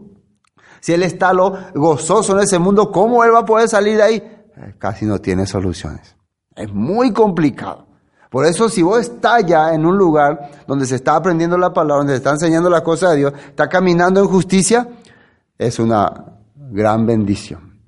Si 0.80 0.92
él 0.92 1.02
está 1.02 1.32
lo 1.32 1.58
gozoso 1.74 2.34
en 2.34 2.44
ese 2.44 2.58
mundo, 2.58 2.92
¿cómo 2.92 3.24
él 3.24 3.34
va 3.34 3.40
a 3.40 3.44
poder 3.44 3.68
salir 3.68 3.96
de 3.96 4.02
ahí? 4.02 4.16
Eh, 4.16 4.74
casi 4.78 5.04
no 5.04 5.18
tiene 5.18 5.46
soluciones. 5.46 6.16
Es 6.54 6.72
muy 6.72 7.12
complicado. 7.12 7.85
Por 8.36 8.44
eso 8.44 8.68
si 8.68 8.82
vos 8.82 9.00
estás 9.00 9.46
ya 9.46 9.72
en 9.72 9.86
un 9.86 9.96
lugar 9.96 10.50
donde 10.66 10.84
se 10.84 10.96
está 10.96 11.16
aprendiendo 11.16 11.56
la 11.56 11.72
palabra, 11.72 12.00
donde 12.00 12.12
se 12.12 12.18
está 12.18 12.32
enseñando 12.32 12.68
la 12.68 12.82
cosa 12.82 13.08
de 13.08 13.16
Dios, 13.16 13.32
está 13.48 13.66
caminando 13.66 14.20
en 14.20 14.26
justicia, 14.26 14.86
es 15.56 15.78
una 15.78 16.34
gran 16.54 17.06
bendición. 17.06 17.80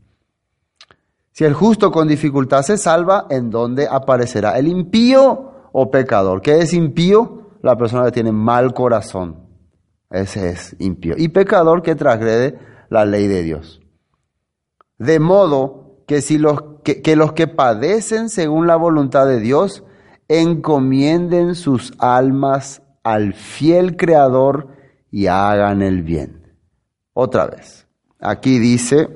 Si 1.32 1.44
el 1.44 1.52
justo 1.52 1.92
con 1.92 2.08
dificultad 2.08 2.62
se 2.62 2.78
salva, 2.78 3.26
¿en 3.28 3.50
dónde 3.50 3.88
aparecerá? 3.90 4.58
¿El 4.58 4.68
impío 4.68 5.68
o 5.70 5.90
pecador? 5.90 6.40
¿Qué 6.40 6.60
es 6.60 6.72
impío? 6.72 7.50
La 7.60 7.76
persona 7.76 8.06
que 8.06 8.12
tiene 8.12 8.32
mal 8.32 8.72
corazón. 8.72 9.36
Ese 10.08 10.48
es 10.48 10.74
impío. 10.78 11.14
Y 11.18 11.28
pecador 11.28 11.82
que 11.82 11.94
transgrede 11.94 12.58
la 12.88 13.04
ley 13.04 13.26
de 13.26 13.42
Dios. 13.42 13.82
De 14.96 15.20
modo 15.20 15.98
que 16.06 16.22
si 16.22 16.38
los 16.38 16.62
que, 16.84 17.02
que 17.02 17.16
los 17.16 17.34
que 17.34 17.48
padecen 17.48 18.30
según 18.30 18.66
la 18.66 18.76
voluntad 18.76 19.26
de 19.26 19.40
Dios 19.40 19.84
encomienden 20.28 21.54
sus 21.54 21.94
almas 21.98 22.82
al 23.02 23.32
fiel 23.32 23.96
Creador 23.96 24.68
y 25.10 25.26
hagan 25.26 25.80
el 25.80 26.02
bien. 26.02 26.54
Otra 27.14 27.46
vez, 27.46 27.88
aquí 28.20 28.58
dice, 28.58 29.08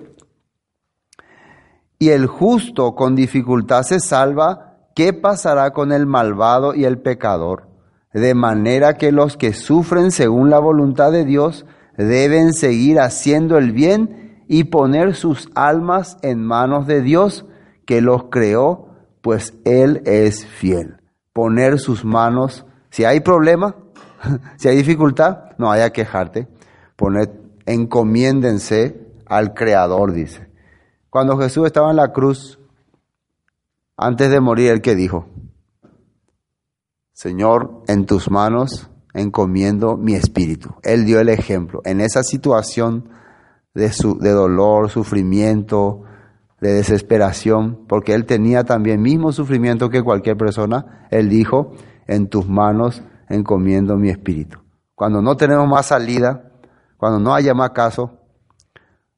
y 1.98 2.08
el 2.08 2.26
justo 2.26 2.94
con 2.94 3.14
dificultad 3.14 3.82
se 3.82 4.00
salva, 4.00 4.88
¿qué 4.94 5.12
pasará 5.12 5.72
con 5.72 5.92
el 5.92 6.06
malvado 6.06 6.74
y 6.74 6.84
el 6.84 6.98
pecador? 6.98 7.68
De 8.14 8.34
manera 8.34 8.96
que 8.96 9.12
los 9.12 9.36
que 9.36 9.52
sufren 9.52 10.10
según 10.10 10.50
la 10.50 10.58
voluntad 10.58 11.12
de 11.12 11.24
Dios 11.24 11.66
deben 11.96 12.54
seguir 12.54 12.98
haciendo 12.98 13.58
el 13.58 13.72
bien 13.72 14.44
y 14.48 14.64
poner 14.64 15.14
sus 15.14 15.50
almas 15.54 16.16
en 16.22 16.42
manos 16.44 16.86
de 16.86 17.02
Dios 17.02 17.44
que 17.86 18.00
los 18.00 18.24
creó, 18.24 18.88
pues 19.20 19.54
Él 19.64 20.02
es 20.04 20.44
fiel 20.44 21.01
poner 21.32 21.78
sus 21.78 22.04
manos. 22.04 22.66
Si 22.90 23.04
hay 23.04 23.20
problema, 23.20 23.76
si 24.56 24.68
hay 24.68 24.76
dificultad, 24.76 25.52
no 25.58 25.70
hay 25.70 25.82
que 25.84 25.92
quejarte. 25.92 26.48
Poner 26.96 27.32
encomiéndense 27.66 29.00
al 29.26 29.54
Creador, 29.54 30.12
dice. 30.12 30.50
Cuando 31.10 31.36
Jesús 31.38 31.66
estaba 31.66 31.90
en 31.90 31.96
la 31.96 32.12
cruz, 32.12 32.58
antes 33.96 34.30
de 34.30 34.40
morir, 34.40 34.70
¿el 34.70 34.80
que 34.80 34.94
dijo? 34.94 35.26
Señor, 37.12 37.82
en 37.86 38.06
tus 38.06 38.30
manos 38.30 38.90
encomiendo 39.14 39.96
mi 39.96 40.14
espíritu. 40.14 40.74
Él 40.82 41.04
dio 41.04 41.20
el 41.20 41.28
ejemplo. 41.28 41.82
En 41.84 42.00
esa 42.00 42.22
situación 42.22 43.10
de, 43.74 43.92
su, 43.92 44.18
de 44.18 44.30
dolor, 44.30 44.90
sufrimiento, 44.90 46.02
de 46.62 46.74
desesperación, 46.74 47.86
porque 47.88 48.14
él 48.14 48.24
tenía 48.24 48.62
también 48.62 49.02
mismo 49.02 49.32
sufrimiento 49.32 49.90
que 49.90 50.00
cualquier 50.00 50.36
persona, 50.36 51.08
él 51.10 51.28
dijo, 51.28 51.72
en 52.06 52.28
tus 52.28 52.48
manos 52.48 53.02
encomiendo 53.28 53.96
mi 53.96 54.10
espíritu. 54.10 54.60
Cuando 54.94 55.20
no 55.20 55.36
tenemos 55.36 55.66
más 55.66 55.86
salida, 55.86 56.52
cuando 56.96 57.18
no 57.18 57.34
haya 57.34 57.52
más 57.52 57.70
caso, 57.70 58.12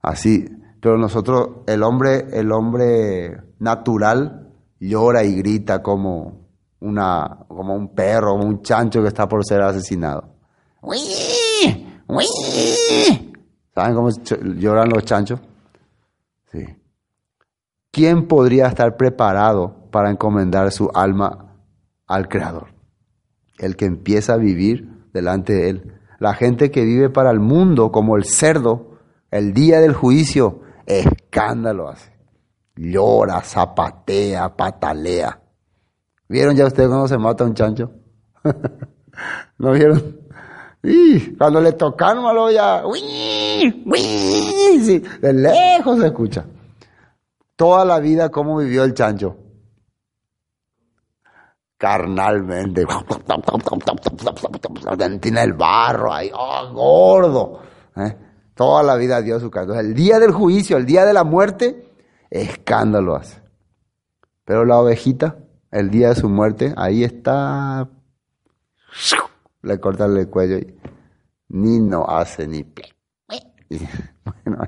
así, 0.01 0.49
pero 0.81 0.97
nosotros, 0.97 1.49
el 1.67 1.83
hombre, 1.83 2.29
el 2.33 2.51
hombre 2.51 3.37
natural 3.59 4.49
llora 4.81 5.23
y 5.23 5.35
grita 5.35 5.83
como 5.83 6.49
una, 6.81 7.41
como 7.47 7.75
un 7.75 7.95
perro, 7.95 8.31
como 8.31 8.47
un 8.47 8.63
chancho 8.63 9.03
que 9.03 9.09
está 9.09 9.29
por 9.29 9.45
ser 9.45 9.61
asesinado. 9.61 10.31
¿Saben 13.75 13.95
cómo 13.95 14.09
lloran 14.57 14.89
los 14.89 15.05
chanchos? 15.05 15.41
Sí. 16.51 16.65
¿Quién 17.95 18.27
podría 18.27 18.67
estar 18.67 18.97
preparado 18.97 19.73
para 19.93 20.11
encomendar 20.11 20.73
su 20.73 20.91
alma 20.93 21.55
al 22.09 22.27
Creador? 22.27 22.75
El 23.57 23.77
que 23.77 23.85
empieza 23.85 24.33
a 24.33 24.37
vivir 24.37 25.07
delante 25.13 25.53
de 25.53 25.69
Él. 25.71 26.01
La 26.19 26.35
gente 26.35 26.73
que 26.73 26.85
vive 26.85 27.09
para 27.09 27.31
el 27.31 27.39
mundo 27.39 27.93
como 27.93 28.17
el 28.17 28.25
cerdo, 28.25 28.99
el 29.31 29.55
día 29.55 29.79
del 29.79 29.95
juicio, 29.95 30.63
escándalo 30.87 31.89
hace. 31.89 32.13
Llora, 32.75 33.41
zapatea, 33.43 34.57
patalea. 34.57 35.41
¿Vieron 36.29 36.57
ya 36.57 36.67
ustedes 36.67 36.89
cuando 36.89 37.07
se 37.07 37.17
mata 37.17 37.45
un 37.45 37.55
chancho? 37.55 37.93
¿No 39.59 39.71
vieron? 39.71 40.19
Y 40.83 41.37
cuando 41.37 41.61
le 41.61 41.71
tocan 41.75 42.21
malo 42.21 42.51
ya, 42.51 42.85
¡uy! 42.85 43.85
¡uy! 43.87 44.99
de 45.21 45.33
lejos 45.33 46.01
se 46.01 46.07
escucha. 46.09 46.45
Toda 47.57 47.85
la 47.85 48.01
vida, 48.01 48.31
¿cómo 48.31 48.57
vivió 48.59 48.85
el 48.85 48.95
chancho? 48.95 49.37
Carnalmente. 51.77 52.85
Tiene 55.21 55.43
el 55.43 55.53
barro 55.53 56.13
ahí, 56.13 56.31
oh, 56.35 56.73
gordo. 56.73 57.61
¿eh? 57.97 58.17
Toda 58.55 58.83
la 58.83 58.97
vida 58.97 59.21
dio 59.23 59.39
su 59.41 59.51
carne. 59.51 59.79
El 59.79 59.95
día 59.95 60.19
del 60.19 60.33
juicio, 60.33 60.77
el 60.77 60.87
día 60.87 61.05
de 61.05 61.13
la 61.13 61.25
muerte, 61.25 61.93
escándalo 62.31 63.17
hace. 63.17 63.43
Pero 64.45 64.65
la 64.65 64.79
ovejita, 64.79 65.37
el 65.71 65.91
día 65.91 66.11
de 66.11 66.15
su 66.17 66.29
muerte, 66.29 66.73
ahí 66.77 67.05
está 67.05 67.89
le 69.65 69.81
cortan 69.81 70.17
el 70.17 70.29
cuello 70.29 70.59
y 70.59 70.79
ni 71.49 71.81
no 71.81 72.07
hace 72.07 72.47
ni 72.47 72.63
bueno, 74.25 74.59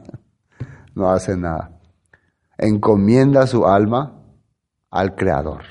no 0.94 1.10
hace 1.10 1.36
nada. 1.36 1.75
Encomienda 2.58 3.46
su 3.46 3.66
alma 3.66 4.22
al 4.90 5.14
Creador. 5.14 5.62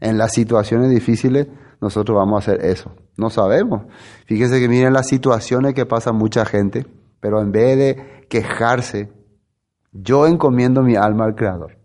En 0.00 0.18
las 0.18 0.32
situaciones 0.32 0.90
difíciles 0.90 1.48
nosotros 1.80 2.16
vamos 2.16 2.36
a 2.36 2.52
hacer 2.52 2.64
eso. 2.64 2.92
No 3.16 3.30
sabemos. 3.30 3.82
Fíjense 4.26 4.60
que 4.60 4.68
miren 4.68 4.92
las 4.92 5.06
situaciones 5.06 5.74
que 5.74 5.86
pasa 5.86 6.12
mucha 6.12 6.44
gente, 6.44 6.86
pero 7.20 7.40
en 7.40 7.52
vez 7.52 7.78
de 7.78 8.26
quejarse, 8.28 9.12
yo 9.92 10.26
encomiendo 10.26 10.82
mi 10.82 10.96
alma 10.96 11.24
al 11.24 11.34
Creador. 11.34 11.78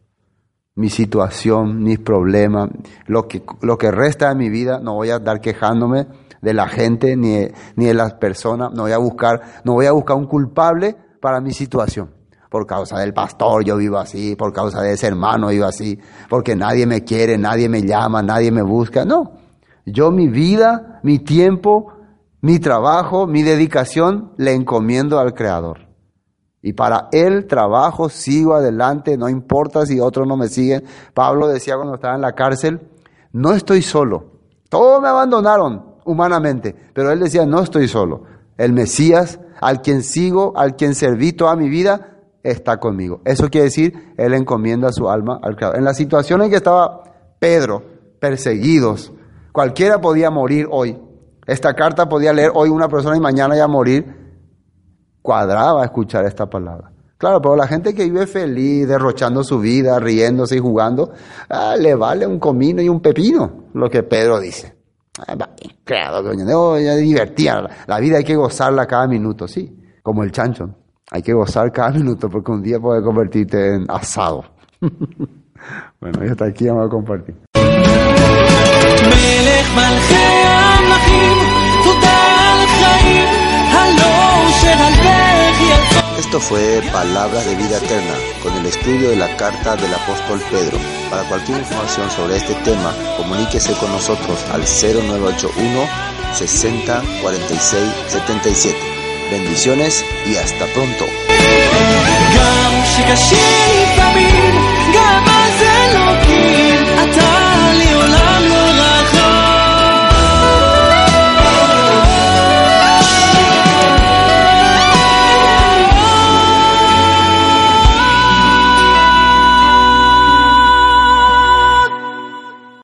Mi 0.75 0.89
situación, 0.89 1.83
mis 1.83 1.99
problemas, 1.99 2.69
lo 3.05 3.27
que, 3.27 3.43
lo 3.61 3.77
que 3.77 3.91
resta 3.91 4.29
de 4.29 4.35
mi 4.35 4.49
vida, 4.49 4.79
no 4.79 4.95
voy 4.95 5.09
a 5.09 5.17
estar 5.17 5.41
quejándome 5.41 6.07
de 6.41 6.53
la 6.53 6.69
gente 6.69 7.17
ni 7.17 7.47
ni 7.75 7.85
de 7.85 7.93
las 7.93 8.13
personas. 8.13 8.71
No 8.73 8.83
voy 8.83 8.93
a 8.93 8.97
buscar, 8.97 9.41
no 9.65 9.73
voy 9.73 9.85
a 9.85 9.91
buscar 9.91 10.15
un 10.15 10.25
culpable 10.25 10.95
para 11.21 11.41
mi 11.41 11.51
situación. 11.51 12.18
Por 12.50 12.66
causa 12.66 12.97
del 13.00 13.14
pastor 13.14 13.64
yo 13.64 13.78
vivo 13.78 13.97
así, 13.97 14.36
por 14.36 14.52
causa 14.52 14.82
de 14.82 14.93
ese 14.93 15.08
hermano 15.08 15.50
vivo 15.50 15.66
así, 15.66 16.00
porque 16.28 16.56
nadie 16.56 16.86
me 16.88 17.04
quiere, 17.04 17.38
nadie 17.38 17.70
me 17.70 17.84
llama, 17.84 18.24
nadie 18.24 18.52
me 18.52 18.64
busca. 18.64 19.06
No, 19.06 19.34
yo 19.86 20.12
mi 20.12 20.28
vida, 20.28 21.00
mi 21.04 21.20
tiempo, 21.20 21.93
mi 22.41 22.60
trabajo, 22.60 23.28
mi 23.28 23.43
dedicación 23.43 24.34
le 24.38 24.54
encomiendo 24.54 25.20
al 25.20 25.34
Creador. 25.34 25.88
Y 26.62 26.74
para 26.74 27.08
Él 27.12 27.47
trabajo, 27.47 28.10
sigo 28.10 28.56
adelante, 28.56 29.18
no 29.18 29.30
importa 29.30 29.86
si 29.86 30.00
otros 30.00 30.28
no 30.28 30.36
me 30.36 30.47
siguen. 30.47 30.84
Pablo 31.14 31.47
decía 31.47 31.76
cuando 31.76 31.95
estaba 31.95 32.16
en 32.16 32.22
la 32.22 32.34
cárcel, 32.34 32.82
no 33.32 33.54
estoy 33.54 33.82
solo. 33.82 34.39
Todos 34.70 35.02
me 35.02 35.08
abandonaron, 35.08 35.95
humanamente, 36.06 36.76
pero 36.93 37.12
él 37.12 37.20
decía, 37.20 37.45
no 37.45 37.62
estoy 37.62 37.88
solo. 37.88 38.24
El 38.58 38.74
Mesías, 38.74 39.39
al 39.62 39.82
quien 39.82 40.04
sigo, 40.04 40.54
al 40.56 40.76
quien 40.76 40.95
serví 40.95 41.34
toda 41.34 41.56
mi 41.56 41.70
vida, 41.70 42.09
está 42.43 42.79
conmigo. 42.79 43.21
Eso 43.25 43.49
quiere 43.49 43.65
decir, 43.65 44.13
él 44.17 44.33
encomienda 44.33 44.91
su 44.91 45.09
alma 45.09 45.39
al 45.41 45.55
Creador. 45.55 45.77
En 45.77 45.85
la 45.85 45.93
situación 45.93 46.41
en 46.41 46.49
que 46.49 46.57
estaba 46.57 47.03
Pedro, 47.39 47.83
perseguidos, 48.19 49.13
cualquiera 49.51 49.99
podía 50.01 50.29
morir 50.29 50.67
hoy. 50.69 50.97
Esta 51.45 51.73
carta 51.73 52.07
podía 52.07 52.33
leer 52.33 52.51
hoy 52.53 52.69
una 52.69 52.87
persona 52.87 53.17
y 53.17 53.19
mañana 53.19 53.55
ya 53.55 53.67
morir. 53.67 54.15
Cuadraba 55.21 55.83
escuchar 55.83 56.25
esta 56.25 56.49
palabra. 56.49 56.91
Claro, 57.17 57.41
pero 57.41 57.55
la 57.57 57.67
gente 57.67 57.93
que 57.93 58.05
vive 58.05 58.27
feliz, 58.27 58.87
derrochando 58.87 59.43
su 59.43 59.59
vida, 59.59 59.99
riéndose 59.99 60.55
y 60.55 60.59
jugando, 60.59 61.11
ah, 61.49 61.75
le 61.77 61.93
vale 61.93 62.25
un 62.25 62.39
comino 62.39 62.81
y 62.81 62.87
un 62.87 63.01
pepino, 63.01 63.65
lo 63.73 63.89
que 63.89 64.03
Pedro 64.03 64.39
dice. 64.39 64.79
Claro, 65.83 66.33
no, 66.33 66.79
ya 66.79 66.95
divertía. 66.95 67.61
La 67.87 67.99
vida 67.99 68.17
hay 68.17 68.23
que 68.23 68.35
gozarla 68.35 68.85
cada 68.85 69.07
minuto, 69.07 69.47
sí. 69.47 69.75
Como 70.01 70.23
el 70.23 70.31
chancho. 70.31 70.69
Hay 71.12 71.24
que 71.24 71.34
gozar 71.34 71.72
cada 71.72 71.91
minuto 71.91 72.30
porque 72.30 72.51
un 72.51 72.62
día 72.62 72.80
puede 72.80 73.01
convertirte 73.01 73.76
en 73.76 73.86
asado. 73.89 74.45
bueno, 75.99 76.26
y 76.26 76.30
hasta 76.30 76.45
aquí 76.45 76.68
vamos 76.68 76.86
a 76.86 76.89
compartir. 76.89 77.36
Esto 86.20 86.39
fue 86.39 86.82
Palabras 86.93 87.43
de 87.45 87.55
Vida 87.55 87.78
Eterna, 87.78 88.14
con 88.43 88.53
el 88.53 88.66
estudio 88.68 89.10
de 89.10 89.16
la 89.16 89.36
carta 89.36 89.76
del 89.76 89.91
apóstol 89.91 90.39
Pedro. 90.51 90.78
Para 91.10 91.28
cualquier 91.28 91.57
información 91.57 92.07
sobre 92.12 92.38
este 92.38 92.53
tema, 92.64 92.93
comuníquese 93.18 93.74
con 93.80 93.91
nosotros 93.91 94.45
al 94.51 94.62
0981 94.62 95.82
60 96.34 97.01
46 97.24 97.84
77. 98.10 98.99
Bendiciones 99.32 100.05
y 100.25 100.36
hasta 100.36 100.65
pronto. 100.67 101.05